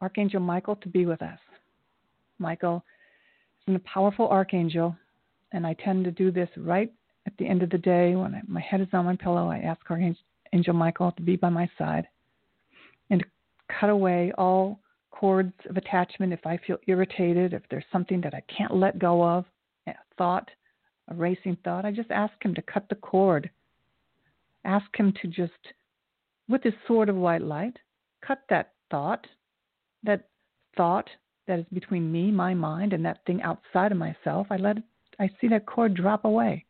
Archangel 0.00 0.40
Michael 0.40 0.76
to 0.76 0.88
be 0.88 1.06
with 1.06 1.22
us. 1.22 1.38
Michael 2.38 2.84
is 3.66 3.74
a 3.74 3.80
powerful 3.80 4.28
archangel, 4.28 4.94
and 5.52 5.66
I 5.66 5.74
tend 5.74 6.04
to 6.04 6.10
do 6.10 6.30
this 6.30 6.48
right 6.56 6.92
at 7.26 7.32
the 7.38 7.46
end 7.46 7.62
of 7.62 7.70
the 7.70 7.78
day 7.78 8.14
when 8.14 8.34
I, 8.34 8.42
my 8.46 8.60
head 8.60 8.80
is 8.80 8.88
on 8.92 9.06
my 9.06 9.16
pillow. 9.16 9.48
I 9.48 9.58
ask 9.58 9.80
Archangel 9.90 10.74
Michael 10.74 11.12
to 11.12 11.22
be 11.22 11.36
by 11.36 11.48
my 11.48 11.68
side 11.78 12.06
and 13.10 13.20
to 13.20 13.26
cut 13.80 13.90
away 13.90 14.32
all 14.38 14.78
cords 15.10 15.52
of 15.68 15.76
attachment 15.76 16.32
if 16.32 16.46
I 16.46 16.58
feel 16.66 16.76
irritated, 16.86 17.52
if 17.54 17.62
there's 17.70 17.84
something 17.90 18.20
that 18.20 18.34
I 18.34 18.42
can't 18.54 18.74
let 18.74 18.98
go 18.98 19.22
of, 19.24 19.44
a 19.86 19.94
thought, 20.18 20.48
a 21.08 21.14
racing 21.14 21.56
thought. 21.64 21.84
I 21.84 21.92
just 21.92 22.10
ask 22.10 22.32
him 22.42 22.54
to 22.54 22.62
cut 22.62 22.88
the 22.88 22.94
cord. 22.96 23.50
Ask 24.64 24.86
him 24.96 25.12
to 25.22 25.28
just, 25.28 25.52
with 26.48 26.62
his 26.62 26.74
sword 26.86 27.08
of 27.08 27.16
white 27.16 27.42
light, 27.42 27.78
cut 28.26 28.42
that 28.48 28.72
thought, 28.90 29.26
that 30.02 30.28
thought 30.76 31.08
that 31.46 31.60
is 31.60 31.66
between 31.72 32.10
me, 32.10 32.30
my 32.30 32.54
mind, 32.54 32.92
and 32.92 33.04
that 33.04 33.24
thing 33.26 33.40
outside 33.42 33.92
of 33.92 33.98
myself. 33.98 34.48
I 34.50 34.56
let 34.56 34.78
I 35.18 35.30
see 35.40 35.48
that 35.48 35.66
cord 35.66 35.94
drop 35.94 36.24
away. 36.24 36.64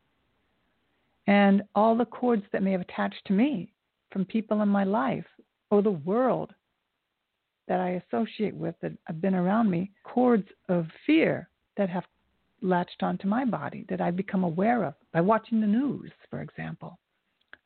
And 1.26 1.62
all 1.74 1.96
the 1.96 2.04
cords 2.04 2.44
that 2.52 2.62
may 2.62 2.72
have 2.72 2.80
attached 2.80 3.24
to 3.26 3.32
me 3.32 3.72
from 4.12 4.24
people 4.24 4.62
in 4.62 4.68
my 4.68 4.84
life 4.84 5.26
or 5.70 5.82
the 5.82 5.90
world 5.90 6.54
that 7.66 7.80
I 7.80 8.02
associate 8.12 8.54
with 8.54 8.76
that 8.80 8.92
have 9.04 9.20
been 9.20 9.34
around 9.34 9.68
me, 9.68 9.90
cords 10.04 10.46
of 10.68 10.86
fear 11.04 11.48
that 11.76 11.90
have 11.90 12.04
latched 12.62 13.02
onto 13.02 13.28
my 13.28 13.44
body 13.44 13.84
that 13.88 14.00
I've 14.00 14.16
become 14.16 14.44
aware 14.44 14.84
of 14.84 14.94
by 15.12 15.20
watching 15.20 15.60
the 15.60 15.66
news, 15.66 16.10
for 16.30 16.40
example. 16.40 16.98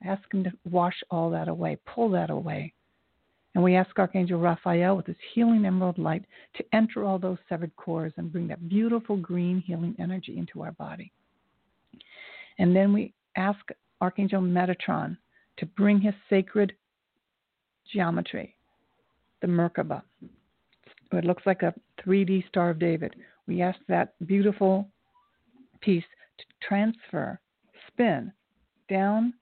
I 0.05 0.09
ask 0.09 0.23
him 0.33 0.45
to 0.45 0.53
wash 0.65 0.97
all 1.11 1.31
that 1.31 1.49
away, 1.49 1.79
pull 1.87 2.11
that 2.11 2.31
away. 2.31 2.73
And 3.55 3.65
we 3.65 3.75
ask 3.75 3.99
Archangel 3.99 4.39
Raphael 4.39 4.97
with 4.97 5.07
his 5.07 5.17
healing 5.35 5.65
emerald 5.65 5.99
light 5.99 6.25
to 6.57 6.65
enter 6.73 7.05
all 7.05 7.19
those 7.19 7.39
severed 7.49 7.75
cores 7.77 8.13
and 8.17 8.33
bring 8.33 8.47
that 8.49 8.69
beautiful 8.69 9.17
green 9.17 9.61
healing 9.61 9.97
energy 9.99 10.39
into 10.39 10.63
our 10.63 10.73
body. 10.73 11.13
And 12.59 12.75
then 12.75 12.93
we 12.93 13.13
ask 13.37 13.59
Archangel 14.01 14.41
Metatron 14.41 15.17
to 15.57 15.67
bring 15.67 16.01
his 16.01 16.15
sacred 16.29 16.73
geometry, 17.93 18.55
the 19.41 19.49
Merkaba. 19.49 20.03
It 21.13 21.25
looks 21.25 21.43
like 21.45 21.63
a 21.63 21.75
3D 22.07 22.47
Star 22.49 22.71
of 22.71 22.79
David. 22.79 23.17
We 23.51 23.63
ask 23.63 23.81
that 23.89 24.15
beautiful 24.27 24.89
piece 25.81 26.05
to 26.39 26.45
transfer, 26.63 27.41
spin 27.89 28.33
down 28.89 29.35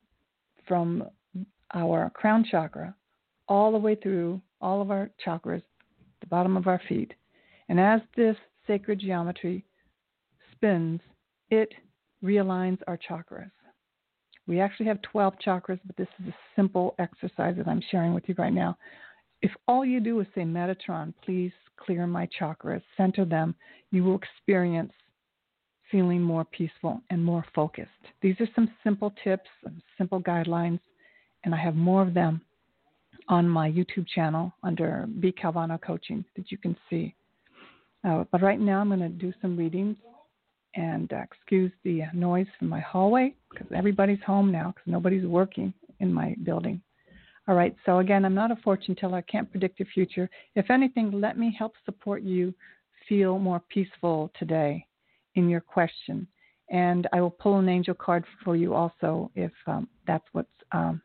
from 0.67 1.05
our 1.75 2.09
crown 2.15 2.43
chakra 2.51 2.95
all 3.49 3.71
the 3.71 3.77
way 3.77 3.97
through 3.97 4.41
all 4.63 4.81
of 4.81 4.91
our 4.91 5.11
chakras, 5.23 5.63
the 6.23 6.27
bottom 6.27 6.57
of 6.57 6.67
our 6.69 6.81
feet. 6.89 7.13
And 7.69 7.79
as 7.79 8.01
this 8.17 8.35
sacred 8.67 9.01
geometry 9.01 9.67
spins, 10.53 11.03
it 11.51 11.75
realigns 12.25 12.79
our 12.87 12.99
chakras. 12.99 13.51
We 14.47 14.59
actually 14.59 14.87
have 14.87 15.03
12 15.03 15.35
chakras, 15.47 15.81
but 15.85 15.99
this 15.99 16.09
is 16.23 16.29
a 16.29 16.35
simple 16.57 16.95
exercise 16.99 17.57
that 17.59 17.69
I'm 17.69 17.83
sharing 17.91 18.15
with 18.15 18.25
you 18.27 18.35
right 18.39 18.55
now. 18.55 18.79
If 19.43 19.53
all 19.67 19.85
you 19.85 20.01
do 20.01 20.21
is 20.21 20.27
say, 20.35 20.43
Metatron, 20.43 21.15
please 21.25 21.53
clear 21.77 22.07
my 22.07 22.29
chakras, 22.39 22.83
center 22.97 23.25
them, 23.25 23.55
you 23.91 24.05
will 24.05 24.17
experience 24.19 24.93
feeling 25.91 26.21
more 26.21 26.45
peaceful 26.45 27.01
and 27.11 27.25
more 27.25 27.45
focused. 27.55 27.89
These 28.21 28.37
are 28.41 28.49
some 28.55 28.71
simple 28.85 29.13
tips, 29.25 29.49
some 29.63 29.81
simple 29.97 30.21
guidelines, 30.21 30.81
and 31.45 31.55
I 31.55 31.59
have 31.59 31.77
more 31.77 32.03
of 32.03 32.15
them 32.15 32.41
on 33.29 33.49
my 33.49 33.71
YouTube 33.71 34.07
channel 34.09 34.53
under 34.63 35.07
B. 35.21 35.33
Calvano 35.33 35.81
Coaching 35.81 36.25
that 36.37 36.51
you 36.51 36.59
can 36.59 36.77
see. 36.91 37.15
Uh, 38.05 38.25
but 38.31 38.43
right 38.43 38.61
now, 38.61 38.81
I'm 38.81 38.89
going 38.89 39.01
to 39.01 39.09
do 39.09 39.33
some 39.41 39.57
readings 39.57 39.97
and 40.75 41.13
uh, 41.13 41.23
excuse 41.23 41.73
the 41.85 42.03
noise 42.15 42.47
from 42.59 42.69
my 42.69 42.81
hallway 42.81 43.35
because 43.51 43.67
everybody's 43.75 44.23
home 44.27 44.53
now 44.53 44.73
because 44.75 44.87
nobody's 44.87 45.27
working 45.27 45.73
in 46.01 46.13
my 46.13 46.35
building. 46.45 46.81
All 47.49 47.55
right, 47.55 47.75
so 47.87 47.99
again, 48.01 48.27
I'm 48.27 48.35
not 48.35 48.51
a 48.51 48.57
fortune 48.57 48.95
teller. 48.95 49.17
I 49.17 49.23
can't 49.23 49.51
predict 49.51 49.79
the 49.79 49.87
future. 49.87 50.29
If 50.55 50.71
anything, 50.71 51.11
let 51.11 51.39
me 51.39 51.55
help 51.59 51.73
support 51.87 52.23
you 52.23 52.53
feel 53.09 53.39
more 53.39 53.63
peaceful 53.71 54.31
today 54.39 54.87
in 55.35 55.49
your 55.49 55.63
question. 55.63 56.29
And 56.69 57.09
I 57.15 57.23
will 57.23 57.31
pull 57.31 57.59
an 57.59 57.71
angel 57.71 57.95
card 57.95 58.25
for 58.45 58.55
you 58.55 58.75
also 58.75 59.31
if 59.35 59.53
um, 59.67 59.89
that's 60.07 60.27
what's 60.33 60.49
um, 60.73 61.01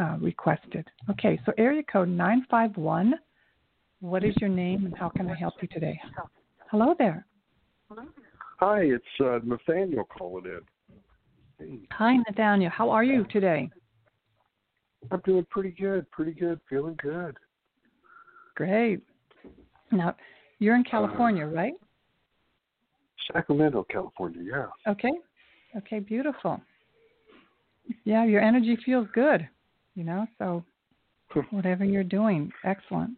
uh, 0.00 0.16
requested. 0.20 0.84
Okay, 1.10 1.38
so 1.46 1.52
area 1.56 1.84
code 1.84 2.08
951. 2.08 3.14
What 4.00 4.24
is 4.24 4.34
your 4.40 4.50
name 4.50 4.84
and 4.84 4.98
how 4.98 5.10
can 5.10 5.30
I 5.30 5.36
help 5.36 5.54
you 5.62 5.68
today? 5.68 6.00
Hello 6.72 6.96
there. 6.98 7.24
Hi, 8.58 8.80
it's 8.80 9.04
uh, 9.20 9.38
Nathaniel 9.44 10.06
calling 10.06 10.46
in. 10.46 10.60
Hey. 11.60 11.78
Hi, 11.92 12.16
Nathaniel. 12.28 12.70
How 12.70 12.90
are 12.90 13.04
you 13.04 13.24
today? 13.30 13.70
I'm 15.10 15.20
doing 15.24 15.46
pretty 15.50 15.70
good, 15.70 16.10
pretty 16.10 16.32
good, 16.32 16.60
feeling 16.68 16.98
good. 17.02 17.36
Great. 18.54 19.00
Now, 19.90 20.14
you're 20.58 20.76
in 20.76 20.84
California, 20.84 21.44
uh, 21.44 21.50
right? 21.50 21.74
Sacramento, 23.32 23.86
California, 23.90 24.42
yeah. 24.42 24.90
Okay. 24.90 25.12
Okay, 25.76 25.98
beautiful. 25.98 26.60
Yeah, 28.04 28.24
your 28.24 28.40
energy 28.40 28.76
feels 28.84 29.08
good, 29.14 29.48
you 29.94 30.04
know, 30.04 30.26
so 30.38 30.64
whatever 31.50 31.84
you're 31.84 32.04
doing, 32.04 32.52
excellent. 32.64 33.12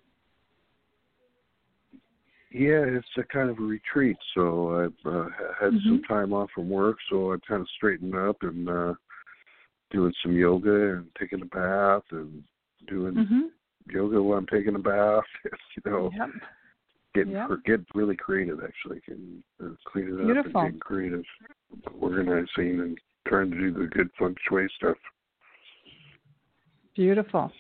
Yeah, 2.54 2.84
it's 2.86 3.06
a 3.18 3.24
kind 3.24 3.50
of 3.50 3.58
a 3.58 3.62
retreat. 3.62 4.16
So 4.34 4.84
I've 4.84 5.12
uh, 5.12 5.26
had 5.60 5.72
mm-hmm. 5.72 5.88
some 5.88 6.02
time 6.06 6.32
off 6.32 6.48
from 6.54 6.70
work, 6.70 6.98
so 7.10 7.32
I'm 7.32 7.40
kind 7.48 7.60
of 7.60 7.68
straightened 7.76 8.14
up 8.14 8.36
and 8.42 8.68
uh, 8.68 8.94
doing 9.94 10.12
some 10.22 10.36
yoga 10.36 10.96
and 10.96 11.06
taking 11.18 11.40
a 11.40 11.46
bath 11.46 12.02
and 12.10 12.42
doing 12.88 13.14
mm-hmm. 13.14 13.40
yoga 13.90 14.22
while 14.22 14.38
I'm 14.38 14.46
taking 14.46 14.74
a 14.74 14.78
bath. 14.78 15.24
you 15.44 15.90
know, 15.90 16.10
yep. 16.16 16.28
getting 17.14 17.32
yep. 17.32 17.48
get 17.64 17.80
really 17.94 18.16
creative 18.16 18.58
actually, 18.62 19.00
getting 19.06 19.42
uh, 19.62 19.68
cleaning 19.86 20.18
up 20.18 20.24
Beautiful. 20.24 20.60
and 20.60 20.66
getting 20.66 20.80
creative, 20.80 21.24
organizing 22.00 22.80
and 22.80 22.98
trying 23.26 23.50
to 23.50 23.56
do 23.56 23.72
the 23.72 23.86
good 23.86 24.10
feng 24.18 24.34
shui 24.48 24.68
stuff. 24.76 24.96
Beautiful. 26.94 27.50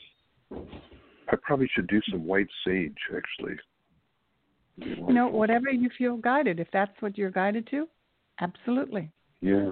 I 0.52 1.36
probably 1.42 1.68
should 1.74 1.86
do 1.86 2.00
some 2.10 2.26
white 2.26 2.48
sage 2.66 2.96
actually. 3.16 3.56
You 4.76 5.12
know, 5.12 5.28
whatever 5.28 5.70
you 5.70 5.88
feel 5.96 6.16
guided. 6.16 6.58
If 6.58 6.66
that's 6.72 6.92
what 7.00 7.16
you're 7.16 7.30
guided 7.30 7.68
to, 7.70 7.86
absolutely. 8.40 9.08
Yeah. 9.40 9.70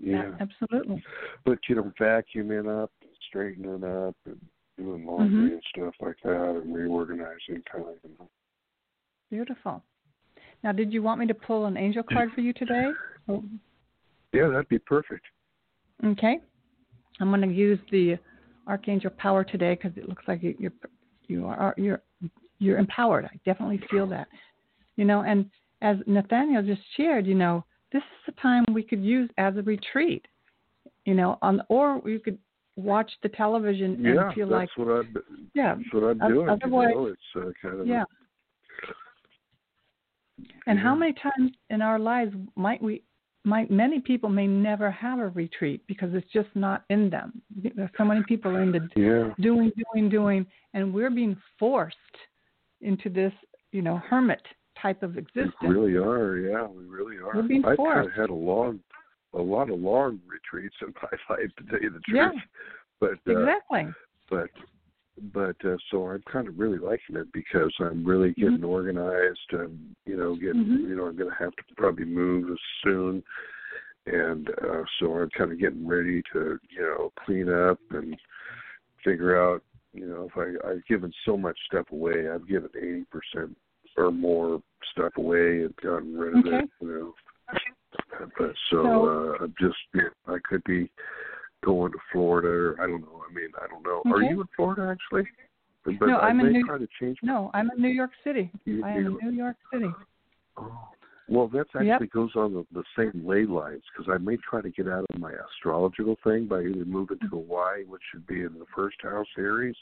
Yeah. 0.00 0.32
absolutely. 0.40 1.02
But 1.44 1.58
you 1.68 1.76
know, 1.76 1.92
vacuuming 2.00 2.82
up, 2.82 2.90
straightening 3.28 3.84
up, 3.84 4.16
and 4.26 4.40
doing 4.76 5.06
laundry 5.06 5.50
mm-hmm. 5.50 5.54
and 5.54 5.62
stuff 5.74 5.94
like 6.00 6.16
that, 6.24 6.60
and 6.62 6.74
reorganizing 6.74 7.62
kind 7.70 7.84
of. 7.84 7.94
You 8.02 8.10
know. 8.18 8.28
Beautiful. 9.30 9.82
Now, 10.64 10.72
did 10.72 10.92
you 10.92 11.02
want 11.02 11.20
me 11.20 11.26
to 11.26 11.34
pull 11.34 11.66
an 11.66 11.76
angel 11.76 12.02
card 12.02 12.30
for 12.34 12.40
you 12.40 12.52
today? 12.52 12.90
Yeah, 14.32 14.48
that'd 14.48 14.68
be 14.68 14.78
perfect. 14.78 15.24
Okay. 16.04 16.40
I'm 17.20 17.30
going 17.30 17.42
to 17.42 17.54
use 17.54 17.78
the 17.90 18.16
archangel 18.66 19.10
power 19.10 19.44
today 19.44 19.74
because 19.74 19.96
it 19.96 20.08
looks 20.08 20.24
like 20.28 20.40
you're 20.42 20.72
you 21.26 21.46
are 21.46 21.74
you're 21.76 22.02
you're 22.58 22.78
empowered. 22.78 23.24
I 23.24 23.38
definitely 23.44 23.80
feel 23.90 24.06
that. 24.08 24.28
You 24.96 25.04
know, 25.04 25.22
and 25.22 25.46
as 25.80 25.96
Nathaniel 26.06 26.62
just 26.62 26.82
shared, 26.96 27.26
you 27.26 27.34
know, 27.34 27.64
this 27.92 28.02
is 28.02 28.34
the 28.34 28.40
time 28.40 28.64
we 28.72 28.82
could 28.82 29.02
use 29.02 29.30
as 29.38 29.56
a 29.56 29.62
retreat. 29.62 30.26
You 31.04 31.14
know, 31.14 31.38
on 31.40 31.62
or 31.68 31.98
we 32.00 32.18
could 32.18 32.38
watch 32.76 33.10
the 33.22 33.28
television 33.30 33.94
and 34.06 34.14
yeah, 34.14 34.32
feel 34.34 34.48
that's 34.48 34.70
like 34.76 34.86
what 34.86 34.92
I'm. 34.92 35.14
yeah. 35.54 35.74
That's 35.74 35.92
what 35.92 36.04
I'm 36.04 36.18
doing. 36.18 36.48
otherwise- 36.48 36.88
you 36.90 36.94
know? 36.94 37.06
it's 37.06 37.20
uh, 37.36 37.50
kind 37.60 37.80
of 37.80 37.86
Yeah. 37.86 38.04
And 40.66 40.78
how 40.78 40.94
many 40.94 41.14
times 41.14 41.52
in 41.70 41.82
our 41.82 41.98
lives 41.98 42.32
might 42.54 42.80
we 42.80 43.02
might 43.44 43.70
many 43.70 44.00
people 44.00 44.28
may 44.28 44.46
never 44.46 44.90
have 44.90 45.18
a 45.18 45.28
retreat 45.28 45.82
because 45.86 46.12
it's 46.12 46.30
just 46.32 46.48
not 46.54 46.84
in 46.90 47.08
them. 47.08 47.40
There's 47.74 47.90
so 47.96 48.04
many 48.04 48.22
people 48.28 48.56
in 48.56 48.72
the 48.72 48.88
yeah. 48.94 49.32
doing, 49.42 49.72
doing, 49.94 50.10
doing, 50.10 50.46
and 50.74 50.92
we're 50.92 51.10
being 51.10 51.36
forced 51.58 51.96
into 52.82 53.08
this, 53.08 53.32
you 53.72 53.80
know, 53.80 53.96
hermit 53.96 54.42
type 54.80 55.02
of 55.02 55.16
existence. 55.18 55.54
We 55.62 55.68
really 55.68 55.96
are. 55.96 56.36
Yeah, 56.36 56.66
we 56.66 56.84
really 56.84 57.16
are. 57.16 57.34
We're 57.36 57.42
being 57.42 57.64
I've 57.64 57.76
kind 57.76 57.76
forced. 57.76 58.08
of 58.08 58.14
had 58.14 58.30
a 58.30 58.34
long, 58.34 58.80
a 59.34 59.38
lot 59.42 59.70
of 59.70 59.78
long 59.80 60.20
retreats 60.28 60.76
in 60.82 60.88
my 61.02 61.36
life, 61.36 61.50
to 61.58 61.64
tell 61.70 61.80
you 61.80 61.90
the 61.90 62.00
truth. 62.00 62.32
Yeah. 62.34 62.40
But 63.00 63.18
uh, 63.32 63.38
Exactly. 63.38 63.86
but 64.30 64.50
but 65.32 65.56
uh, 65.64 65.76
so 65.90 66.06
I'm 66.08 66.22
kind 66.30 66.46
of 66.48 66.58
really 66.58 66.78
liking 66.78 67.16
it 67.16 67.26
because 67.32 67.72
I'm 67.80 68.04
really 68.04 68.32
getting 68.34 68.62
organized 68.62 69.38
and 69.52 69.94
you 70.06 70.16
know 70.16 70.34
getting 70.36 70.64
Mhm. 70.64 70.88
you 70.88 70.96
know 70.96 71.06
I'm 71.06 71.16
going 71.16 71.30
to 71.30 71.36
have 71.38 71.50
to 71.56 71.62
probably 71.76 72.04
move 72.04 72.56
soon, 72.84 73.22
and 74.06 74.48
uh, 74.50 74.82
so 74.98 75.12
I'm 75.14 75.30
kind 75.30 75.52
of 75.52 75.58
getting 75.58 75.86
ready 75.86 76.22
to 76.32 76.58
you 76.70 76.80
know 76.82 77.12
clean 77.24 77.48
up 77.52 77.78
and 77.90 78.16
figure 79.04 79.40
out 79.40 79.62
you 79.92 80.06
know 80.06 80.28
if 80.32 80.36
I 80.36 80.68
I've 80.70 80.86
given 80.86 81.12
so 81.24 81.36
much 81.36 81.58
stuff 81.66 81.86
away 81.92 82.28
I've 82.32 82.46
given 82.48 82.70
eighty 82.76 83.04
percent 83.10 83.56
or 83.98 84.10
more 84.10 84.62
stuff 84.92 85.12
away 85.16 85.62
and 85.64 85.74
gotten 85.76 86.16
rid 86.16 86.34
of 86.38 86.46
Okay. 86.46 86.58
it 86.58 86.70
you 86.80 86.88
know. 86.88 87.14
But 88.38 88.54
so, 88.70 88.82
So- 88.82 89.34
uh, 89.40 89.44
I'm 89.44 89.54
just 89.60 89.76
you 89.94 90.02
know, 90.02 90.34
I 90.34 90.38
could 90.48 90.62
be 90.64 90.90
going 91.64 91.92
to 91.92 91.98
Florida 92.12 92.48
or 92.48 92.80
I 92.80 92.86
don't 92.86 93.00
know. 93.02 93.22
I 93.28 93.32
mean, 93.34 93.50
I 93.60 93.66
don't 93.66 93.82
know. 93.82 94.02
Okay. 94.06 94.10
Are 94.10 94.22
you 94.22 94.40
in 94.42 94.46
Florida 94.56 94.88
actually? 94.90 95.28
But 95.84 96.06
No, 96.06 96.18
I 96.18 96.28
I'm 96.28 96.40
in 96.40 96.52
New- 96.52 96.64
try 96.66 96.78
to 96.78 96.88
change. 97.00 97.18
No, 97.22 97.50
I'm 97.54 97.70
in 97.70 97.80
New 97.82 97.88
York 97.88 98.10
City. 98.22 98.50
You- 98.64 98.84
I 98.84 98.90
am 98.92 99.18
in 99.22 99.30
New 99.30 99.36
York 99.36 99.56
City. 99.72 99.90
Oh. 100.56 100.88
Well, 101.30 101.46
that 101.48 101.66
actually 101.74 101.86
Yep. 101.88 102.10
goes 102.10 102.34
on 102.36 102.54
the, 102.54 102.66
the 102.72 102.84
same 102.96 103.26
ley 103.26 103.44
lines 103.44 103.82
because 103.92 104.10
I 104.10 104.16
may 104.18 104.36
try 104.38 104.62
to 104.62 104.70
get 104.70 104.88
out 104.88 105.04
of 105.10 105.18
my 105.20 105.32
astrological 105.34 106.16
thing 106.24 106.46
by 106.46 106.62
either 106.62 106.86
moving 106.86 107.18
to 107.18 107.26
Hawaii, 107.26 107.84
which 107.84 108.00
should 108.10 108.26
be 108.26 108.42
in 108.44 108.54
the 108.58 108.64
first 108.74 108.96
house 109.02 109.26
Aries, 109.36 109.76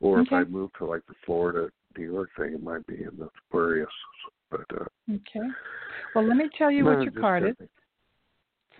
or 0.00 0.20
if 0.20 0.32
I 0.32 0.42
move 0.42 0.72
to 0.78 0.84
like 0.86 1.06
the 1.06 1.14
Florida, 1.24 1.70
New 1.96 2.12
York 2.12 2.30
thing, 2.36 2.54
it 2.54 2.62
might 2.62 2.86
be 2.86 2.94
in 2.94 3.10
the 3.18 3.28
Aquarius. 3.48 3.88
But 4.50 4.66
uh, 4.74 4.84
Okay. 5.10 5.46
Well, 6.14 6.26
let 6.26 6.36
me 6.36 6.48
tell 6.56 6.70
you 6.70 6.84
no, 6.84 6.94
what 6.94 7.02
your 7.02 7.12
card 7.12 7.48
is, 7.48 7.68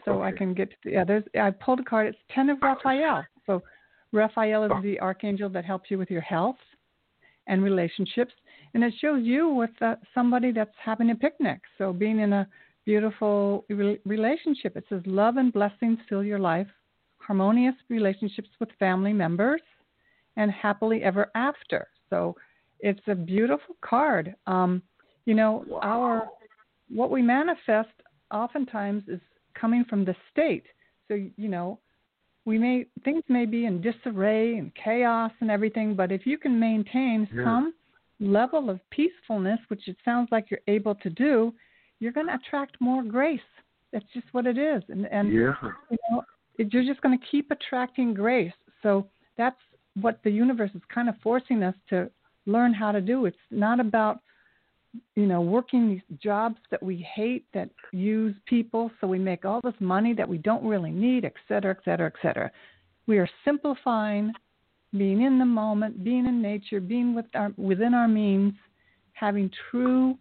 so 0.05 0.23
I 0.23 0.33
can 0.33 0.55
get 0.55 0.71
to 0.71 0.77
the 0.85 0.97
others. 0.99 1.25
I 1.39 1.51
pulled 1.51 1.81
a 1.81 1.85
card. 1.85 2.09
It's 2.09 2.19
Ten 2.35 2.51
of 2.51 2.59
Raphael. 2.63 3.25
So 3.47 3.63
Raphael 4.13 4.65
is 4.65 4.71
Oh. 4.75 4.83
the 4.83 5.01
archangel 5.01 5.49
that 5.51 5.65
helps 5.65 5.91
you 5.91 5.99
with 5.99 6.11
your 6.11 6.21
health 6.21 6.59
and 7.47 7.63
relationships, 7.63 8.33
and 8.75 8.85
it 8.85 8.95
shows 9.01 9.25
you 9.25 9.49
with 9.49 9.71
uh, 9.81 9.97
somebody 10.15 10.53
that's 10.53 10.75
having 10.83 11.11
a 11.11 11.15
picnic. 11.15 11.61
So 11.79 11.93
being 11.93 12.21
in 12.21 12.33
a 12.33 12.47
beautiful 12.85 13.65
re- 13.69 14.01
relationship. 14.05 14.77
It 14.77 14.85
says 14.89 15.03
love 15.07 15.37
and 15.37 15.53
blessings 15.53 15.99
fill 16.09 16.25
your 16.25 16.39
life, 16.39 16.67
harmonious 17.19 17.75
relationships 17.89 18.49
with 18.61 18.69
family 18.79 19.13
members, 19.13 19.63
and 20.37 20.51
happily 20.51 21.03
ever 21.03 21.31
after. 21.35 21.89
So 22.11 22.35
it's 22.83 23.01
a 23.07 23.15
beautiful 23.15 23.77
card. 23.81 24.35
Um, 24.47 24.83
you 25.25 25.35
know, 25.35 25.65
Wow. 25.69 25.81
our 25.83 26.29
what 26.89 27.11
we 27.11 27.23
manifest 27.23 27.89
oftentimes 28.31 29.05
is 29.09 29.21
coming 29.55 29.85
from 29.85 30.05
the 30.05 30.15
state. 30.31 30.67
So 31.09 31.15
you 31.15 31.49
know, 31.49 31.79
we 32.45 32.59
may 32.59 32.87
things 33.05 33.23
may 33.29 33.47
be 33.47 33.67
in 33.67 33.81
disarray 33.81 34.57
and 34.59 34.75
chaos 34.75 35.33
and 35.41 35.51
everything, 35.51 35.95
but 35.95 36.13
if 36.13 36.27
you 36.27 36.37
can 36.39 36.59
maintain 36.59 37.29
Yeah. 37.33 37.45
some 37.45 37.75
level 38.21 38.69
of 38.69 38.79
peacefulness, 38.91 39.61
which 39.69 39.89
it 39.89 39.97
sounds 40.05 40.29
like 40.31 40.51
you're 40.51 40.61
able 40.67 40.95
to 40.97 41.11
do, 41.11 41.55
you're 42.01 42.13
going 42.13 42.27
to 42.29 42.35
attract 42.35 42.81
more 42.81 43.03
grace. 43.03 43.41
That's 43.93 44.11
just 44.13 44.27
what 44.33 44.47
it 44.47 44.59
is, 44.59 44.83
and 44.89 45.07
and 45.07 45.33
yeah. 45.33 45.55
you 45.91 45.99
know, 46.11 46.25
it, 46.59 46.73
you're 46.73 46.85
just 46.85 47.01
going 47.01 47.19
to 47.19 47.27
keep 47.27 47.51
attracting 47.51 48.13
grace. 48.15 48.59
So 48.83 49.07
that's 49.37 49.61
what 50.01 50.19
the 50.25 50.31
universe 50.31 50.71
is 50.75 50.83
kind 50.93 51.09
of 51.09 51.15
forcing 51.23 51.63
us 51.63 51.75
to 51.91 52.11
learn 52.47 52.73
how 52.75 52.93
to 52.93 53.01
do. 53.01 53.27
It's 53.27 53.37
not 53.51 53.81
about, 53.81 54.21
you 55.17 55.27
know, 55.27 55.41
working 55.41 55.89
these 55.89 56.19
jobs 56.23 56.59
that 56.71 56.83
we 56.83 56.97
hate 57.15 57.47
that 57.55 57.71
use 57.93 58.35
people 58.47 58.91
so 59.01 59.07
we 59.07 59.19
make 59.19 59.45
all 59.45 59.61
this 59.63 59.75
money 59.81 60.13
that 60.15 60.29
we 60.29 60.39
don't 60.39 60.65
really 60.65 60.91
need, 60.91 61.25
et 61.25 61.35
cetera, 61.49 61.71
et 61.71 61.85
cetera, 61.85 62.07
et 62.07 62.21
cetera. 62.21 62.51
We 63.07 63.19
are 63.19 63.29
simplifying 63.45 64.33
being 64.97 65.23
in 65.23 65.39
the 65.39 65.47
moment, 65.47 66.05
being 66.05 66.27
in 66.27 66.43
nature, 66.43 66.81
being 66.81 67.15
with 67.15 67.25
our, 67.35 67.53
within 67.57 67.95
our 67.95 68.09
means, 68.09 68.53
having 69.15 69.51
true 69.71 70.19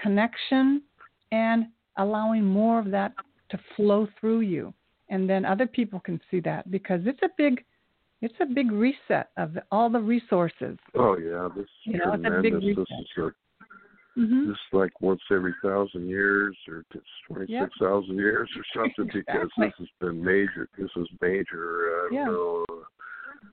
connection, 0.00 0.82
and 1.32 1.66
allowing 1.96 2.44
more 2.44 2.78
of 2.78 2.90
that 2.90 3.12
to 3.50 3.58
flow 3.76 4.08
through 4.18 4.40
you. 4.40 4.72
And 5.10 5.28
then 5.28 5.44
other 5.44 5.66
people 5.66 6.00
can 6.00 6.20
see 6.30 6.40
that 6.40 6.70
because 6.70 7.00
it's 7.04 7.22
a 7.22 7.30
big, 7.36 7.64
it's 8.20 8.34
a 8.40 8.46
big 8.46 8.70
reset 8.72 9.30
of 9.36 9.56
all 9.70 9.88
the 9.90 10.00
resources. 10.00 10.76
Oh 10.94 11.16
yeah, 11.16 11.48
this 11.54 11.64
is 11.64 11.70
You 11.84 11.98
know, 11.98 12.12
it's 12.14 12.24
a 12.24 12.42
big 12.42 12.52
tremendous. 12.52 12.76
This 12.76 12.86
reset. 12.88 13.00
is 13.00 13.06
a 13.18 13.30
Mm-hmm. 14.18 14.50
just 14.50 14.60
like 14.72 14.90
once 15.00 15.20
every 15.30 15.54
thousand 15.62 16.08
years 16.08 16.56
or 16.66 16.84
twenty 17.28 17.46
six 17.60 17.72
thousand 17.80 18.16
years 18.16 18.50
or 18.56 18.64
something 18.74 19.06
because 19.14 19.46
Exactly. 19.46 19.66
this 19.66 19.74
has 19.78 19.88
been 20.00 20.24
major 20.24 20.68
this 20.76 20.90
is 20.96 21.06
major 21.22 22.08
uh, 22.10 22.14
Yeah. 22.14 22.24
know 22.24 22.64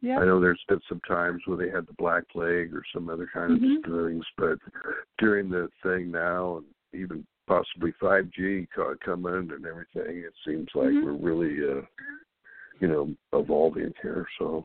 Yeah. 0.02 0.20
I 0.20 0.26
know 0.26 0.40
there's 0.42 0.64
been 0.68 0.82
some 0.90 1.02
times 1.08 1.44
where 1.46 1.58
they 1.58 1.70
had 1.70 1.86
the 1.86 1.94
black 2.00 2.28
plague 2.30 2.74
or 2.74 2.82
some 2.92 3.10
other 3.12 3.30
kind 3.32 3.54
of 3.54 3.60
things 3.60 4.26
but 4.40 4.58
during 5.20 5.50
the 5.52 5.70
thing 5.84 6.10
now 6.10 6.58
and 6.58 7.00
even 7.00 7.28
possibly 7.46 7.94
5G 8.02 8.68
co- 8.76 8.96
coming 9.06 9.52
and 9.52 9.66
everything 9.68 10.24
it 10.24 10.34
seems 10.48 10.70
like 10.74 10.88
Mhm. 10.90 11.04
we're 11.04 11.14
really 11.32 11.58
uh 11.80 11.86
you 12.80 12.88
know 12.88 13.14
evolving 13.34 13.92
here 14.02 14.26
so 14.38 14.64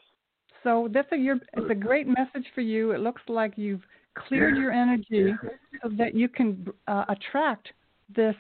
So 0.63 0.89
that's 0.93 1.11
a 1.13 1.17
your, 1.17 1.37
it's 1.55 1.71
a 1.71 1.75
great 1.75 2.07
message 2.07 2.47
for 2.55 2.61
you. 2.61 2.91
It 2.93 3.01
looks 3.01 3.23
like 3.29 3.53
you've 3.57 3.83
cleared 4.15 4.57
Yeah. 4.57 4.63
your 4.63 4.73
energy 4.73 5.35
Yeah. 5.43 5.51
so 5.83 5.89
that 6.01 6.15
you 6.15 6.29
can 6.29 6.67
uh, 6.87 7.05
attract 7.09 7.73
this, 8.15 8.37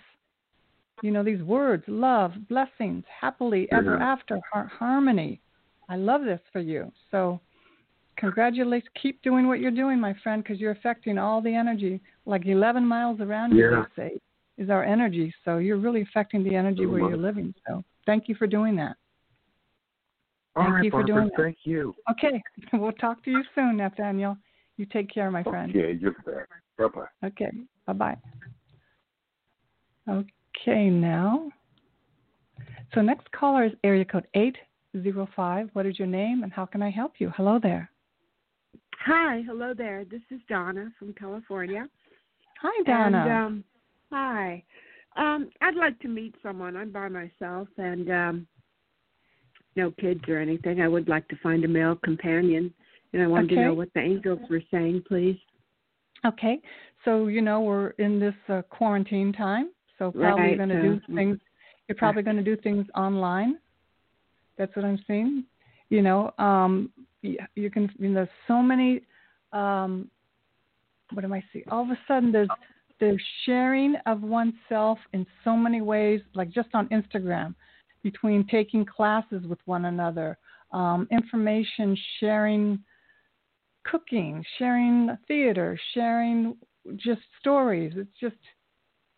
you 1.02 1.10
know, 1.12 1.22
these 1.22 1.42
words: 1.42 1.82
love, 1.86 2.32
blessings, 2.48 3.04
happily 3.08 3.62
ever 3.72 3.96
Yeah. 3.96 4.12
after, 4.12 4.38
har- 4.52 4.66
harmony. 4.66 5.40
I 5.88 5.96
love 5.96 6.22
this 6.24 6.40
for 6.52 6.60
you. 6.60 6.92
So, 7.10 7.40
congratulations. 8.16 8.90
Keep 9.02 9.22
doing 9.22 9.48
what 9.48 9.60
you're 9.60 9.70
doing, 9.70 9.98
my 9.98 10.14
friend, 10.22 10.42
because 10.42 10.60
you're 10.60 10.72
affecting 10.72 11.16
all 11.18 11.40
the 11.40 11.54
energy. 11.54 12.00
Like 12.26 12.44
11 12.46 12.84
miles 12.86 13.20
around 13.20 13.54
you, 13.56 13.70
Yeah. 13.70 13.84
say, 13.96 14.18
is 14.58 14.68
our 14.70 14.84
energy. 14.84 15.32
So 15.44 15.56
you're 15.58 15.78
really 15.78 16.02
affecting 16.02 16.44
the 16.44 16.54
energy 16.54 16.84
Oh, 16.84 16.90
where 16.90 17.02
my- 17.02 17.08
you're 17.08 17.16
living. 17.30 17.54
So 17.66 17.82
thank 18.06 18.28
you 18.28 18.34
for 18.34 18.46
doing 18.46 18.76
that. 18.76 18.96
All 20.56 20.64
Thank 20.64 20.74
right 20.74 20.84
you 20.84 20.90
for 20.90 20.98
Barbara, 20.98 21.14
doing 21.14 21.30
that. 21.36 21.42
thank 21.42 21.58
you 21.64 21.94
Okay, 22.10 22.42
we'll 22.72 22.92
talk 22.92 23.22
to 23.24 23.30
you 23.30 23.42
soon, 23.54 23.76
Nathaniel. 23.76 24.36
You 24.76 24.86
take 24.86 25.12
care, 25.12 25.30
my 25.30 25.42
friend. 25.42 25.70
okay 25.74 25.92
you're 26.00 26.12
back 26.12 26.48
bye 26.78 26.86
bye 26.88 27.26
Okay, 27.26 27.50
bye 27.86 27.92
bye. 27.92 28.16
Okay, 30.08 30.88
now. 30.90 31.50
So 32.94 33.00
next 33.02 33.30
caller 33.32 33.64
is 33.66 33.72
area 33.84 34.04
code 34.04 34.26
805. 34.34 35.70
What 35.74 35.86
is 35.86 35.98
your 35.98 36.08
name 36.08 36.42
and 36.42 36.52
how 36.52 36.66
can 36.66 36.82
I 36.82 36.90
help 36.90 37.12
you? 37.18 37.30
Hello 37.36 37.58
there. 37.62 37.90
Hi, 39.04 39.42
hello 39.46 39.72
there. 39.76 40.04
This 40.04 40.22
is 40.30 40.40
Donna 40.48 40.90
from 40.98 41.12
California. 41.14 41.86
Hi, 42.60 42.82
Donna. 42.84 43.18
And, 43.18 43.30
um, 43.30 43.64
hi. 44.10 44.64
Um, 45.16 45.50
I'd 45.60 45.74
like 45.76 45.98
to 46.00 46.08
meet 46.08 46.34
someone. 46.42 46.76
I'm 46.76 46.90
by 46.90 47.08
myself 47.08 47.68
and 47.76 48.10
um, 48.10 48.46
no 49.76 49.90
kids 49.92 50.20
or 50.28 50.38
anything. 50.38 50.80
I 50.80 50.88
would 50.88 51.08
like 51.08 51.26
to 51.28 51.36
find 51.42 51.64
a 51.64 51.68
male 51.68 51.96
companion, 51.96 52.72
and 53.12 53.22
I 53.22 53.26
wanted 53.26 53.50
to 53.50 53.56
know 53.56 53.74
what 53.74 53.88
the 53.94 54.00
angels 54.00 54.40
were 54.50 54.62
saying, 54.70 55.04
please. 55.06 55.38
okay, 56.26 56.60
so 57.04 57.28
you 57.28 57.40
know 57.40 57.60
we're 57.60 57.90
in 57.98 58.18
this 58.20 58.34
uh, 58.48 58.62
quarantine 58.70 59.32
time, 59.32 59.70
so 59.98 60.10
probably 60.12 60.44
Right, 60.44 60.56
going 60.56 60.68
to 60.70 60.74
so- 60.76 60.82
do 61.08 61.14
things. 61.16 61.38
You're 61.88 61.96
probably 61.96 62.22
going 62.22 62.36
to 62.36 62.42
do 62.44 62.56
things 62.56 62.86
online. 62.94 63.58
That's 64.56 64.74
what 64.76 64.84
I'm 64.84 65.02
seeing. 65.08 65.44
You 65.88 66.02
know, 66.02 66.32
um, 66.38 66.90
y- 67.24 67.36
you 67.56 67.68
can. 67.70 67.90
You 67.98 68.08
know, 68.10 68.14
there's 68.14 68.28
so 68.46 68.62
many. 68.62 69.00
Um, 69.52 70.08
what 71.12 71.24
am 71.24 71.32
I 71.32 71.42
seeing? 71.52 71.64
All 71.68 71.82
of 71.82 71.90
a 71.90 71.98
sudden, 72.06 72.30
there's 72.30 72.48
there's 73.00 73.20
sharing 73.44 73.96
of 74.06 74.22
oneself 74.22 74.98
in 75.14 75.26
so 75.42 75.56
many 75.56 75.80
ways, 75.80 76.20
like 76.34 76.50
just 76.50 76.68
on 76.74 76.86
Instagram, 76.90 77.54
between 78.02 78.46
taking 78.46 78.84
classes 78.84 79.46
with 79.46 79.58
one 79.66 79.86
another, 79.86 80.38
um, 80.72 81.06
information 81.10 81.96
sharing, 82.18 82.78
cooking, 83.84 84.44
sharing 84.58 85.16
theater, 85.26 85.78
sharing 85.94 86.56
just 86.96 87.20
stories. 87.38 87.92
It's 87.96 88.18
just 88.20 88.36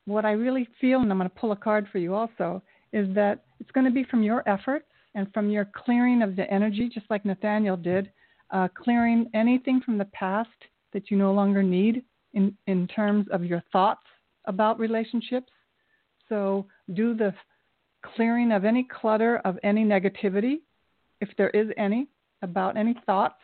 what 0.07 0.25
I 0.25 0.33
really 0.33 0.69
feel, 0.81 1.01
and 1.01 1.11
I'm 1.11 1.19
going 1.19 1.31
to 1.31 1.37
pull 1.37 1.53
a 1.53 1.57
card 1.57 1.87
for 1.93 1.99
you 1.99 2.15
also, 2.15 2.63
is 2.93 3.15
that 3.15 3.45
it's 3.61 3.71
going 3.71 3.87
to 3.87 3.93
be 3.93 4.05
from 4.05 4.23
your 4.23 4.47
efforts 4.49 4.87
and 5.15 5.33
from 5.33 5.51
your 5.51 5.65
clearing 5.65 6.23
of 6.23 6.37
the 6.37 6.51
energy, 6.53 6.89
just 6.93 7.07
like 7.11 7.25
Nathaniel 7.25 7.77
did, 7.77 8.11
uh, 8.51 8.69
clearing 8.75 9.31
anything 9.35 9.81
from 9.81 9.99
the 9.99 10.07
past 10.07 10.49
that 10.93 11.11
you 11.11 11.17
no 11.17 11.33
longer 11.33 11.63
need 11.63 12.03
in, 12.35 12.57
in 12.67 12.87
terms 12.89 13.27
of 13.31 13.45
your 13.45 13.63
thoughts 13.73 14.07
about 14.47 14.79
relationships. 14.79 15.53
So 16.29 16.67
do 16.95 17.15
the 17.15 17.33
clearing 18.03 18.53
of 18.53 18.65
any 18.65 18.85
clutter 18.85 19.39
of 19.45 19.59
any 19.63 19.85
negativity, 19.85 20.61
if 21.21 21.29
there 21.37 21.51
is 21.51 21.69
any, 21.77 22.09
about 22.43 22.77
any 22.77 22.95
thoughts, 23.07 23.41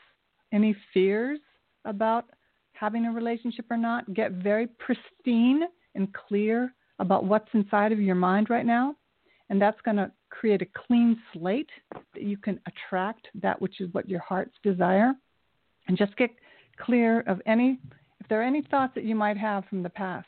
any 0.52 0.76
fears 0.92 1.38
about 1.84 2.26
having 2.72 3.06
a 3.06 3.12
relationship 3.12 3.66
or 3.70 3.76
not. 3.76 4.12
Get 4.14 4.32
very 4.32 4.66
pristine 4.66 5.62
and 5.94 6.12
clear 6.12 6.72
about 6.98 7.24
what's 7.24 7.48
inside 7.52 7.92
of 7.92 8.00
your 8.00 8.14
mind 8.14 8.50
right 8.50 8.66
now. 8.66 8.96
And 9.50 9.60
that's 9.60 9.80
going 9.82 9.96
to 9.96 10.10
create 10.30 10.62
a 10.62 10.66
clean 10.86 11.18
slate 11.32 11.70
that 11.92 12.22
you 12.22 12.36
can 12.36 12.60
attract 12.66 13.28
that 13.40 13.60
which 13.60 13.80
is 13.80 13.88
what 13.92 14.08
your 14.08 14.20
heart's 14.20 14.54
desire. 14.62 15.14
And 15.86 15.96
just 15.96 16.16
get 16.16 16.30
clear 16.78 17.20
of 17.20 17.40
any, 17.46 17.78
if 18.20 18.28
there 18.28 18.40
are 18.40 18.44
any 18.44 18.62
thoughts 18.62 18.92
that 18.94 19.04
you 19.04 19.14
might 19.14 19.38
have 19.38 19.64
from 19.66 19.82
the 19.82 19.88
past, 19.88 20.26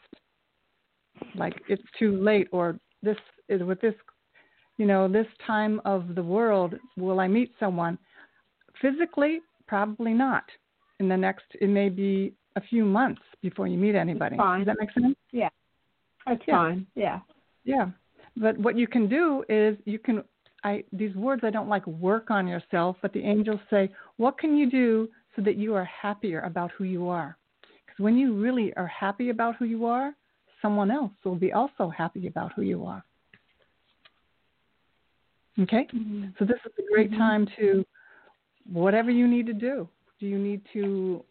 like 1.34 1.60
it's 1.68 1.82
too 1.98 2.16
late 2.16 2.48
or 2.50 2.78
this 3.02 3.16
is 3.48 3.62
with 3.62 3.80
this, 3.80 3.94
you 4.80 4.86
know, 4.86 5.06
this 5.06 5.26
time 5.46 5.78
of 5.84 6.14
the 6.14 6.22
world, 6.22 6.74
will 6.96 7.20
I 7.20 7.28
meet 7.28 7.52
someone? 7.60 7.98
Physically, 8.80 9.40
probably 9.68 10.14
not. 10.14 10.44
In 11.00 11.08
the 11.08 11.16
next, 11.18 11.44
it 11.60 11.68
may 11.68 11.90
be 11.90 12.32
a 12.56 12.62
few 12.62 12.86
months 12.86 13.20
before 13.42 13.66
you 13.66 13.76
meet 13.76 13.94
anybody. 13.94 14.38
Does 14.38 14.64
that 14.64 14.76
make 14.80 14.90
sense? 14.92 15.14
Yeah. 15.32 15.50
That's 16.26 16.40
yeah. 16.48 16.54
fine. 16.54 16.86
Yeah. 16.94 17.20
Yeah. 17.64 17.90
But 18.38 18.56
what 18.56 18.78
you 18.78 18.86
can 18.86 19.06
do 19.06 19.44
is 19.50 19.76
you 19.84 19.98
can 19.98 20.24
I 20.64 20.82
these 20.92 21.14
words 21.14 21.42
I 21.44 21.50
don't 21.50 21.68
like 21.68 21.86
work 21.86 22.30
on 22.30 22.48
yourself, 22.48 22.96
but 23.02 23.12
the 23.12 23.22
angels 23.22 23.60
say, 23.68 23.90
what 24.16 24.38
can 24.38 24.56
you 24.56 24.70
do 24.70 25.10
so 25.36 25.42
that 25.42 25.56
you 25.56 25.74
are 25.74 25.84
happier 25.84 26.40
about 26.40 26.70
who 26.76 26.84
you 26.84 27.06
are? 27.08 27.36
Because 27.84 28.02
when 28.02 28.16
you 28.16 28.32
really 28.32 28.72
are 28.78 28.86
happy 28.86 29.28
about 29.28 29.56
who 29.56 29.66
you 29.66 29.84
are, 29.84 30.14
someone 30.62 30.90
else 30.90 31.12
will 31.22 31.34
be 31.34 31.52
also 31.52 31.90
happy 31.90 32.26
about 32.28 32.52
who 32.54 32.62
you 32.62 32.86
are. 32.86 33.04
Okay? 35.58 35.86
Mm-hmm. 35.94 36.26
So 36.38 36.44
this 36.44 36.58
is 36.64 36.72
a 36.78 36.92
great 36.92 37.10
mm-hmm. 37.10 37.20
time 37.20 37.48
to 37.58 37.84
whatever 38.70 39.10
you 39.10 39.26
need 39.26 39.46
to 39.46 39.52
do. 39.52 39.88
Do 40.18 40.26
you 40.26 40.38
need 40.38 40.62
to 40.72 41.24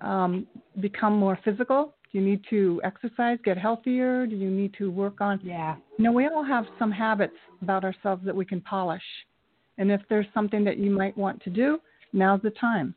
um, 0.00 0.46
become 0.80 1.16
more 1.16 1.38
physical? 1.44 1.94
Do 2.10 2.18
you 2.18 2.24
need 2.24 2.42
to 2.50 2.80
exercise, 2.84 3.38
get 3.44 3.56
healthier? 3.56 4.26
Do 4.26 4.36
you 4.36 4.50
need 4.50 4.74
to 4.78 4.90
work 4.90 5.20
on? 5.20 5.40
Yeah. 5.42 5.76
You 5.98 6.04
know, 6.04 6.12
we 6.12 6.26
all 6.26 6.44
have 6.44 6.66
some 6.78 6.90
habits 6.90 7.36
about 7.62 7.84
ourselves 7.84 8.24
that 8.24 8.34
we 8.34 8.44
can 8.44 8.60
polish. 8.60 9.02
And 9.78 9.90
if 9.90 10.00
there's 10.10 10.26
something 10.34 10.64
that 10.64 10.76
you 10.76 10.90
might 10.90 11.16
want 11.16 11.42
to 11.42 11.50
do, 11.50 11.78
now's 12.12 12.42
the 12.42 12.50
time. 12.50 12.94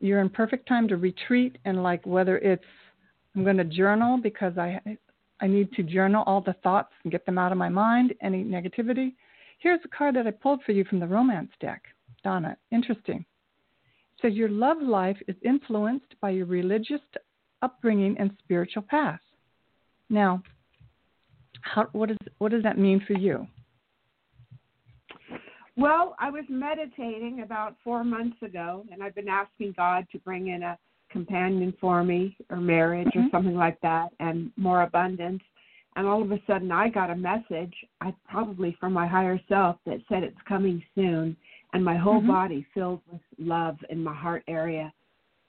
You're 0.00 0.20
in 0.20 0.30
perfect 0.30 0.66
time 0.66 0.88
to 0.88 0.96
retreat 0.96 1.58
and 1.64 1.82
like 1.82 2.04
whether 2.06 2.38
it's 2.38 2.64
I'm 3.36 3.44
going 3.44 3.56
to 3.56 3.64
journal 3.64 4.18
because 4.22 4.56
I 4.58 4.80
I 5.40 5.46
need 5.46 5.72
to 5.72 5.82
journal 5.82 6.24
all 6.26 6.40
the 6.40 6.54
thoughts 6.62 6.92
and 7.02 7.12
get 7.12 7.26
them 7.26 7.38
out 7.38 7.52
of 7.52 7.58
my 7.58 7.68
mind, 7.68 8.14
any 8.22 8.44
negativity. 8.44 9.14
Here's 9.64 9.80
a 9.82 9.96
card 9.96 10.14
that 10.16 10.26
I 10.26 10.30
pulled 10.30 10.62
for 10.64 10.72
you 10.72 10.84
from 10.84 11.00
the 11.00 11.06
romance 11.06 11.48
deck. 11.58 11.84
Donna, 12.22 12.54
interesting. 12.70 13.24
It 14.12 14.20
says 14.20 14.34
your 14.34 14.50
love 14.50 14.76
life 14.82 15.16
is 15.26 15.36
influenced 15.42 16.14
by 16.20 16.30
your 16.30 16.44
religious 16.44 17.00
upbringing 17.62 18.14
and 18.18 18.30
spiritual 18.44 18.82
path. 18.82 19.20
Now, 20.10 20.42
how, 21.62 21.88
what, 21.92 22.10
is, 22.10 22.18
what 22.36 22.50
does 22.52 22.62
that 22.62 22.76
mean 22.76 23.02
for 23.06 23.14
you? 23.14 23.46
Well, 25.76 26.14
I 26.18 26.28
was 26.28 26.44
meditating 26.50 27.40
about 27.42 27.76
four 27.82 28.04
months 28.04 28.36
ago, 28.42 28.84
and 28.92 29.02
I've 29.02 29.14
been 29.14 29.30
asking 29.30 29.72
God 29.78 30.04
to 30.12 30.18
bring 30.18 30.48
in 30.48 30.62
a 30.62 30.76
companion 31.10 31.72
for 31.80 32.04
me, 32.04 32.36
or 32.50 32.58
marriage, 32.58 33.08
mm-hmm. 33.08 33.28
or 33.28 33.30
something 33.30 33.56
like 33.56 33.80
that, 33.80 34.10
and 34.20 34.52
more 34.58 34.82
abundance. 34.82 35.40
And 35.96 36.06
all 36.06 36.22
of 36.22 36.32
a 36.32 36.38
sudden, 36.46 36.72
I 36.72 36.88
got 36.88 37.10
a 37.10 37.16
message, 37.16 37.74
I 38.00 38.12
probably 38.28 38.76
from 38.80 38.92
my 38.92 39.06
higher 39.06 39.40
self, 39.48 39.76
that 39.86 39.98
said 40.08 40.24
it's 40.24 40.36
coming 40.48 40.82
soon, 40.94 41.36
and 41.72 41.84
my 41.84 41.96
whole 41.96 42.18
mm-hmm. 42.18 42.28
body 42.28 42.66
filled 42.74 43.00
with 43.10 43.20
love 43.38 43.76
in 43.90 44.02
my 44.02 44.14
heart 44.14 44.42
area. 44.48 44.92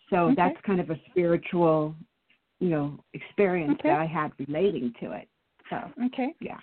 So 0.09 0.17
okay. 0.17 0.35
that's 0.35 0.57
kind 0.65 0.79
of 0.79 0.91
a 0.91 0.99
spiritual, 1.09 1.95
you 2.59 2.69
know, 2.69 2.99
experience 3.13 3.77
okay. 3.79 3.89
that 3.89 3.99
I 3.99 4.05
had 4.05 4.31
relating 4.37 4.93
to 5.01 5.13
it. 5.13 5.27
So 5.69 5.77
okay, 6.05 6.35
yeah. 6.39 6.57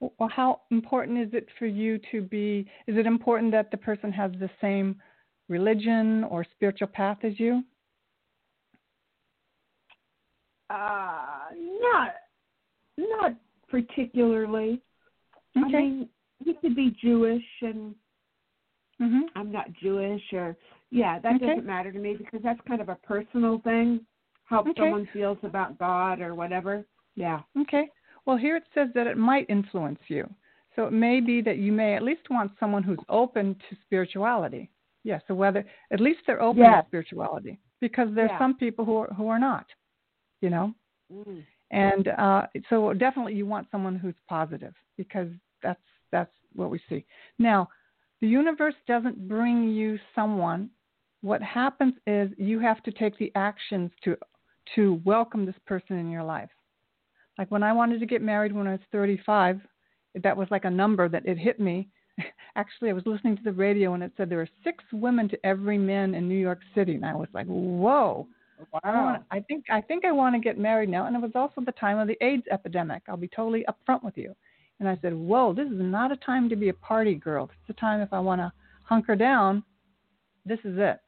Well, 0.00 0.28
how 0.28 0.60
important 0.70 1.18
is 1.18 1.28
it 1.32 1.48
for 1.58 1.66
you 1.66 1.98
to 2.12 2.22
be? 2.22 2.66
Is 2.86 2.96
it 2.96 3.06
important 3.06 3.50
that 3.52 3.70
the 3.70 3.76
person 3.76 4.12
has 4.12 4.30
the 4.38 4.50
same 4.60 4.96
religion 5.48 6.24
or 6.24 6.44
spiritual 6.54 6.88
path 6.88 7.18
as 7.24 7.38
you? 7.38 7.62
Uh, 10.70 11.50
not, 11.80 12.14
not 12.98 13.32
particularly. 13.68 14.80
Okay. 15.56 15.76
I 15.76 15.80
mean, 15.80 16.08
you 16.44 16.54
could 16.60 16.76
be 16.76 16.96
Jewish 17.02 17.44
and 17.62 17.94
mm-hmm. 19.00 19.22
I'm 19.36 19.52
not 19.52 19.66
Jewish 19.80 20.22
or 20.32 20.56
yeah, 20.90 21.18
that 21.20 21.36
okay. 21.36 21.46
doesn't 21.46 21.66
matter 21.66 21.92
to 21.92 21.98
me 21.98 22.14
because 22.16 22.40
that's 22.42 22.60
kind 22.68 22.80
of 22.80 22.88
a 22.88 22.96
personal 22.96 23.60
thing. 23.64 24.00
How 24.44 24.60
okay. 24.60 24.72
someone 24.76 25.08
feels 25.12 25.38
about 25.42 25.78
God 25.78 26.20
or 26.20 26.34
whatever. 26.34 26.84
Yeah. 27.16 27.40
Okay. 27.62 27.88
Well, 28.26 28.36
here 28.36 28.56
it 28.56 28.64
says 28.74 28.88
that 28.94 29.06
it 29.06 29.16
might 29.16 29.48
influence 29.48 29.98
you. 30.08 30.28
So 30.76 30.86
it 30.86 30.92
may 30.92 31.20
be 31.20 31.40
that 31.42 31.58
you 31.58 31.72
may 31.72 31.94
at 31.94 32.02
least 32.02 32.22
want 32.30 32.52
someone 32.58 32.82
who's 32.82 32.98
open 33.08 33.54
to 33.68 33.76
spirituality. 33.84 34.70
Yeah. 35.02 35.18
So 35.28 35.34
whether 35.34 35.64
at 35.92 36.00
least 36.00 36.20
they're 36.26 36.42
open 36.42 36.62
yes. 36.62 36.84
to 36.84 36.88
spirituality 36.88 37.58
because 37.80 38.08
there's 38.14 38.30
yeah. 38.32 38.38
some 38.38 38.56
people 38.56 38.84
who 38.84 38.98
are 38.98 39.14
who 39.14 39.28
are 39.28 39.38
not. 39.38 39.66
You 40.40 40.50
know. 40.50 40.74
Mm. 41.12 41.42
And 41.74 42.06
uh, 42.06 42.46
so 42.70 42.92
definitely 42.92 43.34
you 43.34 43.46
want 43.46 43.66
someone 43.72 43.96
who's 43.96 44.14
positive 44.28 44.74
because 44.96 45.28
that's 45.60 45.80
that's 46.12 46.30
what 46.54 46.70
we 46.70 46.80
see. 46.88 47.04
Now, 47.40 47.68
the 48.20 48.28
universe 48.28 48.76
doesn't 48.86 49.26
bring 49.26 49.68
you 49.70 49.98
someone. 50.14 50.70
What 51.22 51.42
happens 51.42 51.94
is 52.06 52.30
you 52.38 52.60
have 52.60 52.80
to 52.84 52.92
take 52.92 53.18
the 53.18 53.32
actions 53.34 53.90
to 54.04 54.16
to 54.76 55.02
welcome 55.04 55.44
this 55.44 55.56
person 55.66 55.98
in 55.98 56.12
your 56.12 56.22
life. 56.22 56.48
Like 57.38 57.50
when 57.50 57.64
I 57.64 57.72
wanted 57.72 57.98
to 57.98 58.06
get 58.06 58.22
married 58.22 58.52
when 58.52 58.68
I 58.68 58.72
was 58.72 58.80
35, 58.92 59.60
that 60.22 60.36
was 60.36 60.46
like 60.52 60.64
a 60.64 60.70
number 60.70 61.08
that 61.08 61.26
it 61.26 61.36
hit 61.36 61.58
me. 61.58 61.88
Actually, 62.56 62.90
I 62.90 62.94
was 62.94 63.04
listening 63.04 63.36
to 63.36 63.42
the 63.42 63.52
radio 63.52 63.94
and 63.94 64.02
it 64.04 64.12
said 64.16 64.30
there 64.30 64.40
are 64.40 64.48
six 64.62 64.84
women 64.92 65.28
to 65.28 65.44
every 65.44 65.76
man 65.76 66.14
in 66.14 66.28
New 66.28 66.38
York 66.38 66.60
City, 66.72 66.94
and 66.94 67.04
I 67.04 67.16
was 67.16 67.28
like, 67.34 67.46
"Whoa!" 67.46 68.28
Wow. 68.72 68.80
I, 68.82 68.90
wanna, 68.90 69.24
I 69.30 69.40
think 69.40 69.64
I 69.70 69.80
think 69.80 70.04
I 70.04 70.12
want 70.12 70.34
to 70.34 70.40
get 70.40 70.58
married 70.58 70.88
now, 70.88 71.06
and 71.06 71.16
it 71.16 71.22
was 71.22 71.32
also 71.34 71.60
the 71.60 71.72
time 71.72 71.98
of 71.98 72.08
the 72.08 72.16
AIDS 72.20 72.44
epidemic. 72.50 73.02
I'll 73.08 73.16
be 73.16 73.28
totally 73.28 73.64
upfront 73.68 74.02
with 74.02 74.16
you. 74.16 74.34
And 74.80 74.88
I 74.88 74.98
said, 75.02 75.14
"Whoa, 75.14 75.52
this 75.52 75.66
is 75.66 75.78
not 75.78 76.12
a 76.12 76.16
time 76.16 76.48
to 76.48 76.56
be 76.56 76.68
a 76.68 76.74
party 76.74 77.14
girl. 77.14 77.44
It's 77.44 77.76
a 77.76 77.80
time 77.80 78.00
if 78.00 78.12
I 78.12 78.20
want 78.20 78.40
to 78.40 78.52
hunker 78.84 79.16
down. 79.16 79.62
This 80.44 80.58
is 80.64 80.76
it." 80.78 81.00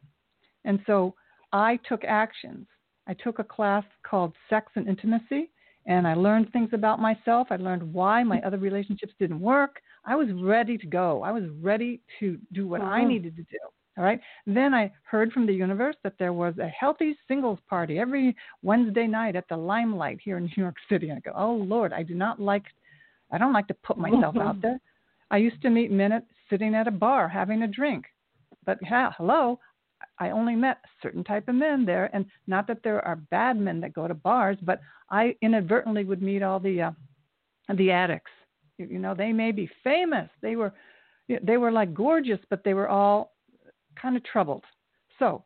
And 0.65 0.81
so 0.87 1.15
I 1.53 1.79
took 1.89 2.05
actions. 2.05 2.67
I 3.07 3.15
took 3.15 3.39
a 3.39 3.45
class 3.45 3.85
called 4.03 4.35
Sex 4.51 4.73
and 4.75 4.89
Intimacy, 4.89 5.51
and 5.87 6.07
I 6.07 6.15
learned 6.15 6.53
things 6.53 6.71
about 6.73 7.01
myself. 7.01 7.49
I 7.51 7.57
learned 7.57 7.93
why 7.93 8.25
my 8.25 8.41
other 8.41 8.59
relationships 8.59 9.15
didn't 9.19 9.41
work. 9.41 9.81
I 10.05 10.17
was 10.17 10.29
ready 10.33 10.77
to 10.79 10.87
go. 10.87 11.23
I 11.23 11.31
was 11.31 11.45
ready 11.61 12.01
to 12.21 12.39
do 12.53 12.67
what 12.67 12.81
I 12.81 13.01
mm-hmm. 13.01 13.09
needed 13.09 13.37
to 13.37 13.43
do. 13.43 13.59
All 13.99 14.05
right. 14.05 14.21
Then 14.47 14.75
I 14.75 14.93
heard 15.05 15.33
from 15.33 15.47
the 15.47 15.55
universe 15.55 15.97
that 16.03 16.19
there 16.19 16.35
was 16.35 16.55
a 16.59 16.69
healthy 16.69 17.17
singles 17.27 17.59
party 17.69 17.99
every 17.99 18.37
Wednesday 18.63 19.07
night 19.07 19.37
at 19.37 19.49
the 19.49 19.57
Limelight 19.57 20.19
here 20.23 20.37
in 20.37 20.45
New 20.45 20.63
York 20.63 20.77
City. 20.89 21.09
And 21.09 21.19
I 21.19 21.31
go, 21.31 21.37
oh 21.37 21.55
Lord, 21.55 21.93
I 21.93 22.03
do 22.03 22.15
not 22.15 22.39
like, 22.39 22.65
I 23.33 23.39
don't 23.39 23.55
like 23.55 23.69
to 23.69 23.75
put 23.75 23.97
myself 23.97 24.37
out 24.41 24.61
there. 24.61 24.79
I 25.31 25.39
used 25.39 25.63
to 25.63 25.71
meet 25.71 25.91
men 25.91 26.13
at, 26.13 26.25
sitting 26.51 26.75
at 26.75 26.87
a 26.87 26.93
bar 26.93 27.29
having 27.29 27.63
a 27.63 27.69
drink, 27.69 28.05
but 28.65 28.79
yeah, 28.83 29.11
hello, 29.17 29.59
I 30.19 30.31
only 30.31 30.55
met 30.55 30.79
a 30.85 30.89
certain 31.03 31.25
type 31.25 31.49
of 31.49 31.55
men 31.55 31.85
there, 31.85 32.11
and 32.13 32.27
not 32.47 32.67
that 32.69 32.83
there 32.85 33.05
are 33.05 33.17
bad 33.17 33.59
men 33.59 33.81
that 33.81 33.93
go 33.93 34.07
to 34.07 34.15
bars, 34.15 34.57
but 34.63 34.81
I 35.11 35.35
inadvertently 35.43 36.05
would 36.05 36.23
meet 36.23 36.43
all 36.43 36.61
the 36.61 36.83
uh, 36.83 36.91
the 37.75 37.91
addicts. 37.91 38.31
You, 38.79 38.87
you 38.87 38.99
know, 38.99 39.15
they 39.15 39.33
may 39.33 39.53
be 39.53 39.69
famous. 39.83 40.29
They 40.43 40.57
were 40.57 40.73
they 41.43 41.57
were 41.57 41.73
like 41.73 41.95
gorgeous, 41.95 42.39
but 42.51 42.63
they 42.65 42.75
were 42.75 42.89
all 42.89 43.36
kind 44.01 44.17
of 44.17 44.25
troubled. 44.25 44.65
So, 45.19 45.45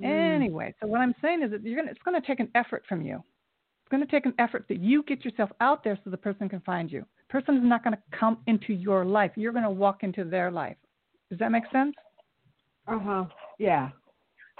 mm. 0.00 0.34
anyway, 0.36 0.74
so 0.80 0.86
what 0.86 1.00
I'm 1.00 1.14
saying 1.22 1.42
is 1.42 1.50
that 1.50 1.62
you're 1.62 1.76
gonna 1.76 1.90
it's 1.90 2.02
going 2.04 2.20
to 2.20 2.26
take 2.26 2.40
an 2.40 2.50
effort 2.54 2.84
from 2.88 3.02
you. 3.02 3.16
It's 3.16 3.90
going 3.90 4.04
to 4.04 4.10
take 4.10 4.24
an 4.24 4.34
effort 4.38 4.64
that 4.68 4.80
you 4.80 5.02
get 5.02 5.24
yourself 5.24 5.50
out 5.60 5.84
there 5.84 5.98
so 6.02 6.10
the 6.10 6.16
person 6.16 6.48
can 6.48 6.60
find 6.60 6.90
you. 6.90 7.04
The 7.28 7.32
person 7.32 7.56
is 7.56 7.62
not 7.64 7.84
going 7.84 7.94
to 7.94 8.18
come 8.18 8.38
into 8.46 8.72
your 8.72 9.04
life. 9.04 9.32
You're 9.36 9.52
going 9.52 9.64
to 9.64 9.70
walk 9.70 10.02
into 10.02 10.24
their 10.24 10.50
life. 10.50 10.76
Does 11.30 11.38
that 11.38 11.52
make 11.52 11.64
sense? 11.70 11.94
Uh 12.88 12.98
huh. 12.98 13.24
Yeah. 13.58 13.90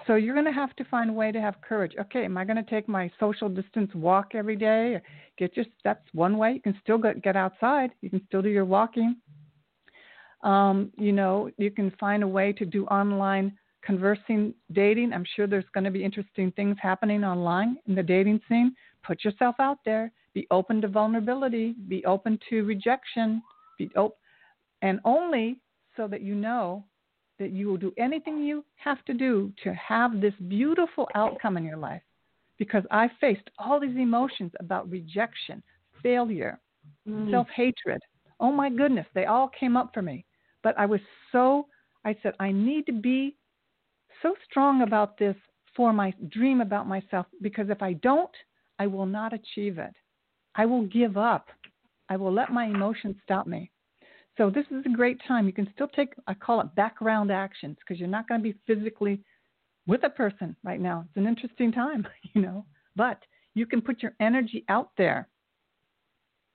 So 0.07 0.17
you're 0.17 0.35
going 0.35 0.47
to 0.47 0.53
have 0.53 0.75
to 0.77 0.85
find 0.85 1.11
a 1.11 1.13
way 1.13 1.33
to 1.33 1.41
have 1.41 1.55
courage. 1.67 1.93
Okay, 1.99 2.25
am 2.25 2.37
I 2.37 2.45
going 2.45 2.63
to 2.63 2.71
take 2.71 2.89
my 2.89 3.11
social 3.19 3.49
distance 3.49 3.91
walk 3.95 4.35
every 4.35 4.57
day? 4.57 5.01
Get 5.39 5.57
your 5.57 5.65
that's 5.85 6.05
one 6.13 6.37
way. 6.37 6.53
You 6.53 6.61
can 6.61 6.79
still 6.83 6.99
get 6.99 7.23
get 7.23 7.37
outside. 7.37 7.91
You 8.03 8.11
can 8.11 8.21
still 8.27 8.43
do 8.43 8.49
your 8.49 8.65
walking. 8.65 9.17
Um, 10.45 10.93
you 10.97 11.13
know, 11.13 11.51
you 11.57 11.71
can 11.71 11.91
find 11.99 12.23
a 12.23 12.29
way 12.29 12.53
to 12.53 12.65
do 12.65 12.85
online 12.87 13.57
conversing 13.83 14.55
dating. 14.73 15.13
I'm 15.13 15.25
sure 15.37 15.47
there's 15.47 15.65
going 15.75 15.85
to 15.85 15.91
be 15.91 16.05
interesting 16.05 16.53
things 16.53 16.77
happening 16.81 17.25
online 17.25 17.77
in 17.87 17.95
the 17.95 18.03
dating 18.03 18.41
scene. 18.49 18.75
Put 19.07 19.25
yourself 19.25 19.57
out 19.59 19.79
there. 19.85 20.13
Be 20.33 20.47
open 20.51 20.81
to 20.83 20.89
vulnerability. 20.89 21.75
Be 21.89 22.05
open 22.05 22.39
to 22.51 22.63
rejection. 22.65 23.43
Be 23.79 23.91
op- 23.97 24.19
and 24.83 25.01
only 25.05 25.61
so 25.97 26.07
that 26.09 26.23
you 26.23 26.35
know 26.35 26.85
that 27.39 27.51
you 27.51 27.69
will 27.69 27.77
do 27.77 27.93
anything 27.99 28.43
you 28.43 28.65
have 28.77 29.05
to 29.07 29.15
do 29.15 29.53
to 29.63 29.73
have 29.75 30.21
this 30.21 30.35
beautiful 30.49 31.09
outcome 31.15 31.57
in 31.57 31.65
your 31.65 31.77
life. 31.77 32.03
Because 32.59 32.85
I 32.91 33.11
faced 33.21 33.51
all 33.59 33.81
these 33.81 33.97
emotions 33.97 34.53
about 34.61 34.89
rejection, 34.89 35.63
failure, 36.03 36.61
mm. 37.09 37.31
self 37.31 37.49
hatred. 37.55 38.01
Oh 38.39 38.53
my 38.53 38.71
goodness, 38.71 39.07
they 39.15 39.27
all 39.27 39.49
came 39.49 39.77
up 39.77 39.91
for 39.93 40.03
me. 40.03 40.25
But 40.65 40.77
I 40.77 40.87
was 40.87 41.01
so, 41.31 41.69
I 42.05 42.17
said, 42.23 42.35
I 42.41 42.51
need 42.51 42.87
to 42.87 42.93
be 42.93 43.37
so 44.23 44.35
strong 44.51 44.83
about 44.83 45.17
this 45.19 45.37
for 45.77 45.93
my 45.93 46.13
dream 46.31 46.61
about 46.61 46.89
myself 46.89 47.27
because 47.43 47.69
if 47.69 47.83
I 47.83 47.93
don't, 47.93 48.31
I 48.81 48.89
will 48.89 49.07
not 49.07 49.33
achieve 49.33 49.79
it. 49.79 49.95
I 50.57 50.67
will 50.67 50.87
give 50.87 51.17
up. 51.17 51.49
I 52.09 52.17
will 52.17 52.33
let 52.33 52.51
my 52.51 52.65
emotions 52.65 53.17
stop 53.23 53.47
me. 53.47 53.71
So 54.37 54.51
this 54.51 54.67
is 54.71 54.85
a 54.85 54.97
great 54.97 55.21
time. 55.29 55.47
You 55.47 55.53
can 55.53 55.71
still 55.75 55.89
take, 55.89 56.15
I 56.27 56.35
call 56.35 56.61
it 56.61 56.75
background 56.75 57.31
actions 57.31 57.77
because 57.79 58.01
you're 58.01 58.09
not 58.09 58.27
going 58.27 58.43
to 58.43 58.53
be 58.53 58.59
physically 58.67 59.21
with 59.87 60.03
a 60.05 60.11
person 60.11 60.57
right 60.65 60.81
now. 60.81 61.05
It's 61.07 61.17
an 61.17 61.27
interesting 61.27 61.71
time, 61.71 62.07
you 62.35 62.41
know, 62.41 62.65
but 62.97 63.19
you 63.55 63.67
can 63.67 63.81
put 63.81 64.03
your 64.03 64.15
energy 64.21 64.65
out 64.69 64.91
there. 64.97 65.29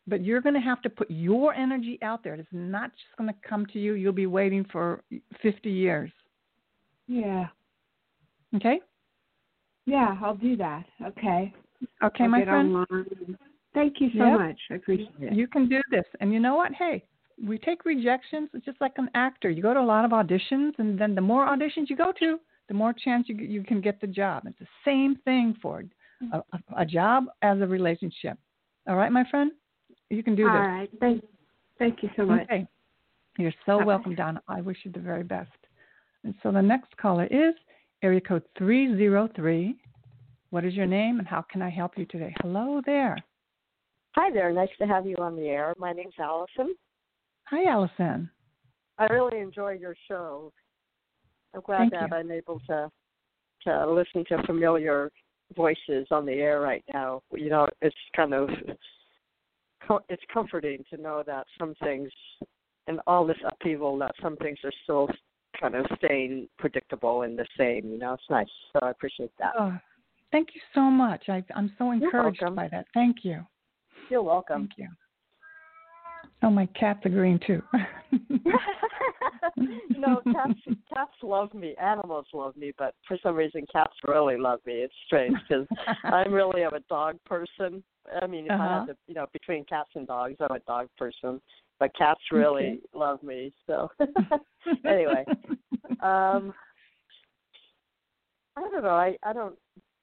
But 0.09 0.23
you're 0.23 0.41
going 0.41 0.55
to 0.55 0.61
have 0.61 0.81
to 0.81 0.89
put 0.89 1.09
your 1.09 1.53
energy 1.53 1.99
out 2.01 2.23
there. 2.23 2.33
It's 2.33 2.47
not 2.51 2.91
just 2.91 3.17
going 3.17 3.29
to 3.29 3.35
come 3.47 3.65
to 3.67 3.79
you. 3.79 3.93
You'll 3.93 4.13
be 4.13 4.25
waiting 4.25 4.65
for 4.71 5.03
50 5.41 5.69
years. 5.69 6.11
Yeah. 7.07 7.47
Okay? 8.55 8.79
Yeah, 9.85 10.17
I'll 10.23 10.35
do 10.35 10.55
that. 10.57 10.85
Okay. 11.05 11.53
Okay, 12.03 12.23
I'll 12.23 12.29
my 12.29 12.43
friend. 12.43 12.75
Online. 12.75 13.37
Thank 13.73 13.95
you 13.99 14.09
so 14.17 14.25
yep. 14.25 14.39
much. 14.39 14.59
I 14.71 14.75
appreciate 14.75 15.09
it. 15.19 15.33
You 15.33 15.47
can 15.47 15.69
do 15.69 15.81
this. 15.91 16.05
And 16.19 16.33
you 16.33 16.39
know 16.39 16.55
what? 16.55 16.73
Hey, 16.73 17.03
we 17.43 17.57
take 17.57 17.85
rejections. 17.85 18.49
It's 18.53 18.65
just 18.65 18.81
like 18.81 18.93
an 18.97 19.09
actor. 19.13 19.49
You 19.49 19.61
go 19.61 19.73
to 19.73 19.79
a 19.79 19.81
lot 19.81 20.05
of 20.05 20.11
auditions, 20.11 20.71
and 20.77 20.99
then 20.99 21.15
the 21.15 21.21
more 21.21 21.47
auditions 21.47 21.89
you 21.89 21.95
go 21.95 22.11
to, 22.19 22.39
the 22.67 22.73
more 22.73 22.93
chance 22.93 23.27
you 23.29 23.35
you 23.35 23.63
can 23.63 23.81
get 23.81 24.01
the 24.01 24.07
job. 24.07 24.43
It's 24.45 24.59
the 24.59 24.67
same 24.85 25.15
thing 25.23 25.55
for 25.61 25.83
a, 26.33 26.37
a, 26.37 26.59
a 26.77 26.85
job 26.85 27.25
as 27.41 27.61
a 27.61 27.67
relationship. 27.67 28.37
All 28.87 28.95
right, 28.95 29.11
my 29.11 29.23
friend, 29.29 29.51
you 30.09 30.23
can 30.23 30.35
do 30.35 30.47
All 30.47 30.53
this. 30.53 30.59
All 30.59 30.67
right. 30.67 30.89
Thank, 30.99 31.23
thank 31.77 32.03
you 32.03 32.09
so 32.15 32.25
much. 32.25 32.43
Okay. 32.43 32.67
You're 33.37 33.53
so 33.65 33.83
welcome, 33.83 34.15
Donna. 34.15 34.41
I 34.47 34.61
wish 34.61 34.77
you 34.83 34.91
the 34.91 34.99
very 34.99 35.23
best. 35.23 35.51
And 36.23 36.33
so 36.43 36.51
the 36.51 36.61
next 36.61 36.95
caller 36.97 37.25
is 37.25 37.53
area 38.03 38.19
code 38.19 38.43
303. 38.57 39.75
What 40.49 40.65
is 40.65 40.73
your 40.73 40.87
name 40.87 41.19
and 41.19 41.27
how 41.27 41.45
can 41.49 41.61
I 41.61 41.69
help 41.69 41.97
you 41.97 42.05
today? 42.05 42.33
Hello 42.41 42.81
there. 42.85 43.17
Hi 44.15 44.31
there. 44.31 44.51
Nice 44.51 44.69
to 44.79 44.87
have 44.87 45.05
you 45.05 45.15
on 45.17 45.35
the 45.35 45.47
air. 45.47 45.73
My 45.77 45.93
name's 45.93 46.15
Allison. 46.19 46.75
Hi, 47.45 47.69
Allison. 47.71 48.29
I 48.97 49.05
really 49.05 49.39
enjoy 49.39 49.71
your 49.73 49.95
show. 50.07 50.51
I'm 51.53 51.61
glad 51.61 51.77
Thank 51.77 51.91
that 51.93 52.09
you. 52.09 52.17
I'm 52.17 52.31
able 52.31 52.59
to 52.67 52.91
to 53.63 53.91
listen 53.91 54.23
to 54.29 54.45
familiar 54.45 55.11
voices 55.55 56.07
on 56.11 56.25
the 56.25 56.33
air 56.33 56.61
right 56.61 56.83
now. 56.93 57.21
You 57.33 57.49
know, 57.49 57.67
it's 57.81 57.95
kind 58.15 58.33
of 58.33 58.49
it's 60.09 60.23
comforting 60.33 60.83
to 60.89 61.01
know 61.01 61.23
that 61.25 61.45
some 61.57 61.75
things 61.83 62.09
and 62.87 62.99
all 63.07 63.25
this 63.25 63.37
upheaval 63.45 63.97
that 63.99 64.11
some 64.21 64.35
things 64.37 64.57
are 64.63 64.71
still 64.83 65.09
kind 65.59 65.75
of 65.75 65.85
staying 65.97 66.47
predictable 66.57 67.23
and 67.23 67.37
the 67.37 67.45
same. 67.57 67.91
You 67.91 67.97
know, 67.99 68.13
it's 68.13 68.23
nice. 68.29 68.47
So 68.73 68.79
I 68.81 68.91
appreciate 68.91 69.31
that. 69.39 69.53
Oh, 69.57 69.77
thank 70.31 70.49
you 70.53 70.61
so 70.73 70.81
much. 70.81 71.23
I, 71.29 71.43
am 71.55 71.71
so 71.77 71.91
encouraged 71.91 72.43
by 72.55 72.67
that. 72.69 72.85
Thank 72.93 73.17
you. 73.23 73.45
You're 74.09 74.23
welcome. 74.23 74.67
Thank 74.67 74.89
you. 74.89 74.89
Oh, 76.41 76.49
my 76.49 76.67
cat's 76.67 77.05
agreeing 77.05 77.39
too. 77.45 77.61
no, 79.97 80.21
cats 80.33 80.59
cats 80.93 81.11
love 81.21 81.53
me. 81.53 81.75
Animals 81.81 82.25
love 82.33 82.55
me, 82.55 82.71
but 82.77 82.95
for 83.07 83.17
some 83.21 83.35
reason, 83.35 83.65
cats 83.71 83.93
really 84.07 84.37
love 84.37 84.59
me. 84.65 84.73
It's 84.73 84.93
strange 85.05 85.35
because 85.47 85.67
I'm 86.03 86.33
really 86.33 86.63
am 86.63 86.73
a 86.73 86.79
dog 86.89 87.17
person. 87.25 87.83
I 88.21 88.27
mean, 88.27 88.45
if 88.45 88.51
uh-huh. 88.51 88.63
I 88.63 88.79
had 88.79 88.85
to, 88.87 88.95
you 89.07 89.15
know, 89.15 89.25
between 89.33 89.65
cats 89.65 89.89
and 89.95 90.07
dogs, 90.07 90.35
I'm 90.39 90.55
a 90.55 90.59
dog 90.59 90.87
person. 90.97 91.41
But 91.79 91.95
cats 91.97 92.21
really 92.31 92.81
love 92.93 93.21
me. 93.23 93.53
So 93.67 93.89
anyway, 94.85 95.25
um, 96.01 96.53
I 98.55 98.61
don't 98.71 98.83
know. 98.83 98.89
I 98.89 99.15
I 99.23 99.33
don't. 99.33 99.55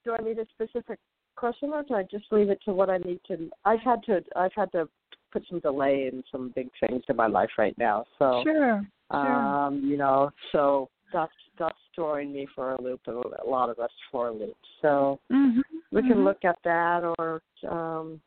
Do 0.05 0.13
I 0.13 0.23
need 0.23 0.39
a 0.39 0.47
specific 0.53 0.99
question, 1.37 1.71
or 1.73 1.85
can 1.85 1.97
I 1.97 2.03
just 2.11 2.27
leave 2.31 2.51
it 2.51 2.61
to 2.65 2.73
what 2.73 2.91
I 2.91 2.99
need 2.99 3.21
to? 3.29 3.51
I've 3.65 3.81
had 3.81 4.03
to. 4.05 4.23
I've 4.37 4.55
had 4.55 4.73
to 4.73 4.89
put 5.37 5.47
some 5.51 5.61
delay 5.61 6.11
in 6.11 6.25
some 6.33 6.51
big 6.55 6.69
things 6.81 7.03
in 7.09 7.17
my 7.17 7.27
life 7.27 7.51
right 7.59 7.77
now. 7.77 8.05
So 8.19 8.41
sure, 8.43 8.83
sure. 9.11 9.21
um, 9.21 9.83
you 9.85 9.99
know, 9.99 10.31
so 10.53 10.89
that's 11.13 11.33
that's 11.59 11.79
throwing 11.95 12.33
me 12.33 12.47
for 12.55 12.73
a 12.73 12.83
loop, 12.83 13.01
and 13.07 13.17
a 13.17 13.49
lot 13.49 13.69
of 13.69 13.79
us 13.79 13.91
for 14.11 14.29
a 14.29 14.33
loop. 14.33 14.57
So 14.81 15.21
mm-hmm. 15.31 15.61
we 15.93 16.03
can 16.03 16.13
mm-hmm. 16.13 16.25
look 16.25 16.45
at 16.45 16.57
that, 16.65 17.15
or 17.19 17.43
um, 17.71 18.21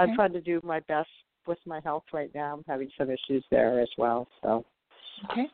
okay. 0.00 0.10
I'm 0.10 0.16
trying 0.16 0.32
to 0.32 0.40
do 0.40 0.60
my 0.64 0.80
best 0.80 1.08
with 1.46 1.58
my 1.66 1.80
health 1.84 2.04
right 2.12 2.30
now. 2.34 2.54
I'm 2.54 2.64
having 2.66 2.90
some 2.98 3.10
issues 3.10 3.44
there 3.52 3.80
as 3.80 3.88
well. 3.96 4.26
So 4.42 4.64
okay. 5.30 5.46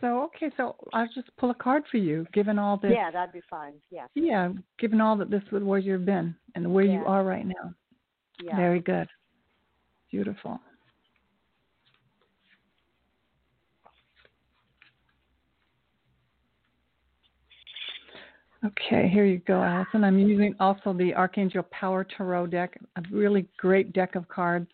So 0.00 0.22
okay, 0.24 0.50
so 0.56 0.76
I'll 0.94 1.08
just 1.14 1.28
pull 1.36 1.50
a 1.50 1.54
card 1.54 1.82
for 1.90 1.98
you, 1.98 2.26
given 2.32 2.58
all 2.58 2.78
this. 2.78 2.92
Yeah, 2.94 3.10
that'd 3.10 3.34
be 3.34 3.42
fine. 3.50 3.74
Yeah. 3.90 4.06
Yeah, 4.14 4.52
given 4.78 5.02
all 5.02 5.16
that 5.18 5.30
this 5.30 5.42
was 5.52 5.62
where 5.62 5.78
you've 5.78 6.06
been 6.06 6.34
and 6.54 6.72
where 6.72 6.84
yeah. 6.84 6.94
you 6.94 7.04
are 7.04 7.22
right 7.22 7.46
now. 7.46 7.74
Yeah. 8.42 8.56
Very 8.56 8.80
good. 8.80 9.08
Beautiful. 10.14 10.60
Okay, 18.64 19.08
here 19.08 19.24
you 19.24 19.38
go, 19.38 19.60
Allison. 19.60 20.04
I'm 20.04 20.16
using 20.16 20.54
also 20.60 20.92
the 20.92 21.12
Archangel 21.14 21.64
Power 21.72 22.04
Tarot 22.04 22.46
deck, 22.46 22.78
a 22.94 23.02
really 23.10 23.48
great 23.56 23.92
deck 23.92 24.14
of 24.14 24.28
cards 24.28 24.68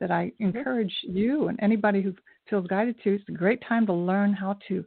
that 0.00 0.10
I 0.10 0.32
encourage 0.40 0.92
you 1.02 1.46
and 1.46 1.58
anybody 1.62 2.02
who 2.02 2.12
feels 2.48 2.66
guided 2.66 2.96
to. 3.04 3.14
It's 3.14 3.28
a 3.28 3.32
great 3.32 3.62
time 3.68 3.86
to 3.86 3.92
learn 3.92 4.32
how 4.32 4.58
to 4.66 4.84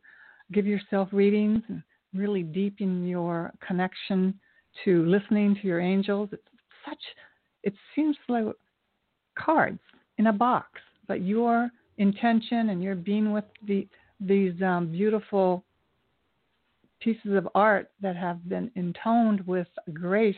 give 0.51 0.67
yourself 0.67 1.07
readings 1.13 1.63
and 1.69 1.81
really 2.13 2.43
deepen 2.43 3.07
your 3.07 3.53
connection 3.65 4.37
to 4.83 5.05
listening 5.05 5.55
to 5.61 5.65
your 5.65 5.79
angels. 5.79 6.27
It's 6.33 6.43
such, 6.85 6.99
it 7.63 7.73
seems 7.95 8.17
like 8.27 8.47
cards 9.39 9.79
in 10.17 10.27
a 10.27 10.33
box, 10.33 10.79
but 11.07 11.21
your 11.21 11.69
intention 11.97 12.69
and 12.69 12.81
your 12.81 12.95
being 12.95 13.31
with 13.31 13.45
the 13.67 13.87
these 14.19 14.53
um, 14.61 14.89
beautiful 14.91 15.63
pieces 17.01 17.35
of 17.35 17.47
art 17.55 17.91
that 18.01 18.15
have 18.15 18.47
been 18.47 18.71
intoned 18.75 19.45
with 19.45 19.67
grace, 19.91 20.35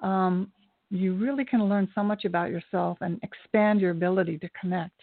um, 0.00 0.52
you 0.90 1.14
really 1.14 1.44
can 1.44 1.68
learn 1.68 1.88
so 1.94 2.04
much 2.04 2.24
about 2.24 2.50
yourself 2.50 2.98
and 3.00 3.18
expand 3.22 3.80
your 3.80 3.90
ability 3.90 4.38
to 4.38 4.48
connect. 4.60 4.94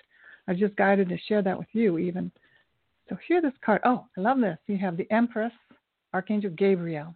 I 0.48 0.54
just 0.54 0.76
guided 0.78 1.10
to 1.10 1.18
share 1.28 1.42
that 1.42 1.58
with 1.58 1.68
you, 1.74 1.98
even. 1.98 2.32
So, 3.10 3.18
here 3.28 3.42
this 3.42 3.52
card. 3.64 3.82
Oh, 3.84 4.06
I 4.18 4.22
love 4.22 4.40
this. 4.40 4.58
You 4.68 4.78
have 4.78 4.96
the 4.96 5.12
Empress, 5.12 5.52
Archangel 6.14 6.52
Gabriel. 6.52 7.14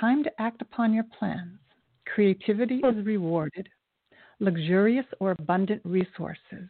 Time 0.00 0.24
to 0.24 0.30
act 0.40 0.62
upon 0.62 0.94
your 0.94 1.04
plans. 1.18 1.58
Creativity 2.06 2.76
is 2.76 3.04
rewarded. 3.04 3.68
Luxurious 4.40 5.06
or 5.20 5.32
abundant 5.32 5.80
resources. 5.84 6.68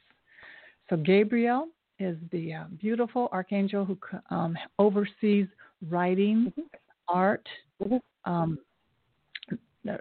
So, 0.91 0.97
Gabriel 0.97 1.69
is 1.99 2.17
the 2.33 2.55
uh, 2.55 2.65
beautiful 2.81 3.29
archangel 3.33 3.85
who 3.85 3.99
um, 4.31 4.57
oversees 4.79 5.47
writing, 5.89 6.53
mm-hmm. 6.59 6.63
art, 7.09 7.47
mm-hmm. 7.83 8.31
um, 8.31 8.59
uh, 9.89 9.97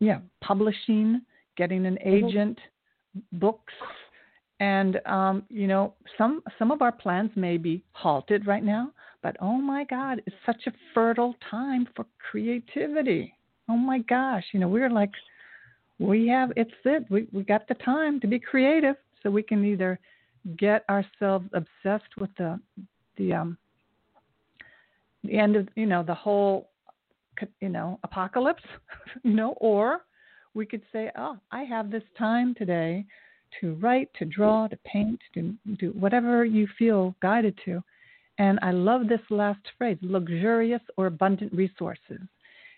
yeah, 0.00 0.18
publishing, 0.40 1.22
getting 1.56 1.86
an 1.86 1.98
Mm-hmm. 2.04 2.26
agent, 2.26 2.58
books, 3.32 3.74
and 4.60 5.00
um, 5.06 5.42
you 5.48 5.66
know 5.66 5.94
some 6.16 6.42
some 6.58 6.70
of 6.70 6.82
our 6.82 6.92
plans 6.92 7.30
may 7.34 7.56
be 7.56 7.82
halted 7.92 8.46
right 8.46 8.64
now, 8.64 8.92
but 9.22 9.36
oh 9.40 9.56
my 9.56 9.84
God, 9.84 10.22
it's 10.26 10.36
such 10.46 10.66
a 10.66 10.72
fertile 10.94 11.34
time 11.50 11.88
for 11.94 12.06
creativity. 12.30 13.34
Oh 13.68 13.76
my 13.76 13.98
gosh, 14.00 14.44
you 14.52 14.60
know 14.60 14.68
we're 14.68 14.90
like 14.90 15.12
we 16.00 16.26
have 16.26 16.52
it's 16.56 16.72
it 16.84 17.04
we 17.10 17.28
we 17.32 17.42
got 17.42 17.68
the 17.68 17.74
time 17.74 18.18
to 18.20 18.26
be 18.26 18.38
creative, 18.38 18.96
so 19.22 19.30
we 19.30 19.42
can 19.42 19.64
either 19.64 19.98
get 20.56 20.84
ourselves 20.88 21.46
obsessed 21.52 22.16
with 22.18 22.30
the 22.38 22.58
the 23.16 23.32
um 23.32 23.58
the 25.24 25.38
end 25.38 25.54
of 25.54 25.68
you 25.76 25.86
know 25.86 26.02
the 26.02 26.14
whole 26.14 26.70
you 27.60 27.68
know 27.68 27.98
apocalypse 28.04 28.62
you 29.22 29.34
know 29.34 29.52
or 29.58 30.00
we 30.54 30.66
could 30.66 30.82
say 30.92 31.10
oh 31.16 31.36
i 31.52 31.62
have 31.62 31.90
this 31.90 32.02
time 32.18 32.54
today 32.54 33.04
to 33.60 33.74
write, 33.74 34.08
to 34.18 34.24
draw, 34.24 34.68
to 34.68 34.76
paint, 34.84 35.20
to 35.34 35.54
do 35.78 35.90
whatever 35.90 36.44
you 36.44 36.68
feel 36.78 37.14
guided 37.20 37.58
to. 37.64 37.82
And 38.38 38.58
I 38.62 38.70
love 38.70 39.08
this 39.08 39.20
last 39.28 39.60
phrase 39.76 39.98
luxurious 40.02 40.80
or 40.96 41.06
abundant 41.06 41.52
resources. 41.52 42.00
And 42.08 42.28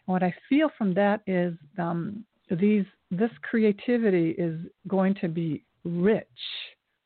what 0.07 0.23
I 0.23 0.35
feel 0.49 0.71
from 0.77 0.95
that 0.95 1.21
is 1.27 1.55
um, 1.79 2.25
these 2.57 2.85
this 3.11 3.31
creativity 3.43 4.31
is 4.31 4.59
going 4.89 5.15
to 5.21 5.29
be 5.29 5.65
rich 5.85 6.27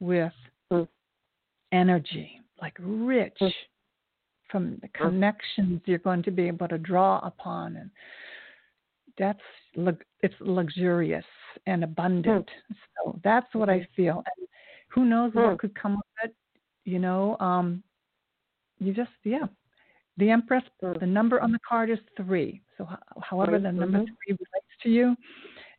with 0.01 0.33
mm. 0.73 0.87
energy, 1.73 2.41
like 2.61 2.77
rich 2.81 3.37
mm. 3.41 3.51
from 4.51 4.79
the 4.83 4.89
connections 4.89 5.81
you're 5.85 5.99
going 5.99 6.23
to 6.23 6.31
be 6.31 6.47
able 6.47 6.69
to 6.69 6.79
draw 6.79 7.19
upon, 7.25 7.77
and 7.77 7.91
that's 9.19 9.41
it's 10.23 10.35
luxurious 10.41 11.25
and 11.67 11.85
abundant. 11.85 12.47
Mm. 12.71 12.77
So 12.97 13.21
that's 13.25 13.53
what 13.55 13.69
I 13.69 13.81
Mm-hmm. 13.81 13.95
feel. 13.95 14.25
And 14.37 14.49
who 14.89 15.05
knows 15.05 15.33
Mm. 15.33 15.51
what 15.51 15.59
could 15.59 15.75
come 15.75 15.97
of 15.97 16.03
it? 16.25 16.35
You 16.85 16.99
know, 16.99 17.37
um, 17.41 17.83
you 18.79 18.93
just 18.93 19.11
yeah. 19.25 19.47
The 20.19 20.31
Empress, 20.31 20.65
Mm. 20.83 21.01
the 21.01 21.07
number 21.07 21.41
on 21.41 21.53
the 21.53 21.59
card 21.69 21.91
is 21.91 21.99
three. 22.17 22.63
So, 22.79 22.85
ho- 22.85 23.21
however, 23.23 23.59
the 23.59 23.73
number 23.73 23.99
Mhm. 23.99 24.07
three 24.07 24.33
relates 24.39 24.77
to 24.83 24.89
you, 24.91 25.17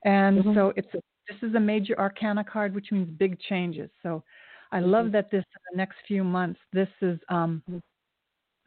and 0.03 0.43
Mhm. 0.43 0.53
so 0.55 0.73
it's 0.75 0.93
a, 0.93 1.01
this 1.29 1.41
is 1.43 1.55
a 1.55 1.59
major 1.59 1.97
arcana 1.99 2.43
card, 2.43 2.73
which 2.73 2.91
means 2.91 3.09
big 3.11 3.39
changes. 3.39 3.89
So, 4.03 4.23
I 4.71 4.79
love 4.79 5.07
Mhm. 5.07 5.11
that 5.13 5.29
this 5.31 5.43
in 5.45 5.61
the 5.71 5.77
next 5.77 5.97
few 6.07 6.23
months, 6.23 6.59
this 6.73 6.89
is 7.01 7.19
um, 7.29 7.63
Mhm. 7.69 7.81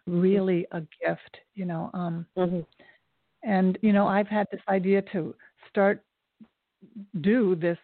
really 0.06 0.66
a 0.72 0.80
gift. 1.02 1.40
You 1.54 1.66
know, 1.66 1.90
um, 1.92 2.26
Mhm. 2.36 2.64
and 3.42 3.78
you 3.82 3.92
know, 3.92 4.06
I've 4.06 4.28
had 4.28 4.46
this 4.50 4.62
idea 4.68 5.02
to 5.02 5.34
start 5.68 6.04
do 7.20 7.54
this 7.56 7.78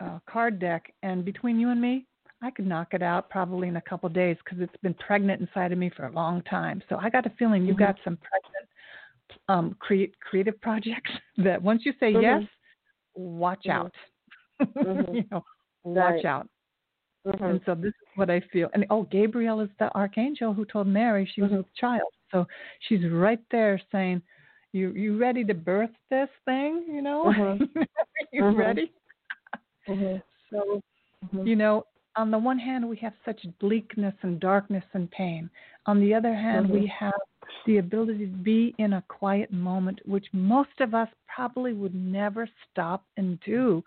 uh, 0.00 0.18
card 0.26 0.58
deck, 0.58 0.92
and 1.02 1.24
between 1.24 1.58
you 1.58 1.70
and 1.70 1.80
me, 1.80 2.06
I 2.42 2.50
could 2.50 2.66
knock 2.66 2.92
it 2.92 3.02
out 3.02 3.30
probably 3.30 3.68
in 3.68 3.76
a 3.76 3.80
couple 3.80 4.06
of 4.06 4.12
days 4.12 4.36
because 4.44 4.60
it's 4.60 4.76
been 4.82 4.92
pregnant 4.94 5.40
inside 5.40 5.72
of 5.72 5.78
me 5.78 5.88
for 5.88 6.04
a 6.06 6.12
long 6.12 6.42
time. 6.42 6.82
So 6.88 6.96
I 6.96 7.08
got 7.08 7.24
a 7.24 7.30
feeling 7.30 7.64
you've 7.64 7.76
Mhm. 7.76 7.86
got 7.86 7.96
some 8.04 8.18
pregnant 8.18 8.68
um, 9.48 9.76
create 9.78 10.18
creative 10.20 10.60
projects 10.60 11.10
that 11.38 11.60
once 11.62 11.82
you 11.84 11.92
say 12.00 12.12
Mhm. 12.12 12.22
yes, 12.22 12.42
watch 13.14 13.64
Mhm. 13.66 13.70
out. 13.72 13.94
Mhm. 14.76 15.14
you 15.14 15.24
know, 15.30 15.44
watch 15.84 16.14
Right. 16.14 16.24
out. 16.24 16.48
Mhm. 17.26 17.50
And 17.50 17.60
so 17.66 17.74
this 17.74 17.88
is 17.90 18.08
what 18.14 18.30
I 18.30 18.40
feel. 18.52 18.70
And 18.72 18.86
oh, 18.90 19.02
Gabriel 19.04 19.60
is 19.60 19.70
the 19.78 19.92
archangel 19.94 20.52
who 20.54 20.64
told 20.64 20.86
Mary 20.86 21.26
she 21.26 21.42
was 21.42 21.50
Mhm. 21.50 21.58
with 21.58 21.74
child. 21.74 22.12
So 22.30 22.46
she's 22.80 23.04
right 23.10 23.40
there 23.50 23.80
saying, 23.92 24.22
"You 24.72 24.90
you 24.92 25.16
ready 25.18 25.44
to 25.44 25.54
birth 25.54 25.90
this 26.10 26.30
thing? 26.44 26.84
You 26.88 27.02
know, 27.02 27.22
you 28.32 28.44
ready?" 28.50 28.92
So 30.50 30.80
you 31.44 31.56
know, 31.56 31.84
on 32.16 32.30
the 32.30 32.38
one 32.38 32.58
hand, 32.58 32.88
we 32.88 32.96
have 32.98 33.12
such 33.24 33.40
bleakness 33.58 34.14
and 34.22 34.40
darkness 34.40 34.84
and 34.94 35.10
pain. 35.10 35.50
On 35.86 36.00
the 36.00 36.14
other 36.14 36.34
hand, 36.34 36.70
we 36.70 36.80
Mhm. 36.82 36.88
have 36.88 37.20
the 37.66 37.78
ability 37.78 38.26
to 38.26 38.36
be 38.36 38.74
in 38.78 38.94
a 38.94 39.04
quiet 39.08 39.52
moment, 39.52 40.00
which 40.06 40.26
most 40.32 40.80
of 40.80 40.94
us 40.94 41.08
probably 41.34 41.72
would 41.72 41.94
never 41.94 42.48
stop 42.70 43.04
and 43.16 43.38
do 43.40 43.84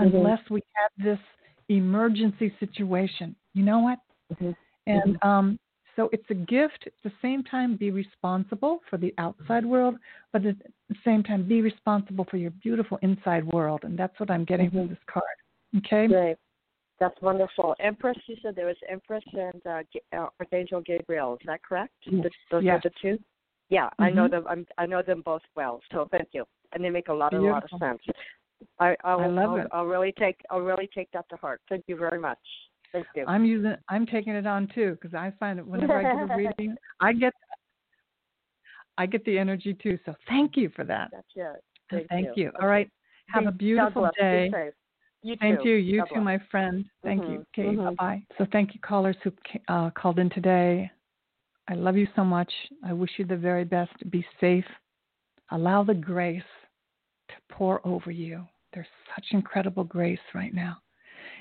Mhm. 0.00 0.14
unless 0.14 0.50
we 0.50 0.60
had 0.72 1.04
this 1.04 1.20
emergency 1.68 2.54
situation. 2.58 3.34
You 3.54 3.64
know 3.64 3.80
what? 3.80 3.98
Mhm. 4.34 4.56
And 4.86 5.16
um, 5.22 5.58
so 5.96 6.08
it's 6.12 6.28
a 6.30 6.34
gift. 6.34 6.86
At 6.86 6.92
the 7.02 7.12
same 7.20 7.44
time, 7.44 7.76
be 7.76 7.90
responsible 7.90 8.82
for 8.88 8.96
the 8.96 9.14
outside 9.18 9.64
world, 9.64 9.96
but 10.32 10.44
at 10.46 10.58
the 10.88 10.96
same 11.04 11.22
time, 11.22 11.46
be 11.46 11.60
responsible 11.60 12.24
for 12.30 12.36
your 12.38 12.50
beautiful 12.50 12.98
inside 13.02 13.44
world. 13.52 13.84
And 13.84 13.98
that's 13.98 14.18
what 14.18 14.30
I'm 14.30 14.44
getting 14.44 14.70
from 14.70 14.86
Mhm. 14.86 14.88
this 14.88 15.04
card. 15.06 15.24
Okay? 15.78 16.06
Great. 16.06 16.36
That's 17.02 17.20
wonderful. 17.20 17.74
Empress, 17.80 18.16
you 18.28 18.36
said 18.40 18.54
there 18.54 18.66
was 18.66 18.76
Empress 18.88 19.24
and 19.32 19.60
uh, 19.66 19.82
uh, 20.16 20.28
Archangel 20.38 20.80
Gabriel. 20.82 21.34
Is 21.34 21.40
that 21.46 21.60
correct? 21.64 21.92
Yes. 22.04 22.22
Th- 22.22 22.32
Those 22.52 22.62
Yes. 22.62 22.76
are 22.76 22.90
the 22.90 22.94
two. 23.02 23.18
Yeah, 23.70 23.90
I 23.98 24.08
know 24.08 24.28
Mhm. 24.28 24.30
them. 24.30 24.44
I'm, 24.48 24.66
I 24.78 24.86
know 24.86 25.02
them 25.02 25.20
both 25.22 25.42
well. 25.56 25.80
So 25.90 26.06
thank 26.12 26.28
you, 26.30 26.44
and 26.72 26.84
they 26.84 26.90
make 26.90 27.08
a 27.08 27.12
lot, 27.12 27.34
a 27.34 27.40
lot 27.40 27.64
of 27.64 27.70
sense. 27.80 28.00
I, 28.78 28.94
I'll, 29.02 29.18
I 29.20 29.26
love 29.26 29.50
I'll, 29.50 29.56
it. 29.56 29.66
I'll 29.72 29.86
really 29.86 30.12
take, 30.12 30.40
I'll 30.48 30.60
really 30.60 30.88
take 30.94 31.10
that 31.10 31.28
to 31.30 31.36
heart. 31.38 31.60
Thank 31.68 31.82
you 31.88 31.96
very 31.96 32.20
much. 32.20 32.38
Thank 32.92 33.06
you. 33.16 33.24
I'm 33.26 33.44
using. 33.44 33.74
I'm 33.88 34.06
taking 34.06 34.34
it 34.34 34.46
on 34.46 34.68
too 34.72 34.92
because 34.92 35.12
I 35.12 35.32
find 35.40 35.58
that 35.58 35.66
whenever 35.66 35.96
I 35.96 36.04
give 36.04 36.30
a 36.30 36.36
reading, 36.36 36.76
I 37.00 37.12
get. 37.14 37.32
I 38.96 39.06
get 39.06 39.24
the 39.24 39.36
energy 39.38 39.74
too. 39.74 39.98
So 40.04 40.14
thank 40.28 40.56
you 40.56 40.68
for 40.76 40.84
that. 40.84 41.08
That's 41.10 41.26
it. 41.34 41.64
Thank, 41.90 42.08
thank 42.10 42.36
you. 42.36 42.44
you. 42.44 42.52
All 42.60 42.68
right. 42.68 42.88
Have 43.34 43.42
Be- 43.42 43.48
a 43.48 43.52
beautiful 43.52 44.08
day. 44.16 44.52
You 45.22 45.36
Same 45.40 45.58
too. 45.62 45.68
you. 45.68 45.74
You 45.76 45.98
God 46.00 46.08
too, 46.08 46.14
bless. 46.14 46.24
my 46.24 46.38
friend. 46.50 46.84
Thank 47.04 47.22
you. 47.22 47.38
Mhm, 47.38 47.46
Okay, 47.58 47.76
mhm. 47.76 47.84
bye 47.84 47.94
bye. 47.94 48.26
So 48.38 48.46
thank 48.52 48.74
you, 48.74 48.80
callers 48.80 49.16
who 49.22 49.32
uh, 49.68 49.90
called 49.90 50.18
in 50.18 50.30
today. 50.30 50.90
I 51.68 51.74
love 51.74 51.96
you 51.96 52.08
so 52.16 52.24
much. 52.24 52.52
I 52.84 52.92
wish 52.92 53.10
you 53.18 53.24
the 53.24 53.36
very 53.36 53.64
best. 53.64 53.92
Be 54.10 54.26
safe. 54.40 54.66
Allow 55.50 55.84
the 55.84 55.94
grace 55.94 56.42
to 57.28 57.34
pour 57.50 57.86
over 57.86 58.10
you. 58.10 58.44
There's 58.72 58.86
such 59.14 59.26
incredible 59.30 59.84
grace 59.84 60.18
right 60.34 60.52
now. 60.54 60.78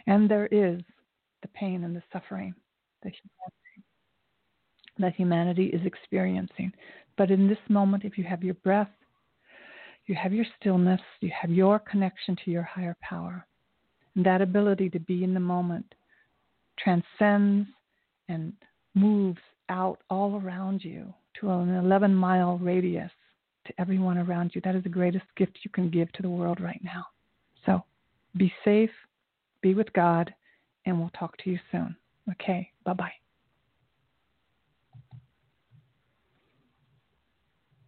And 0.05 0.29
there 0.29 0.47
is 0.47 0.81
the 1.41 1.47
pain 1.49 1.83
and 1.83 1.95
the 1.95 2.03
suffering 2.13 2.53
that 3.03 3.13
humanity, 3.13 3.85
that 4.99 5.15
humanity 5.15 5.65
is 5.67 5.85
experiencing. 5.85 6.71
But 7.17 7.31
in 7.31 7.47
this 7.47 7.57
moment, 7.69 8.05
if 8.05 8.17
you 8.17 8.23
have 8.25 8.43
your 8.43 8.53
breath, 8.55 8.91
you 10.05 10.15
have 10.15 10.33
your 10.33 10.45
stillness, 10.59 11.01
you 11.21 11.31
have 11.39 11.51
your 11.51 11.79
connection 11.79 12.35
to 12.43 12.51
your 12.51 12.63
higher 12.63 12.95
power, 13.01 13.45
and 14.15 14.25
that 14.25 14.41
ability 14.41 14.89
to 14.89 14.99
be 14.99 15.23
in 15.23 15.33
the 15.33 15.39
moment 15.39 15.85
transcends 16.77 17.67
and 18.29 18.53
moves 18.95 19.39
out 19.69 19.99
all 20.09 20.41
around 20.43 20.83
you 20.83 21.13
to 21.39 21.49
an 21.49 21.75
11 21.75 22.13
mile 22.13 22.57
radius 22.57 23.11
to 23.65 23.73
everyone 23.79 24.17
around 24.17 24.51
you. 24.53 24.61
That 24.63 24.75
is 24.75 24.83
the 24.83 24.89
greatest 24.89 25.25
gift 25.37 25.59
you 25.63 25.71
can 25.71 25.89
give 25.89 26.11
to 26.13 26.21
the 26.21 26.29
world 26.29 26.59
right 26.59 26.81
now. 26.83 27.05
So 27.65 27.83
be 28.37 28.51
safe, 28.65 28.91
be 29.61 29.73
with 29.73 29.91
God, 29.93 30.33
and 30.85 30.99
we'll 30.99 31.11
talk 31.17 31.37
to 31.43 31.49
you 31.49 31.59
soon. 31.71 31.95
Okay, 32.31 32.69
bye 32.85 32.93
bye. 32.93 33.20